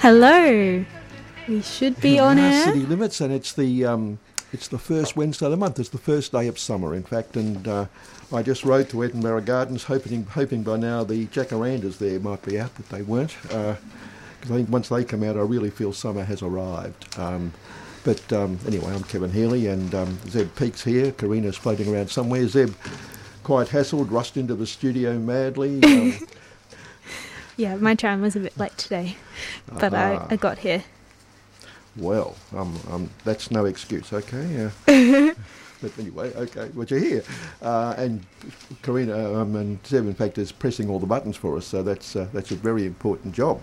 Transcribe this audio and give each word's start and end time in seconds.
Hello. 0.00 0.84
We 1.48 1.60
should 1.60 2.00
be 2.00 2.20
on 2.20 2.38
air. 2.38 2.66
City 2.66 2.86
limits, 2.86 3.20
and 3.20 3.32
it's 3.32 3.52
the 3.52 3.84
um, 3.84 4.20
it's 4.52 4.68
the 4.68 4.78
first 4.78 5.16
Wednesday 5.16 5.46
of 5.46 5.50
the 5.50 5.56
month. 5.56 5.80
It's 5.80 5.88
the 5.88 5.98
first 5.98 6.30
day 6.30 6.46
of 6.46 6.56
summer, 6.56 6.94
in 6.94 7.02
fact. 7.02 7.36
And 7.36 7.66
uh, 7.66 7.86
I 8.32 8.44
just 8.44 8.64
rode 8.64 8.88
to 8.90 9.02
Edinburgh 9.02 9.40
Gardens, 9.40 9.82
hoping 9.82 10.24
hoping 10.24 10.62
by 10.62 10.76
now 10.76 11.02
the 11.02 11.26
jacarandas 11.26 11.98
there 11.98 12.20
might 12.20 12.42
be 12.42 12.60
out, 12.60 12.70
but 12.76 12.88
they 12.90 13.02
weren't. 13.02 13.34
Because 13.42 13.56
uh, 13.56 13.76
I 14.44 14.46
think 14.46 14.68
once 14.68 14.88
they 14.88 15.02
come 15.04 15.24
out, 15.24 15.36
I 15.36 15.40
really 15.40 15.70
feel 15.70 15.92
summer 15.92 16.22
has 16.22 16.42
arrived. 16.42 17.18
Um, 17.18 17.52
but 18.04 18.32
um, 18.32 18.56
anyway, 18.68 18.94
I'm 18.94 19.02
Kevin 19.02 19.32
Healy, 19.32 19.66
and 19.66 19.92
um, 19.96 20.16
Zeb 20.28 20.54
Peaks 20.54 20.84
here. 20.84 21.10
Karina's 21.10 21.56
floating 21.56 21.92
around 21.92 22.08
somewhere. 22.08 22.46
Zeb, 22.46 22.72
quite 23.42 23.66
hassled, 23.66 24.12
rushed 24.12 24.36
into 24.36 24.54
the 24.54 24.66
studio 24.66 25.18
madly. 25.18 25.82
Um, 25.82 26.18
yeah, 27.58 27.74
my 27.76 27.94
tram 27.94 28.22
was 28.22 28.36
a 28.36 28.40
bit 28.40 28.56
late 28.56 28.76
today, 28.78 29.16
but 29.66 29.92
uh-huh. 29.92 30.26
I, 30.30 30.34
I 30.34 30.36
got 30.36 30.58
here. 30.58 30.84
Well, 31.96 32.36
um, 32.56 32.78
um, 32.90 33.10
that's 33.24 33.50
no 33.50 33.64
excuse, 33.64 34.12
okay? 34.12 34.66
Uh, 34.66 35.34
but 35.82 35.92
anyway, 35.98 36.32
okay, 36.34 36.70
well, 36.72 36.86
you're 36.86 37.00
here. 37.00 37.24
Uh, 37.60 37.94
and 37.98 38.24
Karina 38.82 39.34
um, 39.34 39.56
and 39.56 39.84
Zeb, 39.84 40.06
in 40.06 40.14
fact, 40.14 40.38
is 40.38 40.52
pressing 40.52 40.88
all 40.88 41.00
the 41.00 41.06
buttons 41.06 41.36
for 41.36 41.56
us, 41.56 41.66
so 41.66 41.82
that's, 41.82 42.14
uh, 42.14 42.28
that's 42.32 42.52
a 42.52 42.54
very 42.54 42.86
important 42.86 43.34
job. 43.34 43.60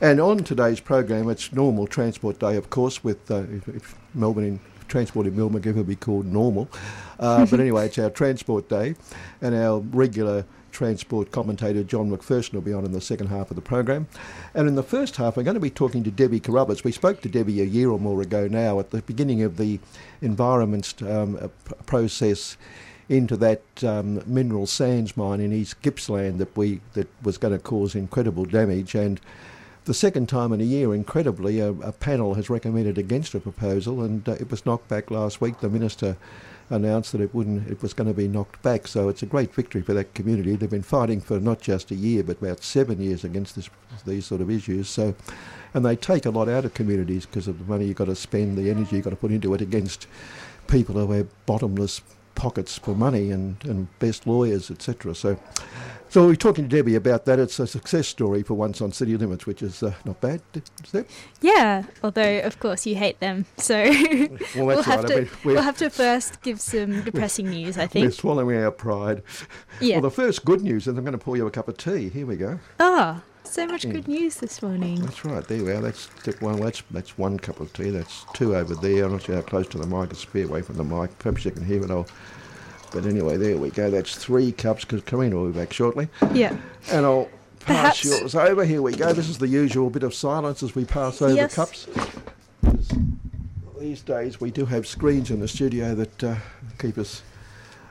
And 0.00 0.20
on 0.20 0.44
today's 0.44 0.78
program, 0.78 1.28
it's 1.28 1.52
normal 1.52 1.88
transport 1.88 2.38
day, 2.38 2.56
of 2.56 2.70
course, 2.70 3.02
with 3.02 3.28
uh, 3.30 3.42
if, 3.50 3.68
if 3.68 3.94
Melbourne 4.14 4.44
in 4.44 4.60
transport 4.86 5.26
in 5.26 5.34
Melbourne 5.34 5.62
ever 5.66 5.82
be 5.82 5.96
called 5.96 6.26
normal. 6.26 6.68
Uh, 7.18 7.44
but 7.46 7.58
anyway, 7.66 7.86
it's 7.86 7.98
our 7.98 8.10
transport 8.10 8.68
day, 8.68 8.94
and 9.40 9.54
our 9.54 9.80
regular 9.80 10.44
transport 10.74 11.30
commentator 11.30 11.82
John 11.82 12.10
McPherson 12.10 12.52
will 12.52 12.60
be 12.60 12.74
on 12.74 12.84
in 12.84 12.92
the 12.92 13.00
second 13.00 13.28
half 13.28 13.50
of 13.50 13.56
the 13.56 13.62
program. 13.62 14.06
And 14.52 14.68
in 14.68 14.74
the 14.74 14.82
first 14.82 15.16
half, 15.16 15.36
we're 15.36 15.44
going 15.44 15.54
to 15.54 15.60
be 15.60 15.70
talking 15.70 16.04
to 16.04 16.10
Debbie 16.10 16.40
Carruthers. 16.40 16.84
We 16.84 16.92
spoke 16.92 17.22
to 17.22 17.28
Debbie 17.28 17.62
a 17.62 17.64
year 17.64 17.90
or 17.90 17.98
more 17.98 18.20
ago 18.20 18.46
now 18.46 18.80
at 18.80 18.90
the 18.90 19.00
beginning 19.00 19.42
of 19.42 19.56
the 19.56 19.80
environment 20.20 21.02
um, 21.02 21.50
process 21.86 22.58
into 23.08 23.36
that 23.36 23.62
um, 23.84 24.22
mineral 24.26 24.66
sands 24.66 25.16
mine 25.16 25.40
in 25.40 25.52
East 25.52 25.80
Gippsland 25.82 26.38
that 26.38 26.56
we 26.56 26.80
that 26.94 27.08
was 27.22 27.38
going 27.38 27.52
to 27.52 27.62
cause 27.62 27.94
incredible 27.94 28.46
damage 28.46 28.94
and 28.94 29.20
the 29.84 29.94
second 29.94 30.30
time 30.30 30.52
in 30.52 30.60
a 30.62 30.64
year, 30.64 30.94
incredibly, 30.94 31.60
a, 31.60 31.70
a 31.70 31.92
panel 31.92 32.34
has 32.34 32.48
recommended 32.48 32.96
against 32.96 33.34
a 33.34 33.40
proposal, 33.40 34.02
and 34.02 34.26
uh, 34.26 34.32
it 34.32 34.50
was 34.50 34.64
knocked 34.64 34.88
back 34.88 35.10
last 35.10 35.42
week. 35.42 35.60
The 35.60 35.68
minister 35.68 36.16
announced 36.70 37.12
that 37.12 37.20
it 37.20 37.34
wouldn't, 37.34 37.68
it 37.68 37.82
was 37.82 37.92
going 37.92 38.08
to 38.08 38.14
be 38.14 38.28
knocked 38.28 38.60
back. 38.62 38.86
So 38.86 39.08
it's 39.08 39.22
a 39.22 39.26
great 39.26 39.54
victory 39.54 39.82
for 39.82 39.94
that 39.94 40.14
community. 40.14 40.56
They've 40.56 40.70
been 40.70 40.82
fighting 40.82 41.20
for 41.20 41.38
not 41.38 41.60
just 41.60 41.90
a 41.90 41.94
year, 41.94 42.22
but 42.22 42.40
about 42.40 42.62
seven 42.62 43.00
years 43.00 43.24
against 43.24 43.56
this, 43.56 43.68
these 44.06 44.26
sort 44.26 44.40
of 44.40 44.50
issues. 44.50 44.88
So, 44.88 45.14
and 45.74 45.84
they 45.84 45.96
take 45.96 46.26
a 46.26 46.30
lot 46.30 46.48
out 46.48 46.64
of 46.64 46.74
communities 46.74 47.26
because 47.26 47.48
of 47.48 47.58
the 47.58 47.64
money 47.64 47.86
you've 47.86 47.96
got 47.96 48.06
to 48.06 48.16
spend, 48.16 48.56
the 48.56 48.70
energy 48.70 48.96
you've 48.96 49.04
got 49.04 49.10
to 49.10 49.16
put 49.16 49.32
into 49.32 49.52
it 49.54 49.60
against 49.60 50.06
people 50.66 50.94
who 50.94 51.12
have 51.12 51.46
bottomless 51.46 52.00
pockets 52.34 52.78
for 52.78 52.94
money 52.94 53.30
and, 53.30 53.56
and 53.64 53.98
best 53.98 54.26
lawyers, 54.26 54.70
etc. 54.70 55.14
So 55.14 55.38
so 56.14 56.28
we're 56.28 56.36
talking 56.36 56.68
to 56.68 56.76
Debbie 56.76 56.94
about 56.94 57.24
that. 57.24 57.40
It's 57.40 57.58
a 57.58 57.66
success 57.66 58.06
story 58.06 58.44
for 58.44 58.54
once 58.54 58.80
on 58.80 58.92
City 58.92 59.16
Limits, 59.16 59.46
which 59.46 59.64
is 59.64 59.82
uh, 59.82 59.94
not 60.04 60.20
bad. 60.20 60.42
Yeah, 61.40 61.86
although 62.04 62.38
of 62.38 62.60
course 62.60 62.86
you 62.86 62.94
hate 62.94 63.18
them, 63.18 63.46
so 63.56 63.74
well, 63.82 64.28
we'll 64.66 64.82
have 64.82 65.00
right. 65.00 65.08
to 65.08 65.16
I 65.16 65.20
mean, 65.22 65.28
we'll 65.44 65.62
have 65.62 65.78
to 65.78 65.90
first 65.90 66.40
give 66.42 66.60
some 66.60 67.00
depressing 67.04 67.50
news. 67.50 67.78
I 67.78 67.88
think 67.88 68.04
we're 68.04 68.12
swallowing 68.12 68.56
our 68.62 68.70
pride. 68.70 69.24
Yeah. 69.80 69.96
Well, 69.96 70.02
the 70.02 70.10
first 70.12 70.44
good 70.44 70.62
news 70.62 70.86
is 70.86 70.96
I'm 70.96 71.02
going 71.02 71.18
to 71.18 71.18
pour 71.18 71.36
you 71.36 71.48
a 71.48 71.50
cup 71.50 71.66
of 71.66 71.76
tea. 71.76 72.10
Here 72.10 72.26
we 72.26 72.36
go. 72.36 72.60
Ah. 72.78 73.22
Oh. 73.24 73.30
So 73.44 73.66
much 73.66 73.88
good 73.88 74.08
news 74.08 74.36
this 74.36 74.62
morning. 74.62 75.00
That's 75.00 75.24
right. 75.24 75.46
There 75.46 75.62
we 75.62 75.70
are. 75.70 75.80
That's 75.80 76.06
one. 76.40 76.60
That's 76.60 76.82
that's 76.90 77.16
one 77.16 77.38
cup 77.38 77.60
of 77.60 77.72
tea. 77.72 77.90
That's 77.90 78.24
two 78.32 78.56
over 78.56 78.74
there. 78.74 79.04
I'm 79.04 79.12
not 79.12 79.22
sure 79.22 79.36
how 79.36 79.42
close 79.42 79.68
to 79.68 79.78
the 79.78 79.86
mic. 79.86 80.10
It's 80.10 80.24
a 80.24 80.26
fair 80.26 80.44
away 80.44 80.62
from 80.62 80.76
the 80.76 80.84
mic. 80.84 81.16
Perhaps 81.18 81.44
you 81.44 81.50
can 81.50 81.64
hear 81.64 81.82
it. 81.84 81.90
I'll 81.90 82.06
but 82.94 83.06
anyway, 83.06 83.36
there 83.36 83.56
we 83.56 83.70
go. 83.70 83.90
That's 83.90 84.14
three 84.14 84.52
cups 84.52 84.84
because 84.84 85.02
Karina 85.02 85.34
will 85.34 85.50
be 85.50 85.58
back 85.58 85.72
shortly. 85.72 86.08
Yeah. 86.32 86.56
And 86.92 87.04
I'll 87.04 87.28
pass 87.58 88.00
Perhaps. 88.00 88.04
yours 88.04 88.34
over. 88.36 88.64
Here 88.64 88.80
we 88.80 88.92
go. 88.92 89.12
This 89.12 89.28
is 89.28 89.38
the 89.38 89.48
usual 89.48 89.90
bit 89.90 90.04
of 90.04 90.14
silence 90.14 90.62
as 90.62 90.76
we 90.76 90.84
pass 90.84 91.20
over 91.20 91.34
yes. 91.34 91.56
cups. 91.56 91.88
These 93.80 94.02
days 94.02 94.40
we 94.40 94.52
do 94.52 94.64
have 94.66 94.86
screens 94.86 95.32
in 95.32 95.40
the 95.40 95.48
studio 95.48 95.94
that 95.96 96.24
uh, 96.24 96.36
keep 96.78 96.96
us 96.96 97.22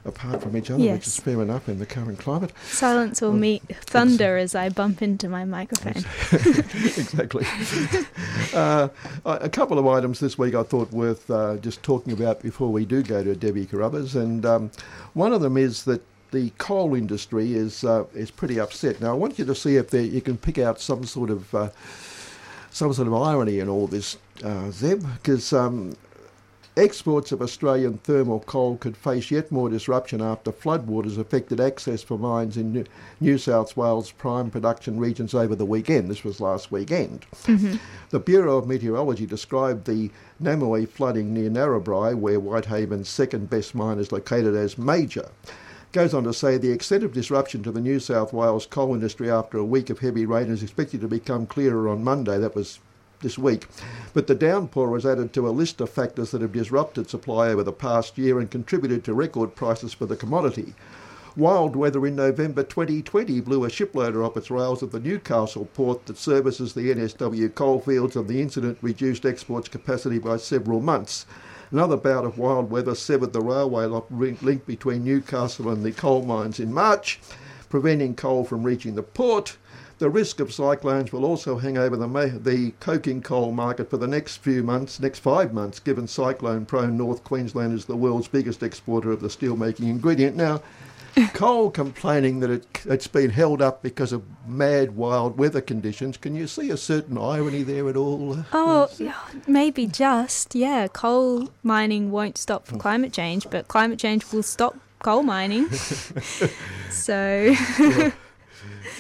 apart 0.06 0.42
from 0.42 0.58
each 0.58 0.70
other, 0.70 0.84
yes. 0.84 0.98
which 0.98 1.08
is 1.08 1.18
fair 1.18 1.42
enough 1.42 1.70
in 1.70 1.80
the 1.80 1.86
current 1.86 2.20
climate. 2.20 2.52
Silence 2.66 3.22
will 3.22 3.32
well, 3.32 3.40
meet 3.40 3.64
thunder 3.86 4.38
as 4.38 4.56
I 4.56 4.70
bump 4.70 5.02
into 5.02 5.30
my 5.30 5.46
microphone. 5.46 6.04
exactly. 6.32 7.46
uh, 8.54 8.90
a 9.26 9.50
couple 9.50 9.80
of 9.80 9.88
items 9.88 10.20
this 10.20 10.38
week 10.38 10.56
I 10.56 10.64
thought 10.64 10.92
worth 10.92 11.30
uh, 11.30 11.58
just 11.58 11.84
talking 11.84 12.14
about 12.14 12.42
before 12.42 12.72
we 12.72 12.86
do 12.86 13.04
go 13.04 13.24
to 13.24 13.36
Debbie 13.36 13.66
Carruthers, 13.66 14.16
and 14.16 14.46
um, 14.46 14.72
one 15.14 15.34
of 15.34 15.42
them 15.42 15.58
is 15.58 15.84
that 15.84 16.02
the 16.32 16.50
coal 16.58 16.96
industry 16.96 17.54
is 17.54 17.84
uh, 17.84 18.06
is 18.14 18.32
pretty 18.32 18.60
upset. 18.60 19.00
Now 19.00 19.12
I 19.12 19.14
want 19.14 19.40
you 19.40 19.46
to 19.46 19.56
see 19.56 19.78
if 19.78 19.90
there, 19.92 20.02
you 20.02 20.22
can 20.22 20.38
pick 20.38 20.58
out 20.58 20.82
some 20.82 21.06
sort 21.06 21.30
of 21.30 21.54
uh, 21.56 21.70
some 22.72 22.92
sort 22.92 23.08
of 23.08 23.14
irony 23.14 23.60
in 23.60 23.70
all 23.70 23.88
this, 23.88 24.18
uh, 24.44 24.72
Zeb, 24.72 25.06
because 25.14 25.54
um, 25.54 25.96
Exports 26.76 27.32
of 27.32 27.40
Australian 27.40 28.00
thermal 28.00 28.40
coal 28.40 28.78
could 28.78 28.98
face 28.98 29.30
yet 29.30 29.52
more 29.52 29.70
disruption 29.70 30.22
after 30.22 30.52
floodwaters 30.52 31.20
affected 31.20 31.60
access 31.60 32.02
for 32.02 32.18
mines 32.18 32.58
in 32.58 32.88
New 33.20 33.38
South 33.38 33.78
Wales 33.78 34.12
prime 34.12 34.50
production 34.50 35.00
regions 35.00 35.36
over 35.36 35.56
the 35.56 35.68
weekend. 35.68 36.10
This 36.10 36.24
was 36.24 36.42
last 36.42 36.72
weekend. 36.72 37.28
Mm-hmm. 37.44 37.76
The 38.10 38.20
Bureau 38.20 38.58
of 38.58 38.68
Meteorology 38.68 39.28
described 39.28 39.86
the 39.86 40.10
Namoi 40.42 40.90
flooding 40.90 41.32
near 41.32 41.52
Narrabri, 41.52 42.18
where 42.18 42.40
Whitehaven's 42.40 43.08
second 43.08 43.52
best 43.52 43.76
mine 43.76 44.00
is 44.00 44.12
located, 44.12 44.56
as 44.56 44.76
major 44.76 45.30
goes 45.92 46.16
on 46.16 46.24
to 46.24 46.34
say 46.34 46.58
the 46.58 46.72
extent 46.72 47.04
of 47.04 47.14
disruption 47.14 47.62
to 47.62 47.72
the 47.72 47.80
New 47.80 48.00
South 48.00 48.34
Wales 48.34 48.66
coal 48.66 48.96
industry 48.96 49.30
after 49.30 49.60
a 49.60 49.64
week 49.64 49.92
of 49.92 50.00
heavy 50.00 50.26
rain 50.26 50.50
is 50.50 50.64
expected 50.64 51.02
to 51.02 51.08
become 51.08 51.46
clearer 51.46 51.88
on 51.88 52.04
Monday. 52.04 52.40
That 52.40 52.56
was 52.56 52.80
this 53.24 53.40
week. 53.40 53.66
But 54.14 54.28
the 54.28 54.36
downpour 54.36 54.90
was 54.90 55.08
added 55.08 55.34
to 55.34 55.50
a 55.50 55.50
list 55.50 55.82
of 55.82 55.90
factors 55.90 56.30
that 56.30 56.42
have 56.42 56.52
disrupted 56.52 57.10
supply 57.10 57.50
over 57.50 57.64
the 57.64 57.74
past 57.74 58.20
year 58.20 58.40
and 58.40 58.52
contributed 58.52 59.04
to 59.06 59.16
record 59.16 59.56
prices 59.56 59.94
for 59.94 60.06
the 60.06 60.16
commodity. 60.16 60.76
Wild 61.36 61.76
weather 61.76 62.06
in 62.06 62.16
November 62.16 62.62
2020 62.62 63.42
blew 63.42 63.66
a 63.66 63.68
shiploader 63.68 64.24
off 64.24 64.38
its 64.38 64.52
rails 64.52 64.84
at 64.84 64.92
the 64.92 65.00
Newcastle 65.00 65.66
port 65.74 66.06
that 66.06 66.20
services 66.20 66.76
the 66.76 66.94
NSW 66.94 67.56
coalfields, 67.56 68.16
and 68.16 68.28
the 68.28 68.40
incident 68.40 68.78
reduced 68.84 69.26
exports 69.26 69.68
capacity 69.68 70.20
by 70.20 70.38
several 70.38 70.80
months. 70.80 71.26
Another 71.72 71.98
bout 71.98 72.24
of 72.24 72.38
wild 72.38 72.70
weather 72.70 72.94
severed 72.94 73.34
the 73.34 73.42
railway 73.42 73.88
link 74.12 74.68
between 74.68 75.04
Newcastle 75.04 75.70
and 75.70 75.84
the 75.84 75.92
coal 75.92 76.24
mines 76.24 76.60
in 76.60 76.72
March, 76.72 77.20
preventing 77.68 78.14
coal 78.14 78.44
from 78.44 78.62
reaching 78.62 78.94
the 78.94 79.02
port. 79.02 79.58
The 80.00 80.10
risk 80.10 80.40
of 80.40 80.54
cyclones 80.54 81.12
will 81.14 81.26
also 81.26 81.58
hang 81.58 81.78
over 81.78 81.96
the, 81.96 82.40
the 82.42 82.72
coking 82.80 83.22
coal 83.22 83.52
market 83.52 83.90
for 83.90 83.98
the 83.98 84.08
next 84.08 84.38
few 84.38 84.64
months, 84.64 85.00
next 85.00 85.20
five 85.20 85.54
months, 85.54 85.80
given 85.80 86.08
cyclone 86.08 86.66
prone 86.66 86.98
North 86.98 87.24
Queensland 87.24 87.74
is 87.74 87.86
the 87.86 87.96
world's 87.96 88.28
biggest 88.28 88.64
exporter 88.64 89.12
of 89.12 89.22
the 89.22 89.28
steelmaking 89.28 89.88
ingredient. 89.88 90.36
Now, 90.36 90.62
coal 91.34 91.70
complaining 91.70 92.40
that 92.40 92.50
it, 92.50 92.66
it's 92.86 93.08
been 93.08 93.30
held 93.30 93.62
up 93.62 93.84
because 93.84 94.12
of 94.12 94.24
mad, 94.48 94.96
wild 94.96 95.38
weather 95.38 95.62
conditions. 95.62 96.18
Can 96.18 96.36
you 96.36 96.48
see 96.48 96.70
a 96.72 96.78
certain 96.78 97.18
irony 97.18 97.64
there 97.64 97.88
at 97.90 97.96
all? 97.96 98.44
Oh, 98.52 98.90
maybe 99.48 99.86
just. 99.86 100.56
Yeah, 100.56 100.88
coal 100.88 101.50
mining 101.62 102.12
won't 102.12 102.38
stop 102.38 102.66
for 102.66 102.76
hmm. 102.76 102.82
climate 102.82 103.14
change, 103.14 103.48
but 103.50 103.68
climate 103.68 104.00
change 104.00 104.32
will 104.32 104.44
stop 104.44 104.76
coal 105.04 105.24
mining. 105.24 105.70
so. 106.90 107.56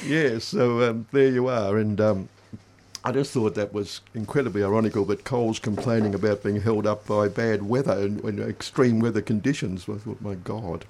Yeah, 0.06 0.40
so 0.40 0.90
um, 0.90 1.08
there 1.12 1.30
you 1.30 1.48
are. 1.48 1.78
And 1.78 2.00
um, 2.02 2.30
I 3.04 3.12
just 3.12 3.32
thought 3.32 3.56
that 3.56 3.74
was 3.74 4.02
incredibly 4.14 4.64
ironical 4.64 5.06
that 5.06 5.24
coal's 5.24 5.60
complaining 5.60 6.14
about 6.14 6.44
being 6.44 6.62
held 6.62 6.86
up 6.86 7.06
by 7.06 7.28
bad 7.28 7.64
weather 7.64 7.94
and, 7.94 8.24
and 8.24 8.40
extreme 8.40 9.00
weather 9.00 9.22
conditions. 9.22 9.88
I 9.90 9.96
thought, 9.96 10.22
my 10.22 10.36
God. 10.36 10.86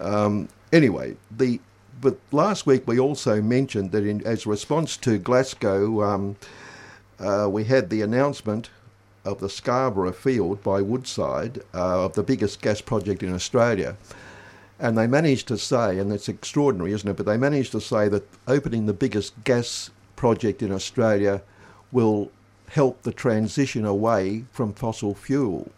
Um, 0.00 0.48
anyway, 0.72 1.16
the 1.30 1.60
but 2.00 2.18
last 2.32 2.66
week 2.66 2.82
we 2.86 2.98
also 2.98 3.40
mentioned 3.40 3.92
that 3.92 4.04
in, 4.04 4.26
as 4.26 4.44
a 4.44 4.48
response 4.48 4.96
to 4.98 5.18
Glasgow, 5.18 6.02
um, 6.02 6.36
uh, 7.20 7.48
we 7.48 7.62
had 7.64 7.90
the 7.90 8.02
announcement 8.02 8.70
of 9.24 9.38
the 9.38 9.48
Scarborough 9.48 10.12
field 10.12 10.64
by 10.64 10.82
Woodside 10.82 11.60
uh, 11.72 12.04
of 12.04 12.14
the 12.14 12.24
biggest 12.24 12.60
gas 12.60 12.80
project 12.80 13.22
in 13.22 13.32
Australia. 13.32 13.96
And 14.82 14.98
they 14.98 15.06
managed 15.06 15.46
to 15.48 15.56
say, 15.56 15.98
and 16.00 16.12
it's 16.12 16.28
extraordinary, 16.28 16.92
isn't 16.92 17.08
it? 17.08 17.16
But 17.16 17.24
they 17.24 17.36
managed 17.36 17.70
to 17.72 17.80
say 17.80 18.08
that 18.08 18.28
opening 18.48 18.86
the 18.86 18.92
biggest 18.92 19.32
gas 19.44 19.90
project 20.16 20.60
in 20.60 20.72
Australia 20.72 21.40
will 21.92 22.30
help 22.68 23.02
the 23.04 23.12
transition 23.12 23.84
away 23.86 24.44
from 24.50 24.72
fossil 24.74 25.14
fuel. 25.14 25.70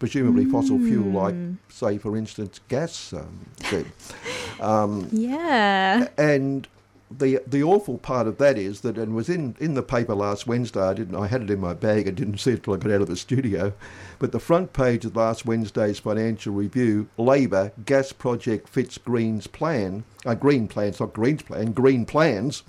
Presumably, 0.00 0.46
fossil 0.46 0.78
fuel, 0.78 1.10
like, 1.12 1.34
say, 1.68 1.96
for 1.98 2.16
instance, 2.16 2.58
gas. 2.68 3.12
Um, 3.12 3.38
um, 4.60 5.08
Yeah. 5.12 6.08
and 6.18 6.66
the 7.10 7.40
the 7.46 7.62
awful 7.62 7.98
part 7.98 8.28
of 8.28 8.38
that 8.38 8.56
is 8.56 8.82
that, 8.82 8.96
and 8.96 9.14
was 9.14 9.28
in, 9.28 9.56
in 9.58 9.74
the 9.74 9.82
paper 9.82 10.14
last 10.14 10.46
Wednesday. 10.46 10.80
I 10.80 10.94
didn't. 10.94 11.16
I 11.16 11.26
had 11.26 11.42
it 11.42 11.50
in 11.50 11.60
my 11.60 11.74
bag. 11.74 12.06
I 12.06 12.12
didn't 12.12 12.38
see 12.40 12.52
it 12.52 12.62
till 12.62 12.74
I 12.74 12.76
got 12.76 12.92
out 12.92 13.02
of 13.02 13.08
the 13.08 13.16
studio. 13.16 13.72
But 14.18 14.32
the 14.32 14.38
front 14.38 14.72
page 14.72 15.04
of 15.04 15.16
last 15.16 15.44
Wednesday's 15.44 15.98
Financial 15.98 16.52
Review: 16.52 17.08
Labor 17.16 17.72
gas 17.84 18.12
project 18.12 18.68
fits 18.68 18.98
Green's 18.98 19.46
plan. 19.46 20.04
Uh, 20.24 20.34
green 20.34 20.68
plans, 20.68 21.00
not 21.00 21.12
Green's 21.12 21.42
plan. 21.42 21.72
Green 21.72 22.06
plans. 22.06 22.62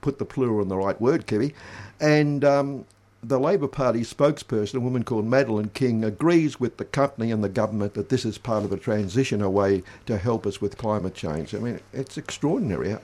Put 0.00 0.18
the 0.18 0.24
plural 0.24 0.62
in 0.62 0.68
the 0.68 0.76
right 0.76 1.00
word, 1.00 1.26
Kevy. 1.26 1.52
And 2.00 2.44
um, 2.44 2.84
the 3.22 3.40
Labor 3.40 3.66
Party 3.66 4.00
spokesperson, 4.00 4.76
a 4.76 4.80
woman 4.80 5.02
called 5.02 5.26
Madeleine 5.26 5.70
King, 5.70 6.04
agrees 6.04 6.60
with 6.60 6.76
the 6.76 6.84
company 6.84 7.32
and 7.32 7.42
the 7.42 7.48
government 7.48 7.94
that 7.94 8.10
this 8.10 8.24
is 8.24 8.38
part 8.38 8.64
of 8.64 8.72
a 8.72 8.76
transition 8.76 9.42
away 9.42 9.82
to 10.06 10.18
help 10.18 10.46
us 10.46 10.60
with 10.60 10.78
climate 10.78 11.14
change. 11.14 11.54
I 11.54 11.58
mean, 11.58 11.80
it's 11.92 12.16
extraordinary. 12.16 12.96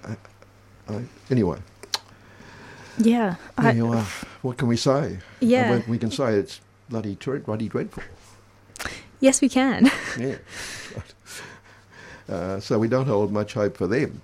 I, 0.88 0.94
I, 0.94 1.04
anyway, 1.30 1.58
Yeah. 2.98 3.36
there 3.56 3.70
I- 3.70 3.72
you 3.72 3.92
uh, 3.92 3.98
are. 3.98 4.06
What 4.42 4.58
can 4.58 4.68
we 4.68 4.76
say? 4.76 5.16
Uh, 5.16 5.20
yeah. 5.40 5.80
We, 5.88 5.98
can 5.98 6.10
say 6.10 6.34
it's 6.34 6.60
bloody, 6.88 7.16
bloody 7.16 7.68
dreadful. 7.68 8.02
yes, 9.20 9.40
we 9.40 9.48
can. 9.48 9.90
Yeah. 10.18 10.36
uh, 12.28 12.60
so 12.60 12.78
we 12.78 12.88
don't 12.88 13.06
hold 13.06 13.32
much 13.32 13.54
hope 13.54 13.76
for 13.76 13.86
them. 13.86 14.20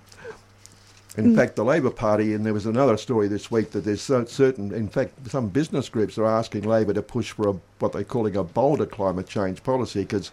In 1.16 1.32
mm. 1.32 1.36
fact, 1.36 1.56
the 1.56 1.64
Labor 1.64 1.90
Party, 1.90 2.34
and 2.34 2.46
there 2.46 2.54
was 2.54 2.66
another 2.66 2.96
story 2.96 3.26
this 3.26 3.50
week 3.50 3.72
that 3.72 3.84
there's 3.84 4.00
certain, 4.00 4.72
in 4.72 4.88
fact, 4.88 5.28
some 5.28 5.48
business 5.48 5.88
groups 5.88 6.16
are 6.18 6.26
asking 6.26 6.62
Labor 6.62 6.92
to 6.94 7.02
push 7.02 7.32
for 7.32 7.48
a, 7.48 7.52
what 7.80 7.92
they're 7.92 8.04
calling 8.04 8.36
a 8.36 8.44
bolder 8.44 8.86
climate 8.86 9.26
change 9.26 9.62
policy 9.62 10.02
because 10.02 10.30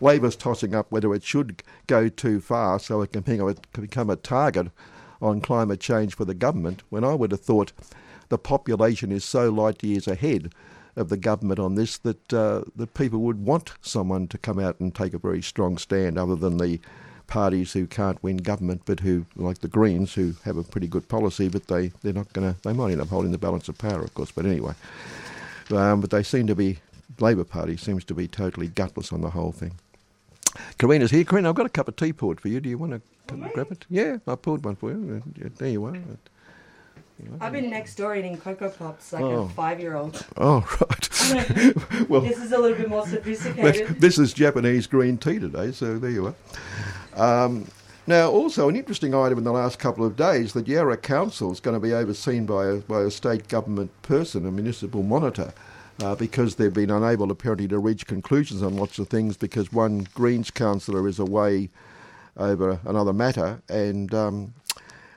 Labor's 0.00 0.36
tossing 0.36 0.74
up 0.74 0.86
whether 0.90 1.12
it 1.14 1.24
should 1.24 1.62
go 1.86 2.08
too 2.08 2.40
far 2.40 2.78
so 2.78 3.02
it 3.02 3.12
can 3.12 3.22
become 3.22 3.48
a, 3.48 3.54
can 3.72 3.82
become 3.82 4.08
a 4.10 4.16
target 4.16 4.68
on 5.20 5.40
climate 5.40 5.80
change 5.80 6.14
for 6.14 6.24
the 6.24 6.34
government. 6.34 6.82
When 6.90 7.04
I 7.04 7.14
would 7.14 7.30
have 7.32 7.40
thought 7.40 7.72
the 8.28 8.38
population 8.38 9.12
is 9.12 9.24
so 9.24 9.50
light 9.50 9.82
years 9.82 10.08
ahead 10.08 10.52
of 10.96 11.08
the 11.08 11.16
government 11.16 11.60
on 11.60 11.74
this 11.74 11.98
that 11.98 12.32
uh, 12.32 12.62
that 12.76 12.94
people 12.94 13.20
would 13.20 13.44
want 13.44 13.72
someone 13.80 14.26
to 14.28 14.38
come 14.38 14.58
out 14.58 14.80
and 14.80 14.94
take 14.94 15.14
a 15.14 15.18
very 15.18 15.42
strong 15.42 15.78
stand, 15.78 16.18
other 16.18 16.36
than 16.36 16.58
the 16.58 16.80
parties 17.26 17.72
who 17.72 17.86
can't 17.86 18.22
win 18.22 18.36
government, 18.38 18.82
but 18.84 19.00
who, 19.00 19.24
like 19.36 19.58
the 19.58 19.68
Greens, 19.68 20.14
who 20.14 20.34
have 20.44 20.56
a 20.56 20.64
pretty 20.64 20.88
good 20.88 21.08
policy, 21.08 21.48
but 21.48 21.66
they 21.68 21.88
they're 22.02 22.12
not 22.12 22.32
to. 22.34 22.56
They 22.62 22.72
might 22.72 22.92
end 22.92 23.00
up 23.00 23.08
holding 23.08 23.32
the 23.32 23.38
balance 23.38 23.68
of 23.68 23.78
power, 23.78 24.02
of 24.02 24.14
course. 24.14 24.32
But 24.32 24.46
anyway, 24.46 24.74
um, 25.70 26.00
but 26.00 26.10
they 26.10 26.22
seem 26.22 26.46
to 26.46 26.54
be. 26.54 26.78
Labor 27.18 27.44
Party 27.44 27.76
seems 27.76 28.04
to 28.04 28.14
be 28.14 28.28
totally 28.28 28.68
gutless 28.68 29.12
on 29.12 29.20
the 29.20 29.30
whole 29.30 29.50
thing. 29.50 29.72
Karina's 30.78 31.10
here. 31.10 31.24
Karina, 31.24 31.48
I've 31.48 31.54
got 31.54 31.66
a 31.66 31.70
cup 31.70 31.88
of 31.88 31.96
tea 31.96 32.12
poured 32.12 32.40
for 32.40 32.48
you. 32.48 32.60
Do 32.60 32.68
you 32.68 32.78
want 32.78 32.92
to 32.92 33.36
grab 33.52 33.70
it? 33.70 33.86
Yeah, 33.88 34.18
I 34.26 34.34
poured 34.34 34.64
one 34.64 34.76
for 34.76 34.90
you. 34.90 35.22
There 35.58 35.68
you 35.68 35.84
are. 35.84 35.96
I've 37.40 37.52
been 37.52 37.68
next 37.68 37.96
door 37.96 38.16
eating 38.16 38.38
Cocoa 38.38 38.70
Pops 38.70 39.12
like 39.12 39.22
Oh. 39.22 39.42
a 39.42 39.48
five 39.50 39.78
year 39.78 39.94
old. 39.94 40.24
Oh, 40.38 40.66
right. 40.80 42.08
well, 42.08 42.22
This 42.22 42.38
is 42.38 42.52
a 42.52 42.58
little 42.58 42.76
bit 42.78 42.88
more 42.88 43.06
sophisticated. 43.06 44.00
this 44.00 44.18
is 44.18 44.32
Japanese 44.32 44.86
green 44.86 45.18
tea 45.18 45.38
today, 45.38 45.70
so 45.72 45.98
there 45.98 46.10
you 46.10 46.26
are. 46.28 46.34
Um, 47.44 47.66
now, 48.06 48.30
also 48.30 48.68
an 48.68 48.76
interesting 48.76 49.14
item 49.14 49.36
in 49.38 49.44
the 49.44 49.52
last 49.52 49.78
couple 49.78 50.04
of 50.04 50.16
days, 50.16 50.54
the 50.54 50.62
Yarra 50.62 50.96
Council 50.96 51.52
is 51.52 51.60
going 51.60 51.74
to 51.74 51.80
be 51.80 51.92
overseen 51.92 52.46
by 52.46 52.66
a, 52.66 52.76
by 52.76 53.02
a 53.02 53.10
state 53.10 53.48
government 53.48 53.90
person, 54.02 54.46
a 54.46 54.50
municipal 54.50 55.02
monitor, 55.02 55.52
uh, 56.02 56.14
because 56.14 56.54
they've 56.54 56.72
been 56.72 56.90
unable 56.90 57.30
apparently 57.30 57.68
to 57.68 57.78
reach 57.78 58.06
conclusions 58.06 58.62
on 58.62 58.76
lots 58.76 58.98
of 58.98 59.08
things 59.08 59.36
because 59.36 59.72
one 59.72 60.06
Greens 60.14 60.50
councillor 60.50 61.06
is 61.06 61.18
away 61.18 61.68
over 62.36 62.80
another 62.84 63.12
matter, 63.12 63.60
and 63.68 64.14
um, 64.14 64.54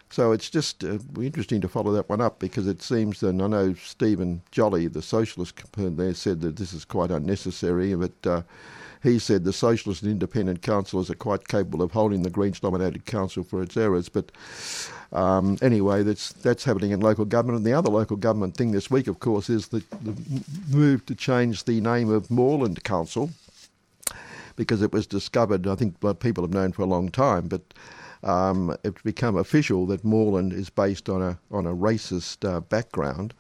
so 0.10 0.32
it's 0.32 0.50
just 0.50 0.84
uh, 0.84 1.00
interesting 1.20 1.62
to 1.62 1.68
follow 1.68 1.92
that 1.94 2.08
one 2.08 2.22
up 2.22 2.38
because 2.38 2.68
it 2.68 2.82
seems, 2.82 3.24
and 3.24 3.42
I 3.42 3.48
know 3.48 3.74
Stephen 3.74 4.42
Jolly, 4.52 4.88
the 4.88 5.02
socialist 5.02 5.56
there, 5.76 6.14
said 6.14 6.42
that 6.42 6.58
this 6.58 6.74
is 6.74 6.86
quite 6.86 7.12
unnecessary, 7.12 7.96
but 7.96 8.28
uh, 8.28 8.42
he 9.04 9.20
said 9.20 9.44
the 9.44 9.54
socialist 9.54 10.02
and 10.02 10.12
independent 10.12 10.62
councillors 10.62 11.10
are 11.10 11.16
quite 11.16 11.48
capable 11.50 11.82
of 11.82 11.92
holding 11.92 12.24
the 12.24 12.30
Greens 12.30 12.62
dominated 12.62 13.06
council 13.06 13.44
for 13.44 13.62
its 13.62 13.76
errors. 13.76 14.08
But 14.08 14.32
um, 15.12 15.58
anyway, 15.62 16.04
that's 16.04 16.32
that's 16.32 16.64
happening 16.64 16.92
in 16.92 17.02
local 17.02 17.26
government. 17.26 17.58
And 17.58 17.66
the 17.66 17.74
other 17.74 17.90
local 17.90 18.16
government 18.16 18.56
thing 18.56 18.72
this 18.72 18.90
week, 18.90 19.08
of 19.08 19.20
course, 19.20 19.50
is 19.50 19.68
the, 19.68 19.84
the 20.02 20.16
move 20.72 21.06
to 21.08 21.16
change 21.16 21.66
the 21.66 21.82
name 21.82 22.10
of 22.10 22.32
Moreland 22.32 22.84
Council 22.84 23.30
because 24.56 24.82
it 24.82 24.94
was 24.94 25.06
discovered, 25.06 25.68
I 25.68 25.76
think 25.76 25.96
well, 26.02 26.14
people 26.14 26.44
have 26.44 26.54
known 26.54 26.72
for 26.72 26.84
a 26.84 26.88
long 26.88 27.10
time, 27.10 27.48
but 27.48 27.62
um, 28.24 28.76
it's 28.84 29.02
become 29.02 29.36
official 29.36 29.86
that 29.88 30.04
Moreland 30.06 30.54
is 30.54 30.70
based 30.70 31.10
on 31.10 31.22
a 31.22 31.38
on 31.52 31.66
a 31.66 31.76
racist 31.76 32.48
uh, 32.48 32.62
background, 32.62 33.34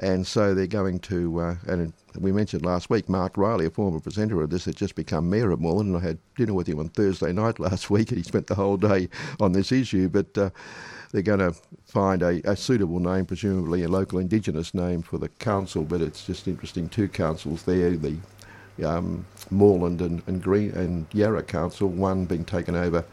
and 0.00 0.26
so 0.26 0.54
they're 0.54 0.66
going 0.66 0.98
to. 1.00 1.40
Uh, 1.40 1.54
and 1.66 1.92
we 2.18 2.32
mentioned 2.32 2.64
last 2.64 2.90
week, 2.90 3.08
Mark 3.08 3.36
Riley, 3.36 3.66
a 3.66 3.70
former 3.70 4.00
presenter 4.00 4.42
of 4.42 4.50
this, 4.50 4.64
had 4.64 4.76
just 4.76 4.94
become 4.94 5.28
mayor 5.28 5.50
of 5.50 5.60
Moreland, 5.60 5.94
and 5.94 6.02
I 6.02 6.08
had 6.08 6.18
dinner 6.36 6.54
with 6.54 6.66
him 6.66 6.78
on 6.78 6.88
Thursday 6.88 7.32
night 7.32 7.60
last 7.60 7.90
week, 7.90 8.08
and 8.10 8.18
he 8.18 8.24
spent 8.24 8.46
the 8.46 8.54
whole 8.54 8.76
day 8.76 9.08
on 9.38 9.52
this 9.52 9.70
issue. 9.70 10.08
But 10.08 10.36
uh, 10.36 10.50
they're 11.12 11.22
going 11.22 11.40
to 11.40 11.54
find 11.84 12.22
a, 12.22 12.40
a 12.50 12.56
suitable 12.56 12.98
name, 12.98 13.26
presumably 13.26 13.82
a 13.82 13.88
local 13.88 14.18
Indigenous 14.18 14.74
name 14.74 15.02
for 15.02 15.18
the 15.18 15.28
council. 15.28 15.84
But 15.84 16.00
it's 16.00 16.24
just 16.24 16.48
interesting, 16.48 16.88
two 16.88 17.08
councils 17.08 17.64
there, 17.64 17.90
the 17.90 18.16
um, 18.82 19.26
Moreland 19.50 20.00
and, 20.00 20.22
and 20.26 20.42
Green 20.42 20.70
and 20.70 21.06
Yarra 21.12 21.42
Council, 21.42 21.88
one 21.88 22.24
being 22.24 22.44
taken 22.44 22.74
over 22.74 23.04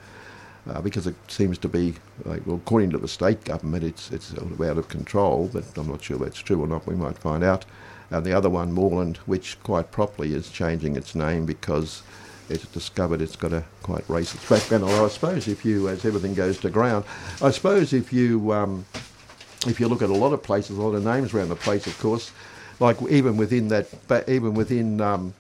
uh, 0.70 0.82
because 0.82 1.08
it 1.08 1.16
seems 1.28 1.58
to 1.60 1.68
be, 1.68 1.96
like, 2.26 2.46
well, 2.46 2.58
according 2.58 2.92
to 2.92 2.98
the 2.98 3.08
state 3.08 3.44
government, 3.44 3.84
it's 3.84 4.12
it's 4.12 4.34
out 4.34 4.78
of 4.78 4.88
control. 4.90 5.50
But 5.52 5.66
I'm 5.78 5.88
not 5.88 6.04
sure 6.04 6.18
that's 6.18 6.40
true 6.40 6.62
or 6.62 6.68
not. 6.68 6.88
We 6.88 6.96
might 6.96 7.18
find 7.18 7.44
out. 7.44 7.66
And 8.10 8.26
the 8.26 8.34
other 8.34 8.50
one, 8.50 8.72
Moreland, 8.72 9.18
which 9.26 9.62
quite 9.64 9.92
properly 9.92 10.34
is 10.34 10.50
changing 10.50 10.96
its 10.96 11.14
name 11.14 11.46
because 11.46 12.04
it's 12.50 12.66
discovered 12.68 13.22
it's 13.22 13.36
got 13.36 13.52
a 13.52 13.64
quite 13.84 14.08
racist 14.08 14.50
background. 14.50 14.86
Although 14.86 15.06
I 15.06 15.10
suppose 15.10 15.48
if 15.48 15.66
you, 15.66 15.90
as 15.90 16.06
everything 16.06 16.34
goes 16.34 16.58
to 16.60 16.70
ground, 16.70 17.04
I 17.42 17.52
suppose 17.52 17.92
if 17.94 18.14
you 18.14 18.54
um, 18.54 18.86
if 19.66 19.80
you 19.80 19.88
look 19.88 20.02
at 20.02 20.10
a 20.10 20.14
lot 20.14 20.34
of 20.34 20.44
places, 20.44 20.78
a 20.78 20.82
lot 20.82 20.96
of 20.96 21.04
names 21.04 21.34
around 21.34 21.50
the 21.50 21.56
place, 21.56 21.88
of 21.88 21.98
course, 22.00 22.32
like 22.80 23.02
even 23.10 23.38
within 23.38 23.68
that, 23.70 23.88
even 24.28 24.54
within, 24.54 25.02
um, 25.02 25.34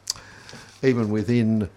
even 0.83 1.09
within 1.09 1.69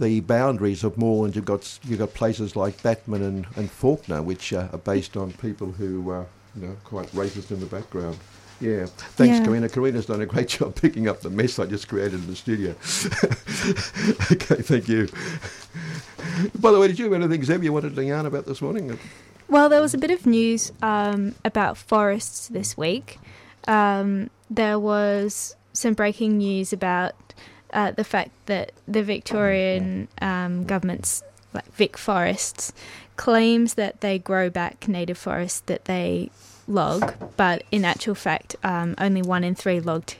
the 0.00 0.20
boundaries 0.20 0.82
of 0.82 0.96
Moreland, 0.96 1.36
you've 1.36 1.44
got 1.44 1.78
you've 1.84 1.98
got 1.98 2.14
places 2.14 2.56
like 2.56 2.82
Batman 2.82 3.22
and, 3.22 3.46
and 3.56 3.70
Fawkner, 3.70 4.24
which 4.24 4.52
uh, 4.52 4.68
are 4.72 4.78
based 4.78 5.16
on 5.16 5.32
people 5.34 5.70
who 5.72 6.10
are 6.10 6.26
you 6.56 6.66
know 6.66 6.76
quite 6.84 7.08
racist 7.12 7.50
in 7.50 7.60
the 7.60 7.66
background. 7.66 8.18
Yeah, 8.60 8.86
thanks, 8.86 9.38
Yeah. 9.38 9.44
Karina. 9.44 9.68
Karina's 9.68 10.06
done 10.06 10.20
a 10.20 10.26
great 10.26 10.48
job 10.58 10.74
picking 10.74 11.08
up 11.08 11.20
the 11.20 11.30
mess 11.30 11.58
I 11.58 11.66
just 11.66 11.88
created 11.88 12.14
in 12.14 12.26
the 12.26 12.36
studio. 12.36 12.70
okay, 14.32 14.62
thank 14.62 14.88
you. 14.88 15.08
By 16.58 16.70
the 16.70 16.78
way, 16.78 16.88
did 16.88 16.98
you 16.98 17.06
have 17.06 17.14
anything, 17.14 17.42
Zeb, 17.44 17.62
you 17.62 17.72
wanted 17.72 17.94
to 17.94 18.04
yarn 18.04 18.26
about 18.26 18.46
this 18.46 18.60
morning? 18.60 18.98
Well, 19.48 19.68
there 19.68 19.80
was 19.80 19.94
a 19.94 19.98
bit 19.98 20.10
of 20.10 20.26
news 20.26 20.72
um, 20.82 21.34
about 21.44 21.78
forests 21.78 22.48
this 22.48 22.76
week. 22.76 23.18
Um, 23.66 24.28
there 24.50 24.78
was 24.78 25.56
some 25.72 25.94
breaking 25.94 26.38
news 26.38 26.72
about 26.72 27.14
uh, 27.72 27.92
the 27.92 28.04
fact 28.04 28.30
that 28.46 28.72
the 28.86 29.02
Victorian 29.02 30.08
um, 30.20 30.64
government's 30.64 31.22
like 31.52 31.70
Vic 31.74 31.98
Forests 31.98 32.72
claims 33.16 33.74
that 33.74 34.00
they 34.00 34.18
grow 34.18 34.48
back 34.48 34.88
native 34.88 35.18
forests 35.18 35.60
that 35.66 35.84
they 35.86 36.30
log, 36.66 37.12
but 37.36 37.64
in 37.70 37.84
actual 37.84 38.14
fact, 38.14 38.56
um, 38.62 38.94
only 38.98 39.20
one 39.20 39.44
in 39.44 39.54
three 39.54 39.80
logged, 39.80 40.16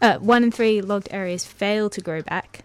uh, 0.00 0.18
one 0.18 0.44
in 0.44 0.50
three 0.50 0.80
logged 0.80 1.08
areas 1.10 1.44
fail 1.44 1.90
to 1.90 2.00
grow 2.00 2.22
back. 2.22 2.60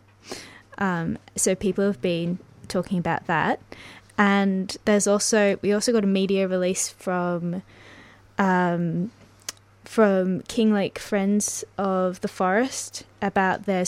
Um, 0.78 1.18
so 1.36 1.56
people 1.56 1.86
have 1.86 2.02
been 2.02 2.40
talking 2.68 2.98
about 2.98 3.28
that 3.28 3.60
and 4.18 4.78
there's 4.86 5.08
also 5.08 5.58
we 5.62 5.74
also 5.74 5.92
got 5.92 6.04
a 6.04 6.08
media 6.08 6.48
release 6.48 6.90
from 6.90 7.64
um, 8.38 9.12
from 9.84 10.42
Kinglake 10.44 10.98
Friends 10.98 11.64
of 11.78 12.22
the 12.22 12.28
Forest 12.28 13.04
about 13.22 13.66
their 13.66 13.86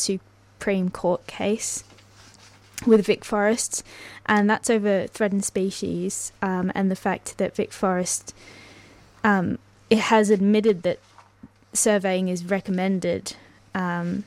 Supreme 0.57 0.89
Court 0.89 1.25
case, 1.27 1.83
with 2.85 3.05
Vic 3.05 3.23
Forests, 3.23 3.83
and 4.25 4.49
that's 4.49 4.69
over 4.69 5.07
threatened 5.07 5.45
species 5.45 6.31
um, 6.41 6.71
and 6.73 6.89
the 6.89 6.95
fact 6.95 7.37
that 7.37 7.55
Vic 7.55 7.71
Forest 7.71 8.33
um, 9.23 9.59
it 9.89 9.99
has 9.99 10.29
admitted 10.29 10.83
that 10.83 10.99
surveying 11.73 12.29
is 12.29 12.45
recommended 12.45 13.35
um, 13.73 14.23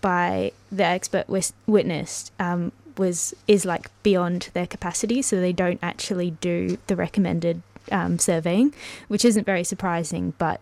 by 0.00 0.52
the 0.70 0.84
expert 0.84 1.28
wis- 1.28 1.52
witness 1.66 2.30
um, 2.38 2.70
was 2.96 3.34
is 3.48 3.64
like 3.64 3.90
beyond 4.02 4.50
their 4.52 4.66
capacity, 4.66 5.20
so 5.20 5.40
they 5.40 5.52
don't 5.52 5.80
actually 5.82 6.30
do 6.30 6.78
the 6.86 6.96
recommended 6.96 7.62
um, 7.90 8.18
surveying, 8.18 8.72
which 9.08 9.24
isn't 9.24 9.44
very 9.44 9.64
surprising, 9.64 10.32
but 10.38 10.60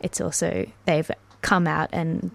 it's 0.00 0.20
also 0.20 0.66
they've 0.86 1.10
come 1.42 1.66
out 1.66 1.88
and 1.92 2.30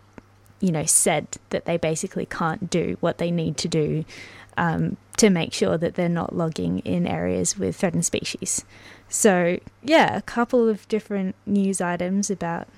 you 0.64 0.72
know 0.72 0.86
said 0.86 1.28
that 1.50 1.66
they 1.66 1.76
basically 1.76 2.26
can't 2.26 2.70
do 2.70 2.96
what 3.02 3.18
they 3.18 3.30
need 3.30 3.58
to 3.58 3.68
do 3.68 4.06
um, 4.56 4.96
to 5.18 5.30
make 5.30 5.54
sure 5.54 5.78
that 5.78 5.96
they're 5.96 6.08
not 6.08 6.34
logging 6.36 6.80
in 6.80 7.06
areas 7.06 7.58
with 7.58 7.76
threatened 7.76 8.06
species. 8.06 8.64
So 9.10 9.60
yeah, 9.84 10.16
a 10.16 10.22
couple 10.22 10.70
of 10.70 10.88
different 10.88 11.36
news 11.46 11.82
items 11.82 12.32
about 12.32 12.70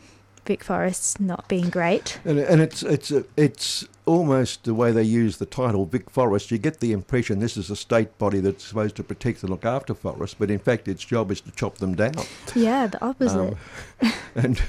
Vic 0.46 0.64
Forests 0.64 1.20
not 1.20 1.48
being 1.48 1.70
great. 1.70 2.20
And, 2.26 2.40
and 2.40 2.60
it's 2.60 2.82
it's 2.82 3.12
it's 3.38 3.88
almost 4.06 4.64
the 4.64 4.74
way 4.74 4.92
they 4.92 5.04
use 5.04 5.38
the 5.38 5.46
title 5.46 5.86
Vic 5.86 6.10
Forest. 6.10 6.50
You 6.50 6.58
get 6.58 6.80
the 6.80 6.92
impression 6.92 7.40
this 7.40 7.56
is 7.56 7.70
a 7.70 7.76
state 7.76 8.18
body 8.18 8.40
that's 8.40 8.64
supposed 8.64 8.96
to 8.96 9.04
protect 9.04 9.44
and 9.44 9.52
look 9.52 9.66
after 9.66 9.94
forests, 9.94 10.36
but 10.38 10.50
in 10.50 10.60
fact 10.60 10.88
its 10.88 11.06
job 11.06 11.32
is 11.32 11.42
to 11.42 11.52
chop 11.52 11.78
them 11.78 11.96
down. 11.96 12.14
Yeah, 12.56 12.88
the 12.88 13.04
opposite. 13.04 13.58
Um, 14.02 14.14
and 14.36 14.62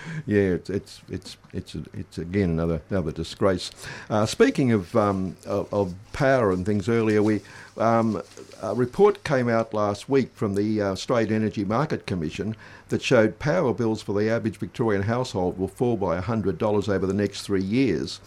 yeah, 0.26 0.40
it's 0.40 0.70
it's 0.70 1.00
it's 1.08 1.36
it's, 1.52 1.76
it's 1.94 2.18
again 2.18 2.50
another 2.50 2.82
another 2.90 3.12
disgrace. 3.12 3.70
Uh, 4.10 4.26
speaking 4.26 4.72
of, 4.72 4.94
um, 4.96 5.36
of, 5.46 5.72
of 5.72 5.94
power 6.12 6.50
and 6.50 6.64
things 6.66 6.88
earlier, 6.88 7.22
we 7.22 7.40
um, 7.76 8.22
a 8.62 8.74
report 8.74 9.22
came 9.24 9.48
out 9.48 9.72
last 9.72 10.08
week 10.08 10.34
from 10.34 10.54
the 10.54 10.82
uh, 10.82 10.92
Australian 10.92 11.32
Energy 11.32 11.64
Market 11.64 12.06
Commission 12.06 12.56
that 12.88 13.02
showed 13.02 13.38
power 13.38 13.72
bills 13.72 14.02
for 14.02 14.18
the 14.18 14.28
average 14.28 14.56
Victorian 14.56 15.02
household 15.02 15.58
will 15.58 15.68
fall 15.68 15.96
by 15.96 16.20
$100 16.20 16.88
over 16.88 17.06
the 17.06 17.14
next 17.14 17.42
three 17.42 17.62
years. 17.62 18.20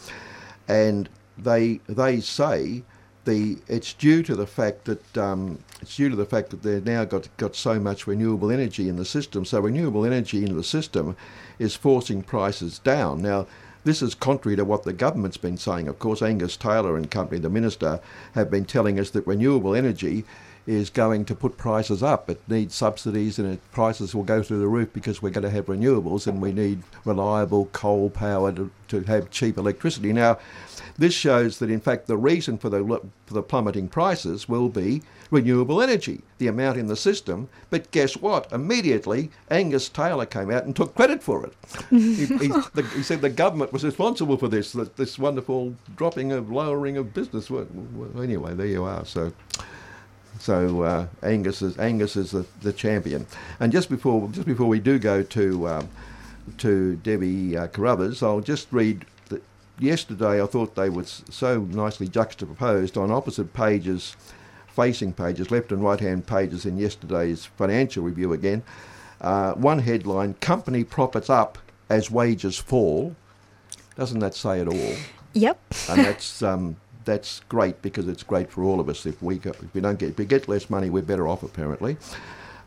And 0.67 1.09
they, 1.37 1.79
they 1.87 2.21
say 2.21 2.83
the, 3.25 3.57
it's 3.67 3.93
due 3.93 4.23
to 4.23 4.35
the 4.35 4.47
fact 4.47 4.85
that 4.85 5.17
um, 5.17 5.59
it's 5.81 5.95
due 5.95 6.09
to 6.09 6.15
the 6.15 6.25
fact 6.25 6.49
that 6.49 6.63
they've 6.63 6.85
now 6.85 7.05
got, 7.05 7.27
got 7.37 7.55
so 7.55 7.79
much 7.79 8.07
renewable 8.07 8.51
energy 8.51 8.89
in 8.89 8.95
the 8.95 9.05
system. 9.05 9.45
So 9.45 9.59
renewable 9.59 10.05
energy 10.05 10.43
in 10.43 10.55
the 10.55 10.63
system 10.63 11.15
is 11.59 11.75
forcing 11.75 12.23
prices 12.23 12.79
down. 12.79 13.21
Now, 13.21 13.47
this 13.83 14.01
is 14.01 14.13
contrary 14.13 14.55
to 14.57 14.65
what 14.65 14.83
the 14.83 14.93
government's 14.93 15.37
been 15.37 15.57
saying. 15.57 15.87
Of 15.87 15.97
course, 15.97 16.21
Angus 16.21 16.55
Taylor 16.55 16.97
and 16.97 17.09
company, 17.09 17.39
the 17.39 17.49
minister, 17.49 17.99
have 18.33 18.51
been 18.51 18.65
telling 18.65 18.99
us 18.99 19.09
that 19.11 19.25
renewable 19.25 19.75
energy 19.75 20.23
is 20.67 20.89
going 20.89 21.25
to 21.25 21.35
put 21.35 21.57
prices 21.57 22.03
up. 22.03 22.29
It 22.29 22.41
needs 22.47 22.75
subsidies 22.75 23.39
and 23.39 23.53
it, 23.53 23.71
prices 23.71 24.13
will 24.13 24.23
go 24.23 24.43
through 24.43 24.59
the 24.59 24.67
roof 24.67 24.89
because 24.93 25.21
we're 25.21 25.31
going 25.31 25.43
to 25.43 25.49
have 25.49 25.65
renewables 25.65 26.27
and 26.27 26.41
we 26.41 26.51
need 26.51 26.83
reliable 27.05 27.65
coal 27.67 28.09
power 28.09 28.51
to, 28.51 28.71
to 28.89 29.01
have 29.01 29.31
cheap 29.31 29.57
electricity. 29.57 30.13
Now, 30.13 30.37
this 30.97 31.13
shows 31.13 31.59
that 31.59 31.69
in 31.69 31.79
fact 31.79 32.07
the 32.07 32.17
reason 32.17 32.57
for 32.57 32.69
the, 32.69 33.01
for 33.25 33.33
the 33.33 33.41
plummeting 33.41 33.87
prices 33.87 34.47
will 34.47 34.69
be 34.69 35.01
renewable 35.31 35.81
energy, 35.81 36.21
the 36.37 36.47
amount 36.47 36.77
in 36.77 36.87
the 36.87 36.95
system. 36.95 37.49
But 37.69 37.89
guess 37.91 38.17
what? 38.17 38.51
Immediately, 38.51 39.31
Angus 39.49 39.89
Taylor 39.89 40.25
came 40.25 40.51
out 40.51 40.65
and 40.65 40.75
took 40.75 40.93
credit 40.93 41.23
for 41.23 41.45
it. 41.45 41.53
he, 41.89 42.25
he, 42.25 42.47
the, 42.73 42.87
he, 42.95 43.01
said 43.01 43.21
the 43.21 43.29
government 43.29 43.73
was 43.73 43.83
responsible 43.83 44.37
for 44.37 44.49
this, 44.49 44.73
this 44.73 45.17
wonderful 45.17 45.73
dropping 45.95 46.31
of 46.33 46.51
lowering 46.51 46.97
of 46.97 47.13
business. 47.13 47.49
Well, 47.49 47.67
anyway, 48.17 48.53
there 48.53 48.67
you 48.67 48.83
are. 48.83 49.05
So. 49.05 49.31
So 50.41 50.81
uh, 50.81 51.07
Angus 51.21 51.61
is 51.61 51.77
Angus 51.77 52.15
is 52.15 52.31
the, 52.31 52.47
the 52.61 52.73
champion. 52.73 53.27
And 53.59 53.71
just 53.71 53.89
before 53.89 54.27
just 54.29 54.47
before 54.47 54.65
we 54.65 54.79
do 54.79 54.97
go 54.97 55.21
to 55.21 55.67
um, 55.67 55.89
to 56.57 56.95
Debbie 56.95 57.55
uh, 57.55 57.67
Carruthers, 57.67 58.23
I'll 58.23 58.41
just 58.41 58.67
read. 58.71 59.05
That 59.29 59.43
yesterday, 59.77 60.41
I 60.41 60.47
thought 60.47 60.73
they 60.73 60.89
were 60.89 61.05
so 61.05 61.61
nicely 61.61 62.07
juxtaposed 62.07 62.97
on 62.97 63.11
opposite 63.11 63.53
pages, 63.53 64.15
facing 64.67 65.13
pages, 65.13 65.51
left 65.51 65.71
and 65.71 65.83
right 65.83 65.99
hand 65.99 66.25
pages 66.25 66.65
in 66.65 66.79
yesterday's 66.79 67.45
financial 67.45 68.03
review 68.03 68.33
again. 68.33 68.63
Uh, 69.21 69.53
one 69.53 69.77
headline: 69.77 70.33
Company 70.41 70.83
profits 70.83 71.29
up 71.29 71.59
as 71.87 72.09
wages 72.09 72.57
fall. 72.57 73.15
Doesn't 73.95 74.19
that 74.19 74.33
say 74.33 74.59
it 74.59 74.67
all? 74.67 74.95
Yep. 75.33 75.59
and 75.87 76.03
that's 76.03 76.41
um, 76.41 76.77
that's 77.05 77.41
great 77.49 77.81
because 77.81 78.07
it's 78.07 78.23
great 78.23 78.51
for 78.51 78.63
all 78.63 78.79
of 78.79 78.89
us. 78.89 79.05
If 79.05 79.21
we 79.21 79.37
go, 79.37 79.51
if 79.51 79.73
we 79.73 79.81
don't 79.81 79.99
get 79.99 80.09
if 80.09 80.17
we 80.17 80.25
get 80.25 80.47
less 80.47 80.69
money, 80.69 80.89
we're 80.89 81.01
better 81.01 81.27
off 81.27 81.43
apparently. 81.43 81.97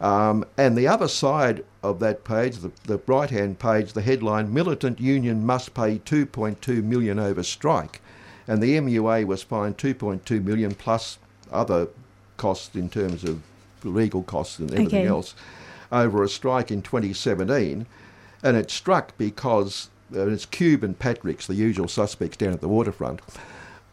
Um, 0.01 0.45
and 0.59 0.77
the 0.77 0.89
other 0.89 1.09
side 1.09 1.65
of 1.83 2.01
that 2.01 2.25
page, 2.25 2.59
the, 2.59 2.73
the 2.85 3.01
right 3.07 3.31
hand 3.31 3.59
page, 3.59 3.93
the 3.93 4.03
headline: 4.03 4.53
Militant 4.53 5.01
Union 5.01 5.47
must 5.47 5.75
pay 5.75 5.99
2.2 5.99 6.83
million 6.83 7.19
over 7.19 7.43
strike, 7.43 8.01
and 8.47 8.63
the 8.63 8.77
MUA 8.77 9.25
was 9.27 9.43
fined 9.43 9.79
2.2 9.79 10.43
million 10.43 10.75
plus 10.75 11.19
other 11.53 11.89
costs 12.37 12.75
in 12.75 12.89
terms 12.89 13.25
of 13.25 13.41
legal 13.85 14.23
costs 14.23 14.59
and 14.59 14.73
everything 14.73 15.01
okay. 15.01 15.07
else 15.07 15.35
over 15.93 16.23
a 16.23 16.29
strike 16.29 16.71
in 16.71 16.83
2017, 16.83 17.87
and 18.43 18.57
it 18.57 18.71
struck 18.71 19.17
because 19.17 19.91
uh, 20.15 20.27
it's 20.27 20.47
Qube 20.47 20.83
and 20.83 20.99
Patrick's, 20.99 21.47
the 21.47 21.55
usual 21.55 21.87
suspects 21.87 22.37
down 22.37 22.53
at 22.53 22.61
the 22.61 22.69
waterfront 22.69 23.21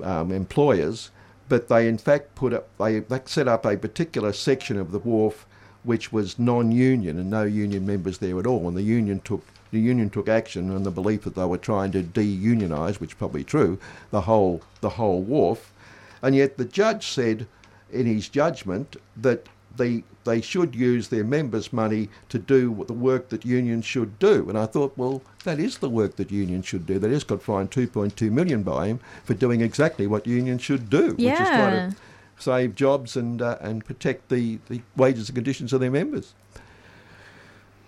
um, 0.04 0.32
employers, 0.32 1.12
but 1.50 1.68
they 1.68 1.88
in 1.88 1.98
fact 1.98 2.36
put 2.36 2.54
up 2.54 2.68
they, 2.78 3.00
they 3.00 3.22
set 3.26 3.48
up 3.48 3.66
a 3.66 3.78
particular 3.78 4.34
section 4.34 4.78
of 4.78 4.92
the 4.92 5.00
wharf 5.00 5.46
which 5.84 6.14
was 6.14 6.38
non-union 6.38 7.18
and 7.18 7.30
no 7.30 7.44
union 7.44 7.86
members 7.86 8.20
there 8.20 8.40
at 8.40 8.46
all, 8.46 8.68
and 8.68 8.78
the 8.78 8.84
union 8.84 9.20
took 9.24 9.44
the 9.72 9.80
union 9.80 10.10
took 10.10 10.28
action 10.28 10.70
on 10.70 10.84
the 10.84 10.92
belief 10.92 11.24
that 11.24 11.36
they 11.36 11.46
were 11.46 11.58
trying 11.58 11.92
to 11.92 12.04
de-unionise, 12.04 13.00
which 13.00 13.12
is 13.12 13.18
probably 13.18 13.44
true, 13.44 13.80
the 14.12 14.22
whole 14.22 14.62
the 14.82 14.90
whole 14.90 15.22
wharf, 15.22 15.74
and 16.22 16.36
yet 16.36 16.58
the 16.58 16.66
judge 16.66 17.08
said 17.08 17.48
in 17.92 18.06
his 18.06 18.30
judgment 18.30 18.96
that 19.18 19.48
they 19.78 20.04
they 20.24 20.42
should 20.42 20.76
use 20.76 21.08
their 21.08 21.24
members' 21.24 21.74
money 21.74 22.10
to 22.30 22.38
do 22.38 22.84
the 22.88 22.94
work 22.94 23.30
that 23.30 23.46
unions 23.46 23.86
should 23.86 24.20
do. 24.20 24.48
And 24.50 24.58
I 24.58 24.66
thought, 24.66 24.98
well, 24.98 25.22
that 25.44 25.60
is 25.60 25.80
the 25.80 25.90
work 25.90 26.18
that 26.18 26.32
unions 26.32 26.68
should 26.68 26.86
do. 26.86 27.00
They 27.00 27.10
just 27.10 27.28
got 27.28 27.42
fined 27.42 27.72
2.2 27.72 28.32
million 28.32 28.64
by 28.64 28.88
him 28.88 29.00
for 29.24 29.34
doing 29.34 29.62
exactly 29.62 30.06
what 30.08 30.28
unions 30.28 30.62
should 30.62 30.90
do, 30.90 31.16
yeah. 31.18 31.32
which 31.32 31.42
is 31.42 31.48
try 31.48 31.70
to 31.72 31.96
save 32.38 32.76
jobs 32.76 33.16
and 33.16 33.42
uh, 33.42 33.58
and 33.62 33.86
protect 33.86 34.30
the, 34.30 34.60
the 34.70 34.82
wages 34.96 35.30
and 35.30 35.36
conditions 35.36 35.74
of 35.74 35.80
their 35.80 35.92
members. 35.92 36.34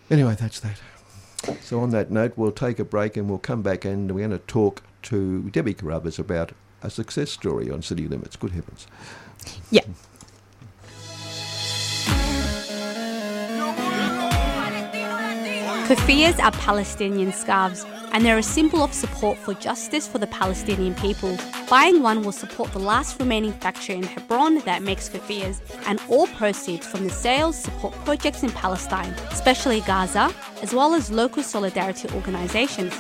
Anyway, 0.10 0.36
that's 0.40 0.60
that. 0.60 0.80
So 1.62 1.82
on 1.82 1.90
that 1.90 2.10
note, 2.10 2.34
we'll 2.36 2.52
take 2.52 2.80
a 2.80 2.86
break 2.86 3.18
and 3.18 3.30
we'll 3.30 3.40
come 3.40 3.62
back 3.62 3.84
and 3.84 4.12
we're 4.12 4.28
going 4.28 4.40
to 4.40 4.46
talk 4.46 4.82
to 5.04 5.50
Debbie 5.50 5.74
Carruthers 5.74 6.18
about 6.18 6.54
a 6.82 6.90
success 6.90 7.32
story 7.32 7.70
on 7.70 7.82
City 7.82 8.08
Limits. 8.08 8.36
Good 8.36 8.52
heavens. 8.52 8.88
Yeah. 9.70 9.82
Kufiyas 15.88 16.40
are 16.42 16.52
Palestinian 16.52 17.34
scarves, 17.34 17.86
and 18.14 18.26
they're 18.26 18.38
a 18.38 18.44
symbol 18.44 18.84
of 18.84 18.94
support 18.94 19.38
for 19.38 19.54
justice 19.54 20.08
for 20.08 20.18
the 20.18 20.28
Palestinian 20.28 20.96
people. 20.96 21.38
Buying 21.70 22.02
one 22.02 22.24
will 22.24 22.32
support 22.32 22.72
the 22.72 22.80
last 22.80 23.20
remaining 23.20 23.52
factory 23.52 23.96
in 23.96 24.04
Hebron 24.04 24.60
that 24.60 24.82
makes 24.82 25.10
kufiyas, 25.10 25.60
and 25.86 26.02
all 26.08 26.28
proceeds 26.28 26.88
from 26.88 27.04
the 27.04 27.10
sales 27.10 27.58
support 27.58 27.94
projects 28.06 28.44
in 28.44 28.52
Palestine, 28.52 29.14
especially 29.30 29.82
Gaza, 29.82 30.34
as 30.62 30.74
well 30.74 30.94
as 30.94 31.12
local 31.12 31.44
solidarity 31.44 32.08
organizations. 32.16 32.94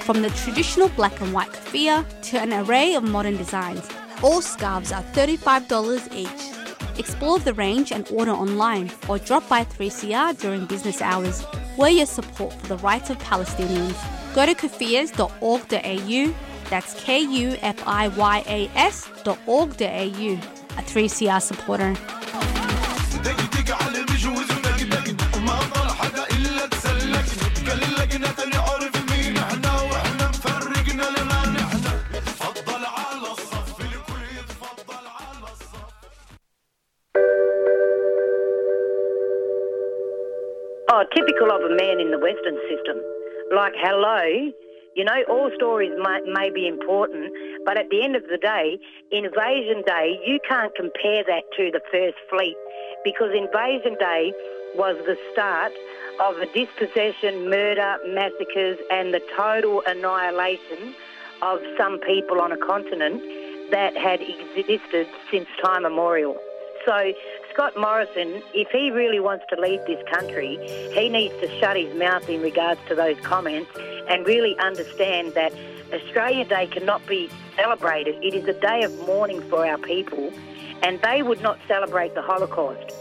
From 0.00 0.20
the 0.20 0.28
traditional 0.30 0.90
black 0.90 1.18
and 1.22 1.32
white 1.32 1.48
kufiya 1.48 2.04
to 2.24 2.38
an 2.38 2.52
array 2.52 2.94
of 2.94 3.02
modern 3.02 3.38
designs, 3.38 3.88
all 4.22 4.42
scarves 4.42 4.92
are 4.92 5.02
$35 5.14 6.12
each. 6.12 6.98
Explore 6.98 7.38
the 7.38 7.54
range 7.54 7.92
and 7.92 8.06
order 8.10 8.32
online 8.32 8.90
or 9.08 9.18
drop 9.18 9.48
by 9.48 9.64
3CR 9.64 10.38
during 10.38 10.66
business 10.66 11.00
hours. 11.00 11.42
We're 11.76 11.88
your 11.88 12.06
support 12.06 12.52
for 12.54 12.66
the 12.68 12.78
rights 12.78 13.10
of 13.10 13.18
Palestinians. 13.18 13.94
Go 14.34 14.46
to 14.46 14.54
kufiyas.org.au, 14.54 16.34
that's 16.70 17.04
K 17.04 17.20
U 17.20 17.56
F 17.60 17.86
I 17.86 18.08
Y 18.08 18.44
A 18.46 18.70
S.org.au, 18.74 19.34
a 19.82 20.82
3CR 20.82 21.42
supporter. 21.42 21.94
Oh, 40.96 41.04
typical 41.14 41.52
of 41.52 41.60
a 41.60 41.76
man 41.76 42.00
in 42.00 42.10
the 42.10 42.18
Western 42.18 42.56
system. 42.72 42.96
Like, 43.54 43.74
hello, 43.76 44.48
You 44.94 45.04
know, 45.04 45.20
all 45.28 45.50
stories 45.54 45.92
may, 46.00 46.20
may 46.24 46.48
be 46.48 46.66
important, 46.66 47.28
but 47.66 47.76
at 47.76 47.90
the 47.90 48.02
end 48.02 48.16
of 48.16 48.22
the 48.32 48.38
day, 48.38 48.78
Invasion 49.12 49.84
Day, 49.84 50.18
you 50.24 50.40
can't 50.48 50.74
compare 50.74 51.22
that 51.22 51.44
to 51.58 51.70
the 51.70 51.82
First 51.92 52.16
Fleet 52.30 52.56
because 53.04 53.28
Invasion 53.36 54.00
Day 54.00 54.32
was 54.74 54.96
the 55.04 55.18
start 55.34 55.72
of 56.24 56.36
the 56.40 56.48
dispossession, 56.56 57.50
murder, 57.50 57.98
massacres, 58.08 58.78
and 58.90 59.12
the 59.12 59.20
total 59.36 59.82
annihilation 59.84 60.94
of 61.42 61.60
some 61.76 62.00
people 62.08 62.40
on 62.40 62.52
a 62.52 62.56
continent 62.56 63.20
that 63.70 63.94
had 63.98 64.22
existed 64.24 65.06
since 65.30 65.46
time 65.62 65.84
immemorial. 65.84 66.40
So, 66.86 67.12
Scott 67.56 67.74
Morrison, 67.74 68.42
if 68.52 68.68
he 68.68 68.90
really 68.90 69.18
wants 69.18 69.46
to 69.48 69.58
lead 69.58 69.80
this 69.86 69.98
country, 70.12 70.58
he 70.92 71.08
needs 71.08 71.32
to 71.40 71.48
shut 71.58 71.74
his 71.74 71.94
mouth 71.94 72.28
in 72.28 72.42
regards 72.42 72.78
to 72.86 72.94
those 72.94 73.18
comments 73.20 73.70
and 74.10 74.26
really 74.26 74.54
understand 74.58 75.32
that 75.32 75.54
Australia 75.90 76.44
Day 76.44 76.66
cannot 76.66 77.06
be 77.06 77.30
celebrated. 77.56 78.22
It 78.22 78.34
is 78.34 78.46
a 78.46 78.52
day 78.60 78.82
of 78.82 78.94
mourning 79.06 79.40
for 79.48 79.66
our 79.66 79.78
people, 79.78 80.30
and 80.82 81.00
they 81.00 81.22
would 81.22 81.40
not 81.40 81.58
celebrate 81.66 82.14
the 82.14 82.20
Holocaust. 82.20 82.92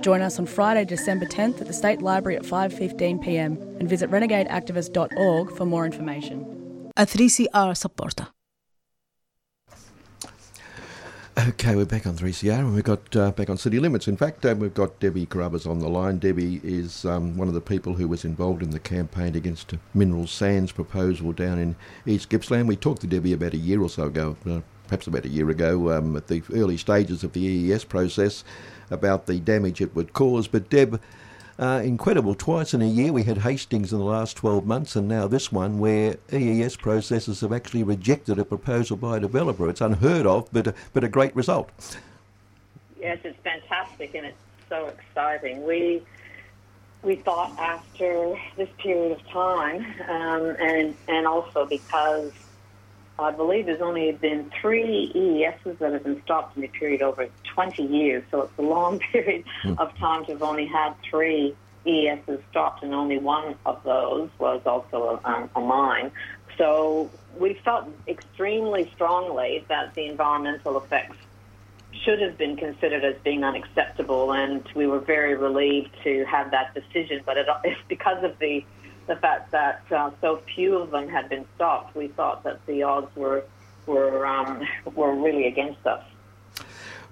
Join 0.01 0.21
us 0.21 0.39
on 0.39 0.47
Friday, 0.47 0.85
December 0.85 1.27
10th 1.27 1.61
at 1.61 1.67
the 1.67 1.73
State 1.73 2.01
Library 2.01 2.37
at 2.37 2.45
5:15 2.45 3.23
p.m. 3.23 3.59
and 3.79 3.89
visit 3.89 4.11
renegadeactivist.org 4.11 5.57
for 5.57 5.67
more 5.67 5.85
information. 5.85 6.93
A 6.97 7.05
3CR 7.05 7.77
supporter. 7.77 8.29
Okay, 11.39 11.77
we're 11.77 11.85
back 11.85 12.07
on 12.07 12.17
3CR 12.17 12.61
and 12.61 12.75
we've 12.75 12.83
got 12.83 13.15
uh, 13.15 13.31
back 13.31 13.51
on 13.51 13.59
City 13.59 13.79
Limits. 13.79 14.09
In 14.09 14.17
fact, 14.17 14.47
uh, 14.47 14.55
we've 14.59 14.73
got 14.73 14.99
Debbie 15.01 15.27
Carruthers 15.27 15.67
on 15.67 15.81
the 15.81 15.89
line. 15.89 16.17
Debbie 16.17 16.63
is 16.65 17.05
um, 17.05 17.37
one 17.37 17.47
of 17.47 17.53
the 17.53 17.61
people 17.61 17.93
who 17.93 18.09
was 18.09 18.25
involved 18.25 18.63
in 18.63 18.71
the 18.71 18.79
campaign 18.79 19.37
against 19.37 19.75
mineral 19.93 20.27
sands 20.27 20.73
proposal 20.73 21.33
down 21.33 21.59
in 21.59 21.77
East 22.07 22.31
Gippsland. 22.31 22.69
We 22.69 22.77
talked 22.77 23.03
to 23.03 23.07
Debbie 23.07 23.35
about 23.35 23.53
a 23.53 23.59
year 23.59 23.83
or 23.83 23.91
so 23.91 24.05
ago, 24.05 24.35
uh, 24.49 24.63
perhaps 24.89 25.09
about 25.09 25.27
a 25.27 25.29
year 25.29 25.51
ago, 25.51 25.93
um, 25.93 26.17
at 26.17 26.29
the 26.29 26.43
early 26.55 26.79
stages 26.79 27.23
of 27.23 27.35
the 27.35 27.41
EES 27.41 27.85
process 27.85 28.43
about 28.91 29.27
the 29.27 29.39
damage 29.39 29.83
it 29.83 29.95
would 29.95 30.15
cause. 30.15 30.49
But 30.49 30.71
Deb, 30.71 30.99
uh, 31.59 31.81
incredible. 31.85 32.35
Twice 32.35 32.75
in 32.75 32.83
a 32.83 32.87
year 32.87 33.13
we 33.13 33.23
had 33.23 33.39
Hastings 33.39 33.93
in 33.93 33.99
the 33.99 34.05
last 34.05 34.37
12 34.37 34.67
months, 34.67 34.97
and 34.97 35.09
now 35.09 35.27
this 35.27 35.51
one 35.51 35.79
where 35.79 36.17
EES 36.33 36.77
processors 36.77 37.41
have 37.41 37.53
actually 37.53 37.83
rejected 37.83 38.39
a 38.39 38.45
proposal 38.45 38.97
by 38.97 39.17
a 39.17 39.21
developer. 39.21 39.69
It's 39.69 39.81
unheard 39.81 40.27
of, 40.27 40.49
but 40.53 40.69
a, 40.69 40.75
but 40.93 41.05
a 41.05 41.09
great 41.09 41.35
result. 41.35 41.71
Yes, 43.01 43.19
it's 43.25 43.39
fantastic 43.43 44.15
and 44.15 44.27
it's 44.27 44.39
so 44.69 44.87
exciting. 44.87 45.65
We 45.65 46.03
we 47.03 47.17
thought 47.17 47.57
after 47.59 48.37
this 48.57 48.69
period 48.79 49.13
of 49.13 49.27
time, 49.29 49.87
um, 50.09 50.57
and 50.59 50.97
and 51.09 51.27
also 51.27 51.65
because 51.65 52.33
I 53.19 53.31
believe 53.31 53.67
there's 53.67 53.81
only 53.81 54.13
been 54.13 54.51
three 54.61 55.11
EESs 55.15 55.79
that 55.79 55.93
have 55.93 56.05
been 56.05 56.23
stopped 56.23 56.57
in 56.57 56.65
a 56.65 56.69
period 56.69 57.01
over 57.01 57.29
20 57.55 57.83
years, 57.83 58.23
so 58.31 58.43
it's 58.43 58.59
a 58.59 58.63
long 58.63 58.99
period 59.13 59.45
mm. 59.65 59.79
of 59.79 59.97
time 59.97 60.25
to 60.27 60.33
have 60.33 60.43
only 60.43 60.67
had 60.67 60.95
three 61.09 61.55
EESs 61.87 62.43
stopped, 62.51 62.83
and 62.83 62.93
only 62.95 63.19
one 63.19 63.55
of 63.65 63.83
those 63.85 64.29
was 64.39 64.61
also 64.67 65.21
a, 65.25 65.49
a 65.55 65.61
mine. 65.61 66.11
So 66.59 67.11
we 67.39 67.55
felt 67.65 67.89
extremely 68.09 68.91
strongly 68.95 69.65
that 69.69 69.95
the 69.95 70.07
environmental 70.07 70.77
effects 70.79 71.17
should 72.05 72.21
have 72.21 72.37
been 72.37 72.57
considered 72.57 73.05
as 73.05 73.17
being 73.23 73.45
unacceptable, 73.45 74.33
and 74.33 74.63
we 74.75 74.87
were 74.87 75.01
very 75.01 75.35
relieved 75.35 75.91
to 76.05 76.25
have 76.25 76.51
that 76.51 76.75
decision. 76.75 77.23
But 77.25 77.39
it, 77.39 77.47
it's 77.65 77.81
because 77.89 78.23
of 78.25 78.39
the 78.39 78.65
the 79.07 79.17
fact 79.17 79.51
that 79.53 79.83
uh, 79.91 80.11
so 80.21 80.43
few 80.55 80.79
of 80.79 80.91
them 80.91 81.09
had 81.09 81.29
been 81.29 81.45
stopped, 81.55 81.95
we 81.97 82.09
thought 82.09 82.43
that 82.45 82.65
the 82.67 82.83
odds 82.83 83.15
were 83.17 83.45
were 83.87 84.27
um, 84.27 84.67
were 84.95 85.15
really 85.15 85.47
against 85.47 85.87
us. 85.87 86.05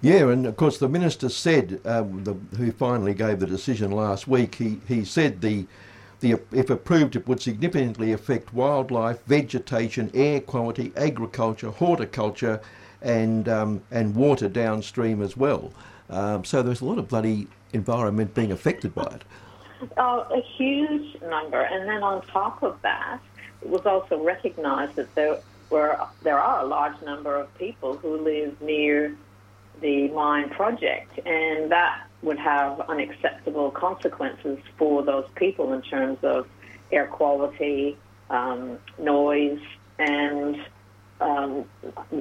Yeah, 0.01 0.31
and 0.31 0.45
of 0.45 0.57
course 0.57 0.79
the 0.79 0.89
minister 0.89 1.29
said, 1.29 1.81
um, 1.87 2.25
the, 2.25 2.35
who 2.57 2.73
finally 2.73 3.15
gave 3.15 3.41
the 3.41 3.47
decision 3.47 3.91
last 3.91 4.29
week, 4.29 4.57
he, 4.57 4.81
he 4.87 5.03
said 5.03 5.41
the, 5.41 5.67
the 6.21 6.33
if 6.53 6.69
approved 6.69 7.17
it 7.17 7.27
would 7.27 7.41
significantly 7.41 8.13
affect 8.13 8.53
wildlife, 8.53 9.25
vegetation, 9.25 10.11
air 10.13 10.41
quality, 10.41 10.93
agriculture, 10.97 11.71
horticulture, 11.71 12.61
and 13.01 13.49
um, 13.49 13.83
and 13.91 14.15
water 14.15 14.49
downstream 14.49 15.23
as 15.23 15.37
well. 15.37 15.73
Um, 16.11 16.45
so 16.45 16.63
there's 16.63 16.83
a 16.83 16.85
lot 16.85 16.99
of 16.99 17.09
bloody 17.09 17.47
environment 17.73 18.35
being 18.35 18.53
affected 18.53 18.95
by 18.95 19.05
it. 19.05 19.23
Oh, 19.97 20.27
a 20.31 20.41
huge 20.57 21.21
number. 21.23 21.61
And 21.61 21.89
then 21.89 22.03
on 22.03 22.23
top 22.27 22.63
of 22.63 22.81
that, 22.83 23.21
it 23.63 23.69
was 23.69 23.85
also 23.87 24.23
recognized 24.23 24.97
that 24.97 25.15
there 25.15 25.39
were 25.71 25.99
there 26.23 26.39
are 26.39 26.65
a 26.65 26.67
large 26.67 27.01
number 27.03 27.35
of 27.37 27.53
people 27.59 27.97
who 27.97 28.19
live 28.19 28.61
near 28.61 29.17
the 29.81 30.09
mine 30.09 30.51
project, 30.51 31.19
and 31.27 31.71
that 31.73 32.07
would 32.23 32.39
have 32.39 32.81
unacceptable 32.89 33.71
consequences 33.71 34.59
for 34.79 35.03
those 35.03 35.27
people 35.35 35.73
in 35.73 35.83
terms 35.83 36.19
of 36.23 36.47
air 36.93 37.07
quality, 37.07 37.97
um, 38.31 38.79
noise, 38.99 39.61
and 39.99 40.57
um, 41.21 41.65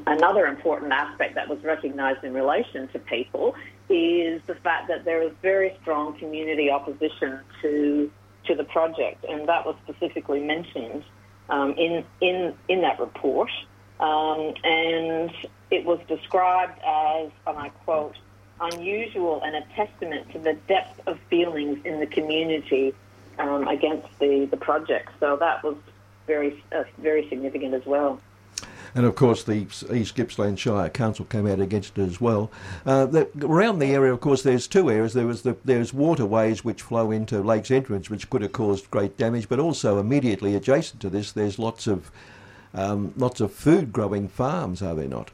another 0.07 0.45
important 0.45 0.91
aspect 0.91 1.35
that 1.35 1.47
was 1.47 1.61
recognized 1.63 2.23
in 2.23 2.33
relation 2.33 2.87
to 2.89 2.99
people 2.99 3.55
is 3.93 4.41
the 4.47 4.56
fact 4.56 4.88
that 4.88 5.06
there 5.06 5.21
is 5.21 5.32
very 5.41 5.77
strong 5.82 6.17
community 6.17 6.69
opposition 6.69 7.39
to 7.62 8.12
to 8.45 8.56
the 8.56 8.63
project, 8.65 9.23
and 9.29 9.47
that 9.47 9.65
was 9.65 9.75
specifically 9.84 10.41
mentioned 10.41 11.03
um, 11.49 11.73
in 11.77 12.03
in 12.21 12.53
in 12.67 12.82
that 12.82 12.99
report. 12.99 13.51
Um, 13.99 14.53
and 14.63 15.32
it 15.71 15.86
was 15.86 15.99
described 16.08 16.77
as, 16.86 17.29
and 17.47 17.58
I 17.58 17.69
quote, 17.86 18.15
unusual 18.60 19.41
and 19.43 19.56
a 19.56 19.62
testament 19.75 20.32
to 20.32 20.39
the 20.39 20.53
depth 20.67 20.99
of 21.08 21.19
feelings 21.29 21.79
in 21.86 21.99
the 21.99 22.08
community 22.08 22.93
um, 23.39 23.67
against 23.67 24.08
the, 24.19 24.45
the 24.49 24.58
project. 24.58 25.10
So 25.19 25.38
that 25.38 25.63
was 25.63 25.77
very 26.27 26.63
uh, 26.71 26.84
very 26.97 27.29
significant 27.29 27.73
as 27.73 27.86
well. 27.86 28.19
And 28.95 29.06
of 29.06 29.15
course 29.15 29.43
the 29.43 29.65
East 29.91 30.15
Gippsland 30.15 30.60
Shire 30.60 30.89
Council 30.89 31.25
came 31.25 31.47
out 31.47 31.60
against 31.60 31.97
it 31.97 32.03
as 32.03 32.21
well. 32.21 32.51
Uh, 32.86 33.06
the, 33.06 33.29
around 33.41 33.79
the 33.79 33.93
area, 33.93 34.13
of 34.13 34.21
course, 34.21 34.43
there's 34.43 34.67
two 34.67 34.89
areas. 34.89 35.13
There 35.13 35.27
was 35.27 35.41
the, 35.41 35.58
there's 35.65 35.93
waterways 35.93 36.63
which 36.63 36.82
flow 36.82 37.12
into 37.12 37.41
Lakes 37.41 37.71
Entrance, 37.71 38.10
which 38.10 38.29
could 38.29 38.41
have 38.41 38.51
caused 38.51 38.91
great 38.91 39.17
damage, 39.17 39.49
but 39.49 39.60
also 39.60 39.99
immediately 39.99 40.56
adjacent 40.56 41.01
to 41.01 41.10
this, 41.10 41.32
there's 41.32 41.58
lots 41.58 41.88
of 41.88 42.12
um, 42.75 43.13
lots 43.15 43.39
of 43.39 43.53
food 43.53 43.91
growing 43.91 44.27
farms, 44.27 44.82
are 44.82 44.95
there 44.95 45.08
not? 45.08 45.29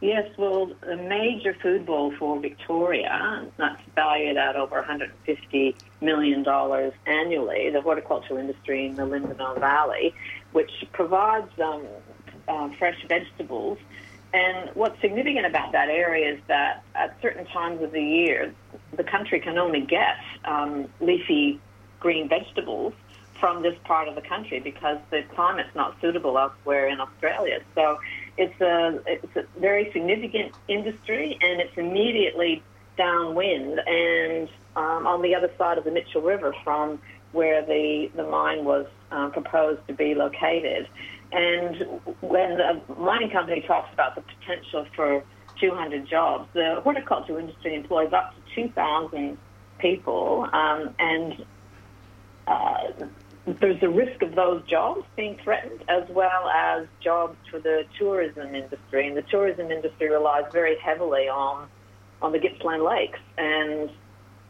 Yes, 0.00 0.28
well, 0.36 0.70
a 0.86 0.96
major 0.96 1.54
food 1.62 1.86
bowl 1.86 2.12
for 2.18 2.38
Victoria, 2.38 3.46
that's 3.56 3.80
valued 3.94 4.36
at 4.36 4.56
over 4.56 4.82
$150 4.82 5.74
million 6.02 6.46
annually, 7.06 7.70
the 7.70 7.80
horticultural 7.80 8.38
industry 8.38 8.86
in 8.86 8.96
the 8.96 9.02
Lindenow 9.02 9.58
Valley, 9.58 10.14
which 10.52 10.70
provides 10.92 11.48
um, 11.58 11.86
uh, 12.48 12.68
fresh 12.78 13.04
vegetables. 13.08 13.78
And 14.32 14.70
what's 14.74 15.00
significant 15.00 15.46
about 15.46 15.72
that 15.72 15.88
area 15.88 16.34
is 16.34 16.40
that 16.48 16.82
at 16.96 17.16
certain 17.22 17.46
times 17.46 17.82
of 17.82 17.92
the 17.92 18.02
year, 18.02 18.52
the 18.96 19.04
country 19.04 19.38
can 19.38 19.58
only 19.58 19.80
get 19.80 20.16
um, 20.44 20.88
leafy 21.00 21.60
green 22.00 22.28
vegetables 22.28 22.94
from 23.38 23.62
this 23.62 23.76
part 23.84 24.08
of 24.08 24.14
the 24.14 24.22
country 24.22 24.58
because 24.58 24.98
the 25.10 25.22
climate's 25.34 25.74
not 25.74 26.00
suitable 26.00 26.38
elsewhere 26.38 26.88
in 26.88 27.00
Australia. 27.00 27.60
So 27.74 27.98
it's 28.36 28.60
a 28.60 29.00
it's 29.06 29.36
a 29.36 29.44
very 29.60 29.92
significant 29.92 30.52
industry, 30.68 31.38
and 31.40 31.60
it's 31.60 31.76
immediately 31.76 32.62
downwind 32.96 33.80
and 33.86 34.48
um, 34.76 35.06
on 35.06 35.22
the 35.22 35.34
other 35.34 35.50
side 35.58 35.78
of 35.78 35.84
the 35.84 35.90
Mitchell 35.90 36.22
River 36.22 36.54
from 36.64 37.00
where 37.32 37.64
the 37.64 38.10
the 38.16 38.24
mine 38.24 38.64
was 38.64 38.86
um, 39.10 39.32
proposed 39.32 39.86
to 39.88 39.92
be 39.92 40.14
located. 40.14 40.88
And 41.34 42.00
when 42.20 42.58
the 42.58 42.80
mining 42.96 43.30
company 43.30 43.64
talks 43.66 43.92
about 43.92 44.14
the 44.14 44.22
potential 44.22 44.86
for 44.94 45.24
200 45.60 46.08
jobs, 46.08 46.48
the 46.52 46.80
horticulture 46.82 47.40
industry 47.40 47.74
employs 47.74 48.12
up 48.12 48.34
to 48.34 48.62
2,000 48.62 49.36
people, 49.78 50.48
um, 50.52 50.94
and 51.00 51.44
uh, 52.46 53.06
there's 53.46 53.82
a 53.82 53.88
risk 53.88 54.22
of 54.22 54.36
those 54.36 54.62
jobs 54.68 55.02
being 55.16 55.36
threatened 55.42 55.82
as 55.88 56.08
well 56.10 56.48
as 56.48 56.86
jobs 57.02 57.36
for 57.50 57.58
the 57.58 57.82
tourism 57.98 58.54
industry. 58.54 59.08
And 59.08 59.16
the 59.16 59.22
tourism 59.22 59.72
industry 59.72 60.08
relies 60.10 60.44
very 60.52 60.78
heavily 60.78 61.28
on 61.28 61.68
on 62.22 62.32
the 62.32 62.38
Gippsland 62.38 62.84
Lakes. 62.84 63.18
And 63.36 63.90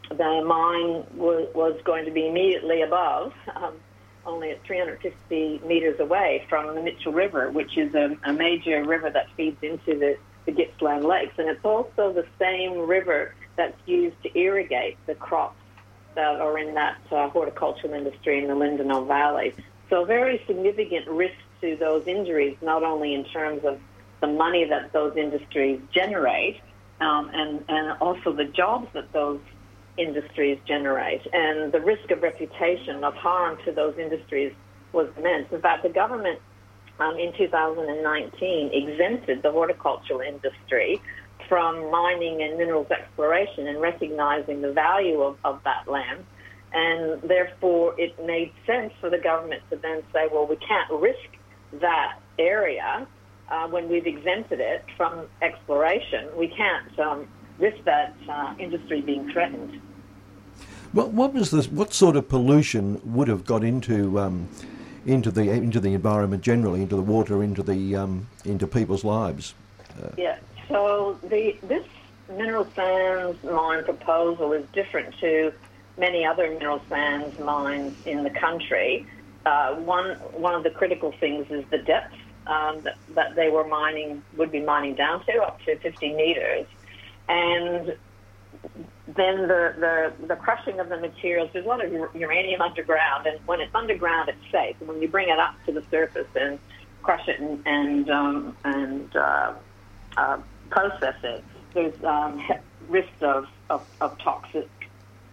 the 0.09 0.43
mine 0.45 1.03
was, 1.17 1.49
was 1.55 1.79
going 1.83 2.05
to 2.05 2.11
be 2.11 2.27
immediately 2.27 2.83
above, 2.83 3.33
um, 3.55 3.73
only 4.25 4.51
at 4.51 4.63
350 4.63 5.61
meters 5.65 5.99
away 5.99 6.45
from 6.49 6.75
the 6.75 6.81
Mitchell 6.81 7.13
River, 7.13 7.51
which 7.51 7.77
is 7.77 7.93
a, 7.93 8.17
a 8.23 8.33
major 8.33 8.83
river 8.83 9.09
that 9.09 9.27
feeds 9.35 9.57
into 9.61 9.97
the, 9.97 10.17
the 10.45 10.51
Gippsland 10.51 11.05
Lakes. 11.05 11.33
And 11.37 11.47
it's 11.47 11.63
also 11.63 12.13
the 12.13 12.25
same 12.39 12.79
river 12.79 13.33
that's 13.55 13.77
used 13.85 14.21
to 14.23 14.37
irrigate 14.37 14.97
the 15.05 15.15
crops 15.15 15.59
that 16.15 16.39
are 16.39 16.57
in 16.57 16.73
that 16.75 16.97
uh, 17.11 17.29
horticultural 17.29 17.93
industry 17.93 18.39
in 18.39 18.47
the 18.47 18.55
Lindenow 18.55 19.07
Valley. 19.07 19.53
So 19.89 20.05
very 20.05 20.41
significant 20.47 21.07
risk 21.07 21.35
to 21.61 21.75
those 21.75 22.07
injuries, 22.07 22.57
not 22.61 22.83
only 22.83 23.13
in 23.13 23.25
terms 23.25 23.63
of 23.65 23.79
the 24.21 24.27
money 24.27 24.65
that 24.65 24.93
those 24.93 25.15
industries 25.17 25.79
generate, 25.91 26.59
um, 27.01 27.29
and, 27.33 27.63
and 27.67 27.97
also 27.99 28.31
the 28.31 28.45
jobs 28.45 28.87
that 28.93 29.11
those 29.11 29.39
industries 29.97 30.59
generate. 30.67 31.21
And 31.31 31.71
the 31.71 31.79
risk 31.79 32.11
of 32.11 32.21
reputation 32.21 33.03
of 33.03 33.13
harm 33.15 33.57
to 33.65 33.71
those 33.71 33.97
industries 33.97 34.53
was 34.93 35.07
immense. 35.17 35.47
In 35.51 35.61
fact, 35.61 35.83
the 35.83 35.89
government 35.89 36.39
um, 36.99 37.17
in 37.17 37.33
2019 37.37 38.71
exempted 38.73 39.43
the 39.43 39.51
horticultural 39.51 40.21
industry 40.21 41.01
from 41.49 41.91
mining 41.91 42.41
and 42.41 42.57
minerals 42.57 42.89
exploration 42.89 43.67
and 43.67 43.81
recognizing 43.81 44.61
the 44.61 44.71
value 44.71 45.21
of, 45.21 45.37
of 45.43 45.61
that 45.63 45.87
land. 45.87 46.25
And 46.73 47.21
therefore, 47.21 47.95
it 47.97 48.17
made 48.25 48.51
sense 48.65 48.93
for 48.99 49.09
the 49.09 49.17
government 49.17 49.61
to 49.69 49.77
then 49.77 50.03
say, 50.13 50.27
well, 50.31 50.47
we 50.47 50.57
can't 50.57 50.91
risk 50.91 51.29
that 51.79 52.19
area 52.39 53.07
uh, 53.49 53.67
when 53.67 53.89
we've 53.89 54.07
exempted 54.07 54.59
it 54.59 54.83
from 54.97 55.27
exploration. 55.41 56.29
We 56.35 56.47
can't 56.47 56.99
um, 56.99 57.27
risk 57.59 57.77
that 57.85 58.15
uh, 58.29 58.55
industry 58.59 59.01
being 59.01 59.31
threatened. 59.31 59.81
What, 60.95 61.11
what 61.11 61.33
was 61.33 61.51
this? 61.51 61.67
What 61.67 61.93
sort 61.93 62.15
of 62.15 62.29
pollution 62.29 63.01
would 63.03 63.27
have 63.27 63.43
got 63.43 63.65
into 63.65 64.17
um, 64.17 64.47
into 65.05 65.29
the 65.29 65.51
into 65.51 65.81
the 65.81 65.93
environment 65.93 66.41
generally, 66.41 66.81
into 66.81 66.95
the 66.95 67.01
water, 67.01 67.43
into 67.43 67.61
the 67.61 67.97
um, 67.97 68.27
into 68.45 68.65
people's 68.65 69.03
lives? 69.03 69.55
Uh, 70.01 70.11
yeah. 70.17 70.37
So 70.69 71.19
the 71.21 71.57
this 71.63 71.85
mineral 72.29 72.65
sands 72.75 73.43
mine 73.43 73.83
proposal 73.83 74.53
is 74.53 74.65
different 74.71 75.13
to 75.19 75.51
many 75.97 76.25
other 76.25 76.49
mineral 76.49 76.81
sands 76.87 77.37
mines 77.39 77.93
in 78.05 78.23
the 78.23 78.29
country. 78.29 79.05
Uh, 79.45 79.75
one 79.75 80.15
one 80.31 80.55
of 80.55 80.63
the 80.63 80.69
critical 80.69 81.11
things 81.19 81.45
is 81.51 81.65
the 81.71 81.79
depth 81.79 82.15
um, 82.47 82.79
that, 82.83 82.97
that 83.15 83.35
they 83.35 83.49
were 83.49 83.67
mining 83.67 84.23
would 84.37 84.49
be 84.49 84.61
mining 84.61 84.95
down 84.95 85.25
to 85.25 85.43
up 85.43 85.59
to 85.65 85.75
50 85.75 86.13
meters, 86.13 86.65
and 87.27 87.97
then 89.07 89.43
the, 89.43 89.73
the, 90.19 90.27
the 90.27 90.35
crushing 90.35 90.79
of 90.79 90.89
the 90.89 90.97
materials, 90.97 91.49
there's 91.53 91.65
a 91.65 91.67
lot 91.67 91.83
of 91.83 91.91
uranium 92.15 92.61
underground, 92.61 93.27
and 93.27 93.39
when 93.45 93.61
it's 93.61 93.73
underground, 93.73 94.29
it's 94.29 94.51
safe. 94.51 94.75
And 94.79 94.89
when 94.89 95.01
you 95.01 95.07
bring 95.07 95.29
it 95.29 95.39
up 95.39 95.55
to 95.65 95.71
the 95.71 95.83
surface 95.91 96.27
and 96.35 96.59
crush 97.03 97.27
it 97.27 97.39
and, 97.39 97.61
and, 97.65 98.09
um, 98.09 98.57
and 98.63 99.15
uh, 99.15 99.53
uh, 100.17 100.37
process 100.69 101.15
it, 101.23 101.43
there's 101.73 102.03
um, 102.03 102.41
risks 102.89 103.21
of, 103.21 103.45
of, 103.69 103.85
of 104.01 104.17
toxic 104.19 104.69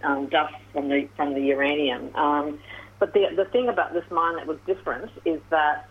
um, 0.05 0.27
dust 0.27 0.55
from 0.73 0.89
the 0.89 1.09
from 1.17 1.35
the 1.35 1.41
uranium. 1.41 2.15
Um, 2.15 2.59
but 2.99 3.13
the 3.15 3.29
the 3.37 3.45
thing 3.47 3.69
about 3.69 3.93
this 3.93 4.05
mine 4.11 4.37
that 4.37 4.47
was 4.47 4.59
different 4.67 5.11
is 5.25 5.41
that 5.51 5.89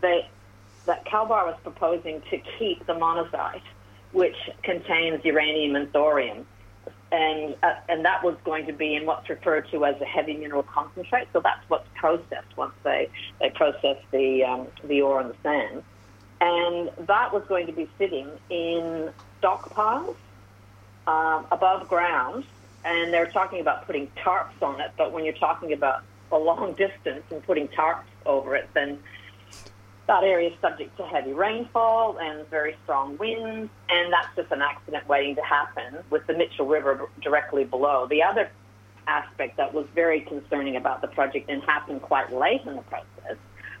they 0.00 0.28
that 0.86 1.04
Kalbar 1.04 1.46
was 1.46 1.58
proposing 1.62 2.22
to 2.30 2.38
keep 2.58 2.86
the 2.86 2.94
monazite, 2.94 3.62
which 4.12 4.36
contains 4.62 5.24
uranium 5.24 5.76
and 5.76 5.92
thorium, 5.92 6.46
and 7.10 7.56
uh, 7.62 7.74
and 7.88 8.04
that 8.04 8.22
was 8.22 8.36
going 8.44 8.66
to 8.66 8.72
be 8.72 8.94
in 8.94 9.06
what's 9.06 9.28
referred 9.28 9.66
to 9.70 9.84
as 9.84 9.94
a 10.00 10.04
heavy 10.04 10.36
mineral 10.36 10.62
concentrate. 10.62 11.28
So 11.32 11.40
that's 11.42 11.64
what's 11.68 11.88
processed 11.94 12.56
once 12.56 12.74
they 12.84 13.10
they 13.40 13.50
process 13.50 13.96
the 14.12 14.44
um, 14.44 14.68
the 14.84 15.02
ore 15.02 15.20
and 15.20 15.30
the 15.30 15.36
sand 15.42 15.84
and 16.40 16.90
that 17.06 17.32
was 17.32 17.42
going 17.48 17.66
to 17.66 17.72
be 17.72 17.90
sitting 17.98 18.30
in 18.48 19.10
stockpiles 19.42 20.16
um, 21.06 21.46
above 21.50 21.88
ground. 21.88 22.44
And 22.84 23.12
they're 23.12 23.30
talking 23.30 23.60
about 23.60 23.86
putting 23.86 24.08
tarps 24.24 24.62
on 24.62 24.80
it, 24.80 24.92
but 24.96 25.12
when 25.12 25.24
you're 25.24 25.34
talking 25.34 25.72
about 25.72 26.02
a 26.30 26.38
long 26.38 26.74
distance 26.78 27.24
and 27.30 27.42
putting 27.42 27.68
tarps 27.68 28.06
over 28.24 28.54
it, 28.54 28.70
then 28.74 29.00
that 30.08 30.24
area 30.24 30.48
is 30.48 30.54
subject 30.60 30.96
to 30.96 31.04
heavy 31.04 31.32
rainfall 31.32 32.18
and 32.18 32.48
very 32.48 32.74
strong 32.82 33.16
winds, 33.18 33.70
and 33.90 34.12
that's 34.12 34.34
just 34.34 34.50
an 34.50 34.62
accident 34.62 35.06
waiting 35.06 35.36
to 35.36 35.42
happen 35.42 35.98
with 36.10 36.26
the 36.26 36.32
Mitchell 36.32 36.66
River 36.66 37.08
directly 37.22 37.64
below. 37.64 38.06
The 38.08 38.22
other 38.22 38.50
aspect 39.06 39.58
that 39.58 39.72
was 39.72 39.86
very 39.94 40.22
concerning 40.22 40.76
about 40.76 41.02
the 41.02 41.08
project 41.08 41.48
and 41.50 41.62
happened 41.62 42.02
quite 42.02 42.32
late 42.32 42.62
in 42.66 42.76
the 42.76 42.82
process 42.82 43.36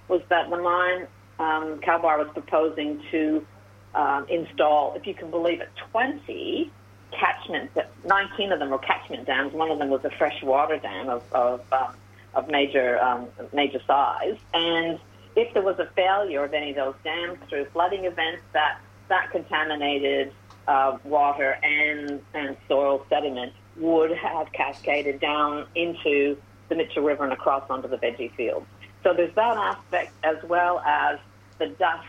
was 0.08 0.22
that 0.28 0.48
the 0.50 0.56
mine 0.58 1.06
um, 1.38 1.80
Kalbar 1.80 2.18
was 2.18 2.28
proposing 2.32 3.02
to 3.10 3.46
um, 3.94 4.26
install, 4.28 4.94
if 4.94 5.06
you 5.06 5.14
can 5.14 5.30
believe 5.30 5.60
it, 5.60 5.70
20 5.92 6.70
catchment, 7.10 7.70
19 8.04 8.52
of 8.52 8.58
them 8.58 8.70
were 8.70 8.78
catchment 8.78 9.26
dams. 9.26 9.54
One 9.54 9.70
of 9.70 9.78
them 9.78 9.88
was 9.88 10.04
a 10.04 10.10
freshwater 10.10 10.78
dam 10.78 11.08
of, 11.08 11.22
of, 11.32 11.72
um, 11.72 11.94
of 12.34 12.48
major, 12.48 12.98
um, 13.02 13.28
major 13.52 13.80
size. 13.86 14.36
And 14.52 14.98
if 15.38 15.54
there 15.54 15.62
was 15.62 15.78
a 15.78 15.88
failure 15.94 16.44
of 16.44 16.52
any 16.52 16.70
of 16.70 16.76
those 16.76 16.94
dams 17.04 17.38
through 17.48 17.66
flooding 17.66 18.04
events, 18.04 18.42
that, 18.52 18.80
that 19.08 19.30
contaminated 19.30 20.32
uh, 20.66 20.98
water 21.04 21.56
and, 21.62 22.20
and 22.34 22.56
soil 22.66 23.06
sediment 23.08 23.52
would 23.76 24.10
have 24.16 24.52
cascaded 24.52 25.20
down 25.20 25.64
into 25.76 26.36
the 26.68 26.74
Mitchell 26.74 27.04
River 27.04 27.22
and 27.22 27.32
across 27.32 27.62
onto 27.70 27.88
the 27.88 27.96
veggie 27.96 28.34
fields. 28.34 28.66
So 29.04 29.14
there's 29.14 29.34
that 29.36 29.56
aspect 29.56 30.12
as 30.24 30.36
well 30.48 30.80
as 30.80 31.20
the 31.58 31.68
dust 31.68 32.06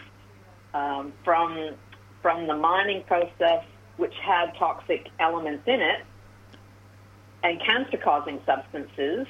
um, 0.74 1.14
from 1.24 1.76
from 2.22 2.48
the 2.48 2.56
mining 2.56 3.04
process, 3.04 3.64
which 3.96 4.14
had 4.22 4.54
toxic 4.58 5.08
elements 5.20 5.64
in 5.68 5.80
it, 5.80 6.04
and 7.44 7.62
cancer-causing 7.62 8.42
substances 8.46 9.26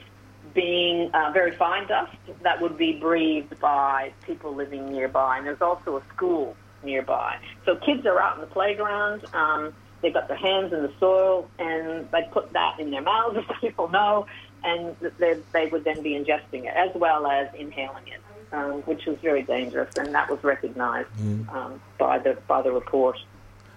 being 0.53 1.11
uh, 1.13 1.31
very 1.33 1.55
fine 1.55 1.87
dust 1.87 2.15
that 2.43 2.61
would 2.61 2.77
be 2.77 2.93
breathed 2.93 3.59
by 3.59 4.11
people 4.25 4.53
living 4.55 4.91
nearby. 4.91 5.37
And 5.37 5.45
there's 5.47 5.61
also 5.61 5.97
a 5.97 6.03
school 6.13 6.55
nearby. 6.83 7.37
So 7.65 7.75
kids 7.75 8.05
are 8.05 8.19
out 8.19 8.35
in 8.35 8.41
the 8.41 8.47
playground. 8.47 9.25
Um, 9.33 9.73
they've 10.01 10.13
got 10.13 10.27
their 10.27 10.37
hands 10.37 10.71
in 10.73 10.81
the 10.81 10.91
soil, 10.99 11.47
and 11.59 12.09
they 12.11 12.27
put 12.31 12.53
that 12.53 12.79
in 12.79 12.91
their 12.91 13.01
mouths, 13.01 13.37
as 13.49 13.57
people 13.61 13.89
know, 13.89 14.27
and 14.63 14.95
they, 15.17 15.39
they 15.53 15.67
would 15.67 15.83
then 15.83 16.01
be 16.01 16.11
ingesting 16.11 16.65
it 16.65 16.73
as 16.75 16.89
well 16.95 17.27
as 17.27 17.47
inhaling 17.55 18.07
it. 18.07 18.21
um, 18.51 18.81
which 18.83 19.05
was 19.05 19.15
very 19.21 19.43
dangerous, 19.43 19.93
and 19.97 20.13
that 20.15 20.27
was 20.29 20.43
recognised 20.43 21.07
Mm. 21.21 21.47
um, 21.53 21.81
by 21.99 22.17
the 22.17 22.35
by 22.47 22.61
the 22.63 22.71
report. 22.71 23.17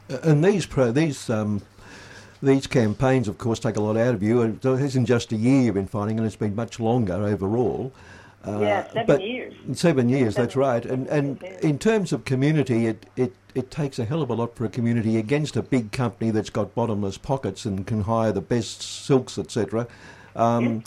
And 0.09 0.43
these 0.45 0.65
pro, 0.67 0.91
these 0.93 1.29
um, 1.29 1.61
these 2.43 2.67
campaigns, 2.67 3.29
of 3.29 3.39
course, 3.39 3.61
take 3.61 3.77
a 3.77 3.81
lot 3.81 3.97
out 3.97 4.15
of 4.15 4.23
you. 4.23 4.43
And 4.43 4.57
It 4.65 4.81
isn't 4.81 5.07
just 5.07 5.33
a 5.33 5.37
year 5.37 5.63
you've 5.63 5.75
been 5.75 5.87
fighting, 5.87 6.19
and 6.19 6.27
it's 6.27 6.37
been 6.37 6.55
much 6.55 6.81
longer 6.81 7.15
overall. 7.15 7.93
Uh, 8.45 8.59
Yeah, 8.61 8.87
seven 8.89 9.07
but 9.07 9.23
years. 9.23 9.55
Seven 9.75 10.09
years, 10.09 10.35
that's 10.35 10.57
right. 10.57 10.85
And 10.85 11.07
and 11.07 11.43
in 11.63 11.79
terms 11.79 12.13
of 12.13 12.25
community, 12.25 12.87
it, 12.87 13.07
it, 13.17 13.33
it 13.55 13.71
takes 13.71 14.01
a 14.01 14.05
hell 14.05 14.23
of 14.23 14.31
a 14.31 14.35
lot 14.35 14.57
for 14.57 14.65
a 14.65 14.69
community 14.69 15.17
against 15.17 15.57
a 15.57 15.63
big 15.63 15.93
company 15.93 16.33
that's 16.33 16.51
got 16.51 16.75
bottomless 16.75 17.19
pockets 17.19 17.65
and 17.65 17.87
can 17.87 18.03
hire 18.03 18.33
the 18.33 18.41
best 18.41 18.83
silks, 18.83 19.39
etc. 19.39 19.87
Um, 20.35 20.83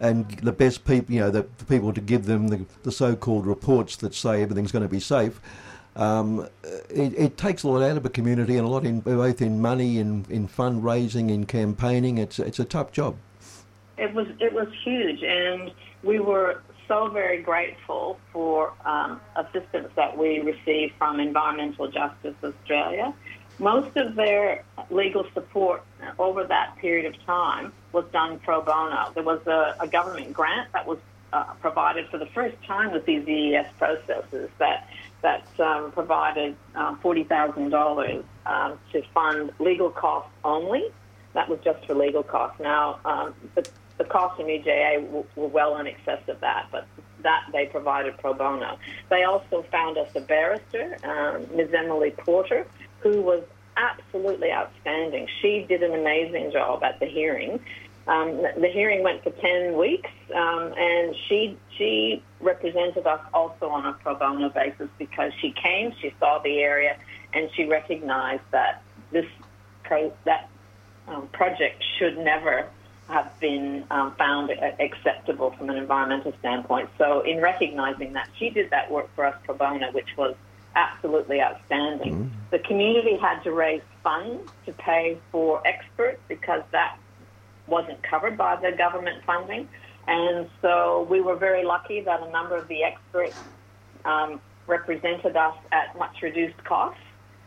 And 0.00 0.28
the 0.42 0.52
best 0.52 0.84
people, 0.84 1.14
you 1.14 1.20
know, 1.20 1.30
the, 1.30 1.46
the 1.58 1.64
people 1.64 1.92
to 1.92 2.00
give 2.00 2.26
them 2.26 2.48
the, 2.48 2.66
the 2.82 2.92
so-called 2.92 3.46
reports 3.46 3.96
that 3.96 4.14
say 4.14 4.42
everything's 4.42 4.72
going 4.72 4.82
to 4.82 4.88
be 4.88 5.00
safe. 5.00 5.40
Um, 5.96 6.48
it, 6.90 7.14
it 7.16 7.36
takes 7.36 7.62
a 7.62 7.68
lot 7.68 7.82
out 7.82 7.96
of 7.96 8.04
a 8.04 8.08
community 8.08 8.56
and 8.56 8.66
a 8.66 8.68
lot 8.68 8.84
in 8.84 9.00
both 9.00 9.40
in 9.40 9.60
money, 9.60 9.98
in, 9.98 10.26
in 10.28 10.48
fundraising, 10.48 11.30
in 11.30 11.46
campaigning. 11.46 12.18
It's 12.18 12.38
it's 12.38 12.58
a 12.58 12.64
tough 12.64 12.90
job. 12.90 13.16
It 13.96 14.12
was 14.12 14.26
it 14.40 14.52
was 14.52 14.68
huge, 14.84 15.22
and 15.22 15.70
we 16.02 16.18
were 16.18 16.62
so 16.88 17.08
very 17.08 17.40
grateful 17.42 18.18
for 18.32 18.72
um, 18.84 19.20
assistance 19.36 19.88
that 19.96 20.16
we 20.18 20.40
received 20.40 20.94
from 20.98 21.20
Environmental 21.20 21.88
Justice 21.88 22.34
Australia. 22.42 23.14
Most 23.58 23.96
of 23.96 24.16
their 24.16 24.64
legal 24.90 25.26
support 25.32 25.84
over 26.18 26.44
that 26.44 26.76
period 26.76 27.06
of 27.06 27.24
time 27.24 27.72
was 27.92 28.04
done 28.12 28.40
pro 28.40 28.60
bono. 28.60 29.12
There 29.14 29.22
was 29.22 29.46
a, 29.46 29.76
a 29.78 29.86
government 29.86 30.32
grant 30.32 30.72
that 30.72 30.86
was 30.86 30.98
uh, 31.32 31.44
provided 31.60 32.08
for 32.08 32.18
the 32.18 32.26
first 32.26 32.56
time 32.64 32.92
with 32.92 33.06
these 33.06 33.26
EES 33.26 33.66
processes 33.78 34.50
that 34.58 34.88
that 35.24 35.48
um, 35.58 35.90
provided 35.90 36.54
um, 36.74 36.98
forty 37.00 37.24
thousand 37.24 37.70
dollars 37.70 38.22
um, 38.44 38.78
to 38.92 39.02
fund 39.14 39.50
legal 39.58 39.90
costs 39.90 40.30
only. 40.44 40.84
That 41.32 41.48
was 41.48 41.58
just 41.64 41.84
for 41.86 41.94
legal 41.94 42.22
costs. 42.22 42.60
Now, 42.60 43.00
um, 43.04 43.34
the, 43.56 43.66
the 43.98 44.04
costs 44.04 44.38
in 44.38 44.46
EJA 44.46 45.10
were, 45.10 45.24
were 45.34 45.48
well 45.48 45.78
in 45.78 45.86
excess 45.86 46.20
of 46.28 46.38
that, 46.40 46.68
but 46.70 46.86
that 47.22 47.46
they 47.52 47.66
provided 47.66 48.18
pro 48.18 48.34
bono. 48.34 48.78
They 49.08 49.24
also 49.24 49.64
found 49.72 49.96
us 49.96 50.14
a 50.14 50.20
barrister, 50.20 50.98
um, 51.02 51.46
Ms. 51.56 51.70
Emily 51.74 52.10
Porter, 52.10 52.66
who 53.00 53.22
was 53.22 53.42
absolutely 53.78 54.52
outstanding. 54.52 55.26
She 55.40 55.64
did 55.66 55.82
an 55.82 55.98
amazing 55.98 56.52
job 56.52 56.84
at 56.84 57.00
the 57.00 57.06
hearing. 57.06 57.60
Um, 58.06 58.42
the 58.42 58.68
hearing 58.68 59.02
went 59.02 59.22
for 59.22 59.30
10 59.30 59.78
weeks, 59.78 60.10
um, 60.34 60.74
and 60.76 61.14
she 61.26 61.56
she 61.78 62.22
represented 62.40 63.06
us 63.06 63.20
also 63.32 63.68
on 63.68 63.86
a 63.86 63.94
pro 63.94 64.14
bono 64.14 64.50
basis 64.50 64.88
because 64.98 65.32
she 65.40 65.52
came, 65.52 65.94
she 66.00 66.12
saw 66.20 66.38
the 66.38 66.58
area, 66.58 66.98
and 67.32 67.48
she 67.54 67.64
recognized 67.64 68.42
that 68.50 68.82
this 69.10 69.24
pro, 69.84 70.12
that 70.24 70.50
um, 71.08 71.28
project 71.28 71.82
should 71.98 72.18
never 72.18 72.68
have 73.08 73.38
been 73.40 73.84
um, 73.90 74.14
found 74.16 74.50
acceptable 74.80 75.50
from 75.52 75.70
an 75.70 75.76
environmental 75.76 76.32
standpoint. 76.40 76.90
So, 76.98 77.20
in 77.20 77.40
recognizing 77.40 78.12
that, 78.14 78.28
she 78.38 78.50
did 78.50 78.70
that 78.70 78.90
work 78.90 79.08
for 79.14 79.24
us 79.24 79.34
pro 79.44 79.54
bono, 79.54 79.92
which 79.92 80.16
was 80.16 80.34
absolutely 80.76 81.40
outstanding. 81.40 82.32
The 82.50 82.58
community 82.58 83.16
had 83.16 83.40
to 83.44 83.52
raise 83.52 83.82
funds 84.02 84.50
to 84.66 84.72
pay 84.72 85.18
for 85.30 85.66
experts 85.66 86.20
because 86.28 86.62
that 86.72 86.98
wasn't 87.66 88.02
covered 88.02 88.36
by 88.36 88.56
the 88.56 88.72
government 88.76 89.22
funding. 89.24 89.68
And 90.06 90.50
so 90.60 91.06
we 91.08 91.20
were 91.20 91.36
very 91.36 91.64
lucky 91.64 92.00
that 92.02 92.22
a 92.22 92.30
number 92.30 92.56
of 92.56 92.68
the 92.68 92.84
experts 92.84 93.36
um, 94.04 94.40
represented 94.66 95.36
us 95.36 95.56
at 95.72 95.96
much 95.98 96.22
reduced 96.22 96.62
cost. 96.64 96.98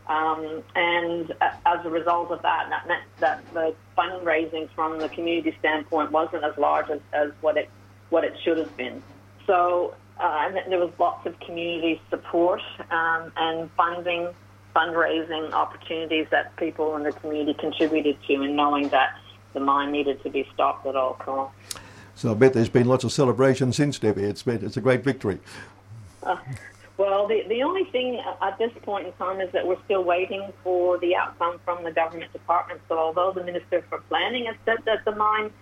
Um, 0.08 0.62
and 0.74 1.32
as 1.66 1.84
a 1.84 1.90
result 1.90 2.30
of 2.30 2.40
that, 2.42 2.68
that 2.70 2.88
meant 2.88 3.02
that 3.20 3.42
the 3.52 3.74
fundraising 3.96 4.68
from 4.74 4.98
the 4.98 5.08
community 5.10 5.54
standpoint 5.58 6.10
wasn't 6.10 6.44
as 6.44 6.56
large 6.56 6.88
as, 6.88 7.00
as 7.12 7.30
what 7.40 7.56
it 7.56 7.68
what 8.08 8.24
it 8.24 8.34
should 8.42 8.56
have 8.56 8.74
been. 8.74 9.02
So 9.46 9.94
uh, 10.18 10.50
there 10.68 10.78
was 10.78 10.90
lots 10.98 11.26
of 11.26 11.38
community 11.40 12.00
support 12.08 12.62
um, 12.90 13.30
and 13.36 13.70
funding, 13.76 14.28
fundraising 14.74 15.52
opportunities 15.52 16.26
that 16.30 16.56
people 16.56 16.96
in 16.96 17.02
the 17.02 17.12
community 17.12 17.52
contributed 17.52 18.16
to, 18.26 18.34
and 18.34 18.56
knowing 18.56 18.88
that 18.88 19.14
the 19.52 19.60
mine 19.60 19.92
needed 19.92 20.22
to 20.22 20.30
be 20.30 20.46
stopped 20.54 20.86
at 20.86 20.96
all 20.96 21.14
costs. 21.14 21.78
So 22.14 22.32
I 22.32 22.34
bet 22.34 22.52
there's 22.52 22.68
been 22.68 22.88
lots 22.88 23.04
of 23.04 23.12
celebration 23.12 23.72
since 23.72 23.98
Debbie. 23.98 24.24
It's 24.24 24.42
been 24.42 24.64
it's 24.64 24.76
a 24.76 24.80
great 24.80 25.04
victory. 25.04 25.38
Uh, 26.22 26.36
well, 26.96 27.28
the, 27.28 27.44
the 27.48 27.62
only 27.62 27.84
thing 27.84 28.20
at 28.42 28.58
this 28.58 28.72
point 28.82 29.06
in 29.06 29.12
time 29.12 29.40
is 29.40 29.52
that 29.52 29.64
we're 29.64 29.80
still 29.84 30.02
waiting 30.02 30.52
for 30.64 30.98
the 30.98 31.14
outcome 31.14 31.60
from 31.64 31.84
the 31.84 31.92
government 31.92 32.32
department. 32.32 32.80
So, 32.88 32.98
although 32.98 33.32
the 33.32 33.44
Minister 33.44 33.84
for 33.88 33.98
Planning 34.08 34.46
has 34.46 34.56
said 34.64 34.78
that 34.84 35.04
the 35.04 35.14
mine, 35.14 35.52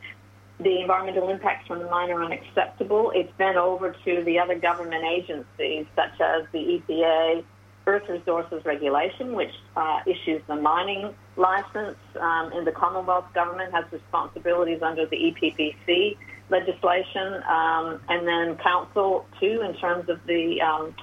the 0.59 0.81
environmental 0.81 1.29
impacts 1.29 1.67
from 1.67 1.81
the 1.81 1.91
mine 1.91 2.11
are 2.11 2.25
unacceptable, 2.25 3.13
it's 3.15 3.33
been 3.37 3.57
over 3.57 3.95
to 4.07 4.25
the 4.25 4.39
other 4.39 4.59
government 4.59 5.05
agencies, 5.05 5.85
such 5.95 6.19
as 6.23 6.47
the 6.53 6.81
EPA, 6.89 7.45
Earth 7.87 8.09
Resources 8.09 8.65
Regulation, 8.65 9.35
which 9.35 9.53
uh, 9.77 10.01
issues 10.07 10.41
the 10.47 10.57
mining 10.57 11.15
license, 11.37 11.99
um, 12.21 12.53
and 12.53 12.67
the 12.67 12.73
Commonwealth 12.73 13.27
government 13.35 13.73
has 13.73 13.85
responsibilities 13.93 14.81
under 14.83 15.07
the 15.07 15.17
EPBC 15.17 16.17
legislation, 16.49 17.43
um, 17.49 18.01
and 18.09 18.27
then 18.27 18.57
council 18.57 19.27
too, 19.41 19.63
in 19.63 19.75
terms 19.77 20.09
of 20.09 20.19
the 20.27 20.61
um, 20.61 20.95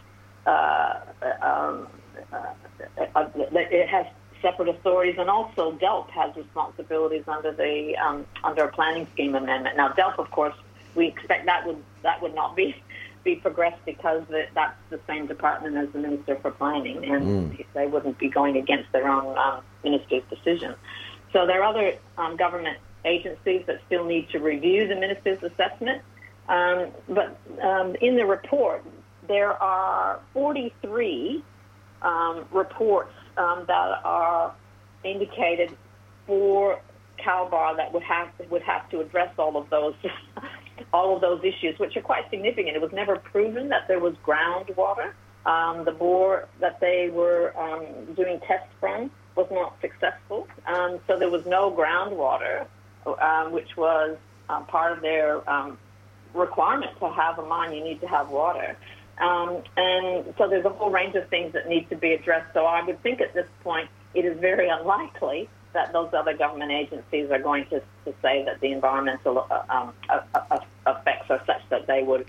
uh, 0.45 0.99
um, 1.41 1.87
uh, 2.31 2.53
uh, 3.15 3.29
it 3.35 3.87
has 3.89 4.05
separate 4.41 4.69
authorities, 4.69 5.15
and 5.17 5.29
also 5.29 5.73
DELP 5.73 6.09
has 6.11 6.35
responsibilities 6.35 7.23
under 7.27 7.51
the 7.51 7.95
um, 7.97 8.25
under 8.43 8.65
a 8.65 8.71
planning 8.71 9.07
scheme 9.13 9.35
amendment. 9.35 9.77
Now, 9.77 9.89
DELP, 9.89 10.19
of 10.19 10.31
course, 10.31 10.55
we 10.95 11.07
expect 11.07 11.45
that 11.45 11.65
would 11.65 11.81
that 12.03 12.21
would 12.21 12.35
not 12.35 12.55
be 12.55 12.75
be 13.23 13.35
progressed 13.35 13.79
because 13.85 14.23
that's 14.53 14.75
the 14.89 14.99
same 15.07 15.27
department 15.27 15.77
as 15.77 15.89
the 15.93 15.99
Minister 15.99 16.37
for 16.41 16.51
Planning, 16.51 17.05
and 17.05 17.23
Mm. 17.53 17.65
they 17.73 17.87
wouldn't 17.87 18.17
be 18.17 18.27
going 18.29 18.57
against 18.57 18.91
their 18.91 19.07
own 19.07 19.37
um, 19.37 19.61
minister's 19.83 20.23
decision. 20.29 20.75
So 21.31 21.47
there 21.47 21.61
are 21.61 21.69
other 21.69 21.93
um, 22.17 22.37
government 22.37 22.77
agencies 23.05 23.63
that 23.67 23.81
still 23.87 24.05
need 24.05 24.29
to 24.29 24.39
review 24.39 24.87
the 24.87 24.95
minister's 24.95 25.41
assessment. 25.43 26.01
Um, 26.47 26.87
but 27.09 27.37
um, 27.61 27.95
in 28.01 28.15
the 28.15 28.25
report, 28.25 28.83
there 29.27 29.51
are 29.51 30.19
43 30.33 31.43
um, 32.01 32.45
reports 32.51 33.13
um, 33.37 33.63
that 33.67 33.99
are 34.03 34.53
indicated 35.03 35.75
for 36.27 36.79
Kalbar 37.23 37.77
that 37.77 37.93
would 37.93 38.03
have 38.03 38.29
would 38.49 38.63
have 38.63 38.89
to 38.89 38.99
address 38.99 39.33
all 39.37 39.55
of 39.55 39.69
those 39.69 39.93
all 40.93 41.15
of 41.15 41.21
those 41.21 41.41
issues, 41.43 41.77
which 41.79 41.95
are 41.95 42.01
quite 42.01 42.29
significant. 42.29 42.75
It 42.75 42.81
was 42.81 42.91
never 42.91 43.15
proven 43.17 43.69
that 43.69 43.87
there 43.87 43.99
was 43.99 44.15
groundwater. 44.25 45.13
Um, 45.45 45.83
the 45.83 45.91
bore 45.91 46.47
that 46.61 46.79
they 46.79 47.09
were 47.11 47.53
um, 47.57 48.13
doing 48.15 48.39
tests 48.47 48.69
from 48.79 49.11
was 49.35 49.47
not 49.51 49.75
successful, 49.81 50.47
um, 50.67 50.99
so 51.05 51.12
there 51.23 51.31
was 51.31 51.45
no 51.45 51.71
groundwater, 51.71 52.65
um, 53.05 53.53
which 53.53 53.77
was 53.77 54.17
um, 54.49 54.65
part 54.65 54.91
of 54.91 55.01
their 55.01 55.49
um, 55.49 55.77
requirement 56.33 56.91
to 56.99 57.09
have 57.09 57.39
a 57.39 57.45
mine. 57.45 57.73
You 57.73 57.81
need 57.81 58.01
to 58.01 58.07
have 58.07 58.27
water. 58.27 58.75
Um, 59.21 59.63
and 59.77 60.33
so 60.37 60.49
there's 60.49 60.65
a 60.65 60.69
whole 60.69 60.89
range 60.89 61.15
of 61.15 61.29
things 61.29 61.53
that 61.53 61.69
need 61.69 61.89
to 61.91 61.95
be 61.95 62.11
addressed. 62.11 62.53
So 62.53 62.65
I 62.65 62.83
would 62.83 63.01
think 63.03 63.21
at 63.21 63.33
this 63.33 63.47
point 63.63 63.87
it 64.13 64.25
is 64.25 64.37
very 64.37 64.67
unlikely 64.67 65.47
that 65.71 65.93
those 65.93 66.13
other 66.13 66.35
government 66.35 66.73
agencies 66.73 67.31
are 67.31 67.39
going 67.39 67.67
to, 67.67 67.79
to 67.79 68.13
say 68.21 68.43
that 68.43 68.59
the 68.59 68.73
environmental 68.73 69.47
uh, 69.49 69.63
um, 69.69 69.93
effects 70.85 71.29
are 71.29 71.41
such 71.47 71.61
that 71.69 71.87
they 71.87 72.03
would, 72.03 72.27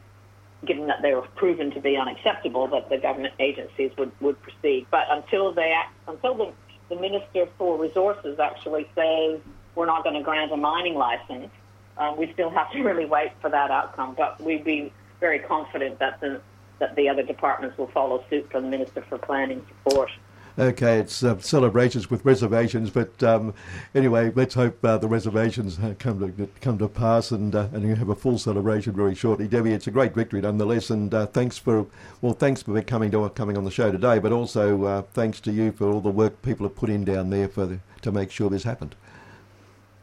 given 0.64 0.86
that 0.86 1.02
they 1.02 1.14
were 1.14 1.26
proven 1.34 1.72
to 1.72 1.80
be 1.80 1.96
unacceptable, 1.96 2.68
that 2.68 2.88
the 2.90 2.98
government 2.98 3.34
agencies 3.40 3.90
would, 3.98 4.12
would 4.20 4.40
proceed. 4.40 4.86
But 4.92 5.06
until 5.10 5.52
they 5.52 5.72
act, 5.76 5.92
until 6.06 6.34
the, 6.36 6.52
the 6.94 7.00
Minister 7.00 7.48
for 7.58 7.78
Resources 7.78 8.38
actually 8.38 8.86
says 8.94 9.40
we're 9.74 9.86
not 9.86 10.04
going 10.04 10.14
to 10.14 10.22
grant 10.22 10.52
a 10.52 10.56
mining 10.56 10.94
license, 10.94 11.50
um, 11.98 12.16
we 12.16 12.32
still 12.32 12.50
have 12.50 12.70
to 12.72 12.82
really 12.82 13.04
wait 13.04 13.32
for 13.40 13.50
that 13.50 13.70
outcome. 13.70 14.14
But 14.16 14.40
we'd 14.40 14.64
be 14.64 14.92
very 15.20 15.38
confident 15.38 15.98
that 15.98 16.20
the 16.20 16.40
that 16.80 16.96
the 16.96 17.08
other 17.08 17.22
departments 17.22 17.78
will 17.78 17.86
follow 17.88 18.24
suit 18.28 18.50
from 18.50 18.64
the 18.64 18.68
Minister 18.68 19.04
for 19.08 19.16
Planning 19.16 19.64
support. 19.68 20.10
Okay, 20.56 20.98
it's 20.98 21.24
uh, 21.24 21.36
celebrations 21.40 22.08
with 22.10 22.24
reservations, 22.24 22.88
but 22.88 23.20
um, 23.24 23.52
anyway, 23.92 24.30
let's 24.36 24.54
hope 24.54 24.84
uh, 24.84 24.96
the 24.96 25.08
reservations 25.08 25.80
uh, 25.80 25.94
come 25.98 26.20
to 26.20 26.48
come 26.60 26.78
to 26.78 26.86
pass, 26.86 27.32
and 27.32 27.56
uh, 27.56 27.66
and 27.72 27.82
you 27.82 27.96
have 27.96 28.08
a 28.08 28.14
full 28.14 28.38
celebration 28.38 28.92
very 28.92 29.16
shortly, 29.16 29.48
Debbie. 29.48 29.72
It's 29.72 29.88
a 29.88 29.90
great 29.90 30.14
victory 30.14 30.40
nonetheless, 30.40 30.90
and 30.90 31.12
uh, 31.12 31.26
thanks 31.26 31.58
for 31.58 31.86
well, 32.20 32.34
thanks 32.34 32.62
for 32.62 32.80
coming 32.82 33.10
to 33.10 33.28
coming 33.30 33.56
on 33.56 33.64
the 33.64 33.70
show 33.70 33.90
today, 33.90 34.20
but 34.20 34.30
also 34.30 34.84
uh, 34.84 35.02
thanks 35.12 35.40
to 35.40 35.52
you 35.52 35.72
for 35.72 35.90
all 35.90 36.00
the 36.00 36.08
work 36.08 36.40
people 36.42 36.66
have 36.68 36.76
put 36.76 36.88
in 36.88 37.04
down 37.04 37.30
there 37.30 37.48
for 37.48 37.66
the, 37.66 37.80
to 38.02 38.12
make 38.12 38.30
sure 38.30 38.48
this 38.48 38.62
happened. 38.62 38.94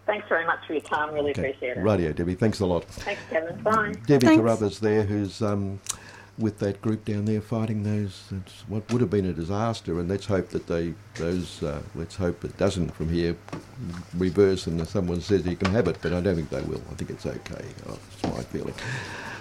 Thanks 0.05 0.27
very 0.27 0.45
much 0.45 0.59
for 0.67 0.73
your 0.73 0.81
time. 0.81 1.13
Really 1.13 1.31
appreciate 1.31 1.77
it. 1.77 1.81
Radio, 1.81 2.11
Debbie. 2.11 2.35
Thanks 2.35 2.59
a 2.59 2.65
lot. 2.65 2.83
Thanks, 2.85 3.21
Kevin. 3.29 3.61
Bye. 3.61 3.93
Debbie 4.05 4.35
Carruthers 4.35 4.79
there, 4.81 5.03
who's 5.03 5.41
um, 5.41 5.79
with 6.37 6.59
that 6.59 6.81
group 6.81 7.05
down 7.05 7.25
there 7.25 7.41
fighting 7.41 7.83
those 7.83 8.23
that's 8.31 8.61
what 8.67 8.89
would 8.91 9.01
have 9.01 9.09
been 9.09 9.25
a 9.25 9.33
disaster 9.33 9.99
and 9.99 10.09
let's 10.09 10.25
hope 10.25 10.49
that 10.49 10.65
they 10.67 10.93
those 11.15 11.61
uh, 11.61 11.81
let's 11.93 12.15
hope 12.15 12.43
it 12.43 12.57
doesn't 12.57 12.89
from 12.95 13.09
here 13.09 13.35
reverse 14.17 14.65
and 14.67 14.85
someone 14.87 15.21
says 15.21 15.45
you 15.45 15.55
can 15.55 15.71
have 15.71 15.87
it 15.87 15.97
but 16.01 16.13
I 16.13 16.21
don't 16.21 16.35
think 16.35 16.49
they 16.49 16.61
will. 16.61 16.81
I 16.89 16.95
think 16.95 17.09
it's 17.09 17.25
okay. 17.25 17.65
Oh, 17.87 17.97
that's 18.21 18.35
my 18.35 18.43
feeling. 18.43 18.73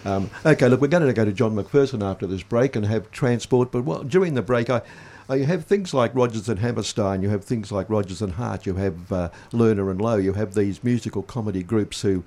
Um, 0.04 0.30
okay 0.44 0.68
look 0.68 0.80
we're 0.80 0.88
going 0.88 1.06
to 1.06 1.12
go 1.12 1.24
to 1.24 1.32
John 1.32 1.54
McPherson 1.54 2.02
after 2.02 2.26
this 2.26 2.42
break 2.42 2.74
and 2.74 2.86
have 2.86 3.10
transport 3.10 3.70
but 3.70 3.84
well, 3.84 4.02
during 4.02 4.34
the 4.34 4.42
break 4.42 4.68
I 4.68 4.82
you 5.30 5.44
have 5.44 5.64
things 5.64 5.94
like 5.94 6.12
Rodgers 6.12 6.48
and 6.48 6.58
Hammerstein, 6.58 7.22
you 7.22 7.28
have 7.28 7.44
things 7.44 7.70
like 7.70 7.88
Rodgers 7.88 8.20
and 8.20 8.32
Hart, 8.32 8.66
you 8.66 8.74
have 8.74 9.12
uh, 9.12 9.30
Lerner 9.52 9.88
and 9.88 10.00
Loewe, 10.00 10.24
you 10.24 10.32
have 10.32 10.54
these 10.54 10.82
musical 10.82 11.22
comedy 11.22 11.62
groups 11.62 12.02
who 12.02 12.24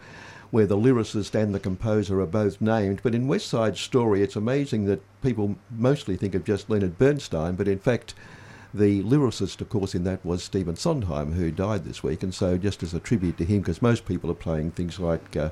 where 0.53 0.67
the 0.67 0.77
lyricist 0.77 1.33
and 1.33 1.51
the 1.51 1.59
composer 1.59 2.21
are 2.21 2.27
both 2.27 2.61
named. 2.61 2.99
But 3.01 3.15
in 3.15 3.27
West 3.27 3.47
Side 3.47 3.75
Story, 3.75 4.21
it's 4.21 4.35
amazing 4.35 4.85
that 4.85 5.01
people 5.23 5.55
mostly 5.71 6.15
think 6.15 6.35
of 6.35 6.43
just 6.43 6.69
Leonard 6.69 6.99
Bernstein, 6.99 7.55
but 7.55 7.67
in 7.67 7.79
fact, 7.79 8.13
the 8.71 9.01
lyricist, 9.01 9.61
of 9.61 9.69
course, 9.69 9.95
in 9.95 10.03
that 10.03 10.23
was 10.23 10.43
Stephen 10.43 10.75
Sondheim, 10.75 11.33
who 11.33 11.49
died 11.49 11.85
this 11.85 12.03
week. 12.03 12.21
And 12.21 12.35
so, 12.35 12.59
just 12.59 12.83
as 12.83 12.93
a 12.93 12.99
tribute 12.99 13.39
to 13.39 13.45
him, 13.45 13.61
because 13.61 13.81
most 13.81 14.05
people 14.05 14.29
are 14.29 14.35
playing 14.35 14.71
things 14.71 14.99
like. 14.99 15.35
Uh, 15.35 15.49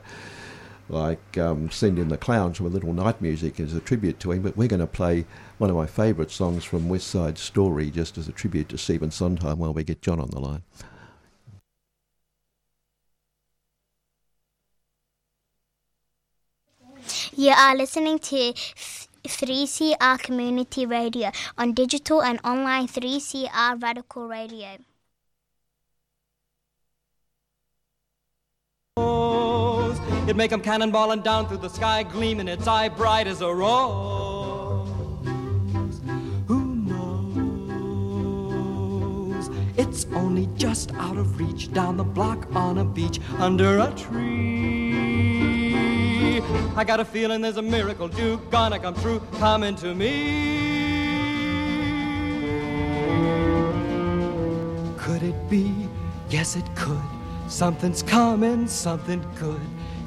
like 0.90 1.38
um, 1.38 1.72
Send 1.72 1.98
in 1.98 2.10
the 2.10 2.18
Clowns 2.18 2.60
a 2.60 2.64
Little 2.64 2.94
Night 2.94 3.22
Music 3.22 3.62
as 3.62 3.74
a 3.74 3.80
tribute 3.80 4.20
to 4.20 4.34
him, 4.34 4.42
but 4.42 4.58
we're 4.58 4.68
going 4.68 4.82
to 4.82 4.88
play 4.88 5.26
one 5.58 5.70
of 5.70 5.76
my 5.76 5.86
favourite 5.86 6.32
songs 6.32 6.66
from 6.66 6.90
West 6.90 7.08
Side 7.08 7.38
Story 7.38 7.90
just 7.90 8.18
as 8.18 8.28
a 8.28 8.34
tribute 8.34 8.68
to 8.70 8.78
Stephen 8.78 9.10
Sondheim 9.10 9.58
while 9.58 9.74
we 9.74 9.86
get 9.86 10.02
John 10.02 10.20
on 10.20 10.32
the 10.32 10.40
line. 10.40 10.64
You 17.42 17.54
are 17.58 17.76
listening 17.76 18.20
to 18.20 18.54
3CR 19.28 20.22
Community 20.22 20.86
Radio 20.86 21.32
on 21.58 21.74
digital 21.74 22.22
and 22.22 22.40
online 22.44 22.88
3CR 22.88 23.82
Radical 23.82 24.28
Radio. 24.28 24.78
It 30.28 30.36
make 30.36 30.52
'em 30.52 30.62
cannonballing 30.62 31.24
down 31.24 31.48
through 31.48 31.64
the 31.66 31.70
sky, 31.70 32.04
gleaming 32.04 32.48
its 32.48 32.68
eye 32.68 32.90
bright 32.90 33.26
as 33.26 33.42
a 33.42 33.52
rose. 33.52 34.88
Who 36.46 36.60
knows? 36.92 37.90
It's 39.78 40.06
only 40.14 40.48
just 40.58 40.94
out 40.94 41.18
of 41.18 41.40
reach, 41.40 41.74
down 41.74 41.98
the 41.98 42.04
block 42.04 42.46
on 42.56 42.78
a 42.78 42.86
beach, 42.86 43.20
under 43.40 43.80
a 43.80 43.92
tree. 43.96 44.91
I 46.76 46.84
got 46.84 47.00
a 47.00 47.06
feeling 47.06 47.42
there's 47.42 47.58
a 47.58 47.62
miracle 47.62 48.08
due, 48.08 48.38
gonna 48.50 48.80
come 48.80 48.96
true, 48.96 49.22
coming 49.40 49.76
to 49.76 49.94
me. 49.94 50.62
Could 54.98 55.24
it 55.24 55.50
be? 55.50 55.90
Yes, 56.30 56.56
it 56.56 56.66
could. 56.76 57.02
Something's 57.48 58.02
coming, 58.02 58.68
something 58.68 59.24
good. 59.38 59.62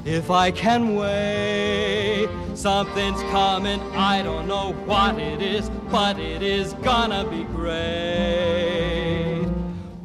If 0.05 0.29
I 0.29 0.51
can 0.51 0.95
wait, 0.95 2.27
something's 2.53 3.21
coming. 3.31 3.79
I 3.93 4.21
don't 4.21 4.47
know 4.47 4.73
what 4.85 5.19
it 5.19 5.41
is, 5.41 5.69
but 5.89 6.19
it 6.19 6.41
is 6.41 6.73
gonna 6.73 7.23
be 7.29 7.43
great. 7.43 7.75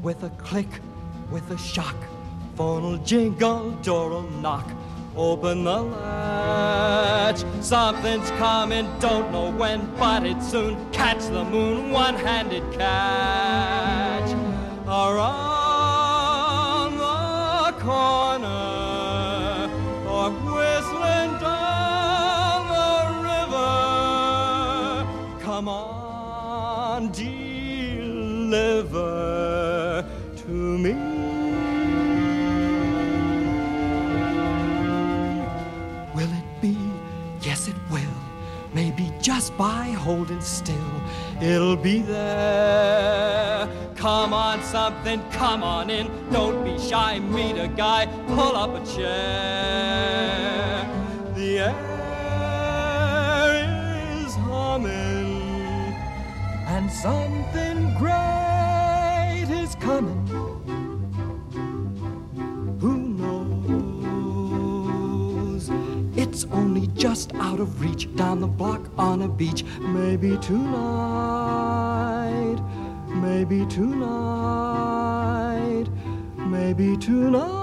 With 0.02 0.22
a 0.22 0.30
click, 0.30 0.68
with 1.30 1.50
a 1.50 1.58
shock, 1.58 1.96
phone'll 2.56 2.98
jingle, 2.98 3.70
door'll 3.82 4.28
knock. 4.42 4.70
Open 5.16 5.64
the 5.64 5.82
latch. 5.82 7.42
Something's 7.60 8.30
coming, 8.32 8.88
don't 9.00 9.32
know 9.32 9.50
when, 9.50 9.92
but 9.96 10.24
it 10.24 10.40
soon. 10.40 10.76
Catch 10.92 11.24
the 11.24 11.42
moon, 11.44 11.90
one 11.90 12.14
handed 12.14 12.62
catch. 12.72 14.30
Around 14.86 15.38
the 16.98 17.72
corner, 17.80 19.68
or 20.08 20.30
whistling 20.30 21.38
down 21.40 22.68
the 22.76 23.00
river. 23.28 25.06
Come 25.40 25.68
on, 25.68 27.10
deliver 27.10 28.30
Just 39.40 39.56
by 39.56 39.88
holding 39.92 40.42
still, 40.42 41.00
it'll 41.40 41.74
be 41.74 42.02
there. 42.02 43.66
Come 43.96 44.34
on, 44.34 44.62
something, 44.62 45.22
come 45.30 45.62
on 45.62 45.88
in. 45.88 46.10
Don't 46.30 46.62
be 46.62 46.78
shy, 46.78 47.20
meet 47.20 47.56
a 47.56 47.68
guy, 47.68 48.04
pull 48.26 48.54
up 48.54 48.74
a 48.74 48.84
chair. 48.84 50.86
The 51.34 51.58
air 51.58 51.74
is 54.26 54.34
humming, 54.34 55.94
and 56.66 56.92
something 56.92 57.94
great 57.96 59.46
is 59.48 59.74
coming. 59.76 60.19
Just 67.20 67.34
out 67.34 67.60
of 67.60 67.82
reach, 67.82 68.08
down 68.16 68.40
the 68.40 68.46
block 68.46 68.80
on 68.96 69.20
a 69.20 69.28
beach. 69.28 69.62
Maybe 69.78 70.38
tonight, 70.38 70.96
maybe 73.08 73.66
tonight, 73.66 75.04
maybe 76.38 76.96
tonight. 76.96 77.59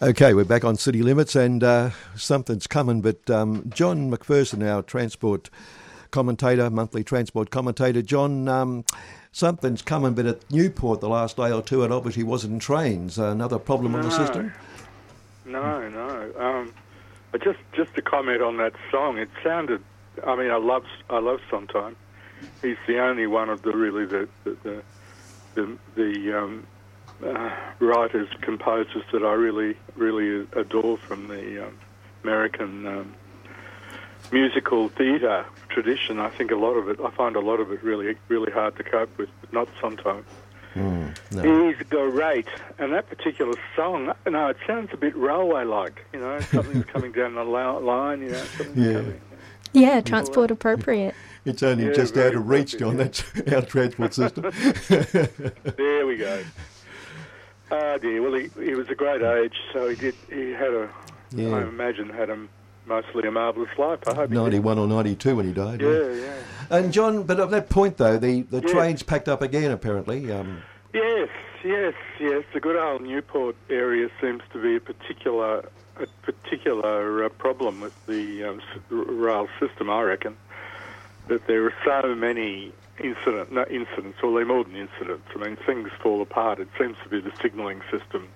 Okay, 0.00 0.34
we're 0.34 0.44
back 0.44 0.64
on 0.64 0.76
City 0.76 1.02
Limits 1.02 1.34
and 1.34 1.62
uh, 1.64 1.90
something's 2.16 2.66
coming. 2.66 3.00
But 3.00 3.28
um, 3.30 3.70
John 3.74 4.10
McPherson, 4.10 4.66
our 4.66 4.82
transport 4.82 5.50
commentator, 6.10 6.70
monthly 6.70 7.04
transport 7.04 7.50
commentator, 7.50 8.02
John, 8.02 8.48
um, 8.48 8.84
something's 9.32 9.82
coming. 9.82 10.14
But 10.14 10.26
at 10.26 10.50
Newport 10.50 11.00
the 11.00 11.08
last 11.08 11.36
day 11.36 11.50
or 11.50 11.62
two, 11.62 11.82
it 11.84 11.92
obviously 11.92 12.22
wasn't 12.22 12.62
trains. 12.62 13.18
another 13.18 13.58
problem 13.58 13.94
on 13.94 14.02
the 14.02 14.10
system. 14.10 14.52
No, 15.44 15.88
no. 15.88 16.32
Um, 16.38 16.74
just 17.42 17.58
just 17.72 17.94
to 17.94 18.02
comment 18.02 18.42
on 18.42 18.56
that 18.58 18.74
song, 18.90 19.18
it 19.18 19.28
sounded. 19.42 19.82
I 20.26 20.36
mean, 20.36 20.50
I 20.50 20.56
love 20.56 20.84
I 21.08 21.18
love 21.18 21.40
Sondheim. 21.50 21.96
He's 22.62 22.76
the 22.86 23.00
only 23.00 23.26
one 23.26 23.48
of 23.48 23.62
the 23.62 23.72
really 23.72 24.04
the 24.04 24.28
the 24.44 24.56
the, 24.62 24.82
the, 25.54 25.78
the 25.94 26.38
um, 26.38 26.66
uh, 27.24 27.50
writers 27.80 28.28
composers 28.40 29.02
that 29.12 29.22
I 29.24 29.32
really 29.32 29.76
really 29.96 30.46
adore 30.56 30.96
from 30.98 31.28
the 31.28 31.66
um, 31.66 31.78
American 32.24 32.86
um, 32.86 33.14
musical 34.32 34.88
theatre 34.90 35.44
tradition. 35.68 36.18
I 36.18 36.28
think 36.30 36.50
a 36.50 36.56
lot 36.56 36.74
of 36.74 36.88
it. 36.88 37.00
I 37.00 37.10
find 37.10 37.36
a 37.36 37.40
lot 37.40 37.60
of 37.60 37.72
it 37.72 37.82
really 37.82 38.16
really 38.28 38.52
hard 38.52 38.76
to 38.76 38.82
cope 38.84 39.16
with. 39.18 39.28
But 39.40 39.52
not 39.52 39.68
Sondheim. 39.80 40.24
Mm, 40.74 41.16
no. 41.32 41.66
He's 41.72 41.76
great, 41.88 42.46
and 42.78 42.92
that 42.92 43.08
particular 43.08 43.54
song, 43.74 44.12
you 44.26 44.32
know, 44.32 44.48
it 44.48 44.58
sounds 44.66 44.90
a 44.92 44.96
bit 44.96 45.16
railway-like. 45.16 46.04
You 46.12 46.20
know, 46.20 46.40
something's 46.40 46.84
coming 46.92 47.10
down 47.10 47.34
the 47.34 47.42
lo- 47.42 47.80
line. 47.80 48.20
You 48.22 48.30
know, 48.30 48.44
something's 48.56 48.76
Yeah. 48.86 48.92
coming. 48.92 49.20
Yeah, 49.72 50.00
transport 50.02 50.50
appropriate. 50.50 51.14
It's 51.44 51.62
only 51.62 51.86
Yeah, 51.86 51.92
just 51.92 52.16
out 52.16 52.34
of 52.34 52.48
reach, 52.48 52.78
John. 52.78 52.96
That's 52.96 53.22
our 53.52 53.62
transport 53.62 54.14
system. 54.14 54.44
there 54.88 56.06
we 56.06 56.16
go. 56.16 56.42
Oh 57.70 57.98
dear. 57.98 58.22
Well, 58.22 58.34
he, 58.34 58.48
he 58.64 58.74
was 58.74 58.88
a 58.88 58.94
great 58.94 59.22
age, 59.22 59.54
so 59.72 59.88
he 59.88 59.96
did. 59.96 60.14
He 60.30 60.50
had 60.52 60.72
a. 60.72 60.88
I 61.32 61.36
Yeah. 61.36 61.68
imagine 61.68 62.08
had 62.08 62.30
a 62.30 62.38
mostly 62.86 63.28
a 63.28 63.30
marvellous 63.30 63.68
life. 63.78 63.98
I 64.08 64.14
hope. 64.14 64.30
91 64.30 64.78
or 64.78 64.86
92 64.86 65.36
when 65.36 65.46
he 65.46 65.52
died. 65.52 65.82
Yeah, 65.82 66.08
yeah. 66.12 66.34
And 66.70 66.92
John, 66.92 67.24
but 67.24 67.38
at 67.38 67.50
that 67.50 67.68
point 67.68 67.98
though, 67.98 68.16
the, 68.18 68.42
the 68.42 68.62
Yeah. 68.62 68.72
trains 68.72 69.02
packed 69.02 69.28
up 69.28 69.42
again 69.42 69.70
apparently. 69.70 70.32
Um, 70.32 70.62
Yes, 70.94 71.28
yes, 71.62 71.92
yes. 72.18 72.44
The 72.54 72.60
good 72.60 72.76
old 72.76 73.02
Newport 73.02 73.56
area 73.68 74.08
seems 74.22 74.40
to 74.54 74.62
be 74.62 74.76
a 74.76 74.80
particular 74.80 75.68
a 76.00 76.06
particular 76.22 77.24
uh, 77.24 77.28
problem 77.28 77.80
with 77.82 78.06
the 78.06 78.44
um, 78.44 78.62
rail 78.88 79.48
system. 79.60 79.90
I 79.90 80.00
reckon 80.02 80.34
that 81.26 81.46
there 81.46 81.66
are 81.66 81.74
so 81.84 82.14
many 82.14 82.72
incident, 83.00 83.52
no, 83.52 83.64
incidents, 83.70 84.18
or 84.22 84.32
they're 84.34 84.46
more 84.46 84.64
than 84.64 84.76
incidents. 84.76 85.28
I 85.34 85.38
mean, 85.38 85.56
things 85.66 85.90
fall 86.02 86.22
apart. 86.22 86.58
It 86.60 86.68
seems 86.78 86.96
to 87.02 87.08
be 87.08 87.20
the 87.20 87.32
signalling 87.40 87.82
system 87.90 88.28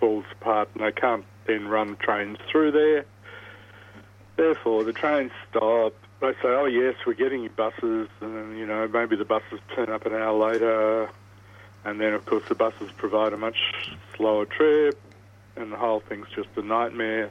falls 0.00 0.24
apart, 0.32 0.68
and 0.74 0.84
they 0.84 0.92
can't 0.92 1.24
then 1.46 1.68
run 1.68 1.96
trains 1.96 2.38
through 2.50 2.72
there. 2.72 3.04
therefore, 4.36 4.82
the 4.84 4.92
trains 4.92 5.30
stop. 5.48 5.94
They 6.20 6.32
say, 6.34 6.48
"Oh 6.48 6.64
yes, 6.66 6.96
we're 7.06 7.14
getting 7.14 7.48
buses," 7.48 8.08
and 8.20 8.58
you 8.58 8.66
know 8.66 8.88
maybe 8.88 9.16
the 9.16 9.24
buses 9.24 9.60
turn 9.74 9.90
up 9.90 10.06
an 10.06 10.14
hour 10.14 10.32
later, 10.32 11.08
and 11.84 12.00
then 12.00 12.14
of 12.14 12.24
course 12.26 12.44
the 12.48 12.54
buses 12.54 12.90
provide 12.96 13.32
a 13.32 13.36
much 13.36 13.56
slower 14.16 14.44
trip, 14.44 15.00
and 15.56 15.72
the 15.72 15.76
whole 15.76 16.00
thing's 16.00 16.28
just 16.34 16.48
a 16.56 16.62
nightmare. 16.62 17.30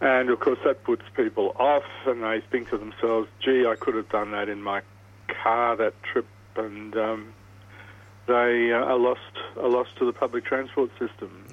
And 0.00 0.30
of 0.30 0.40
course 0.40 0.58
that 0.64 0.82
puts 0.84 1.02
people 1.14 1.54
off, 1.58 1.84
and 2.06 2.22
they 2.22 2.40
think 2.40 2.70
to 2.70 2.78
themselves, 2.78 3.28
"Gee, 3.40 3.66
I 3.66 3.76
could 3.76 3.94
have 3.94 4.08
done 4.08 4.32
that 4.32 4.48
in 4.48 4.62
my 4.62 4.82
car 5.42 5.76
that 5.76 5.94
trip," 6.02 6.26
and 6.56 6.96
um, 6.96 7.32
they 8.26 8.72
uh, 8.72 8.76
are 8.76 8.98
lost 8.98 9.20
are 9.56 9.68
lost 9.68 9.96
to 9.98 10.04
the 10.06 10.12
public 10.12 10.44
transport 10.44 10.90
system. 10.98 11.44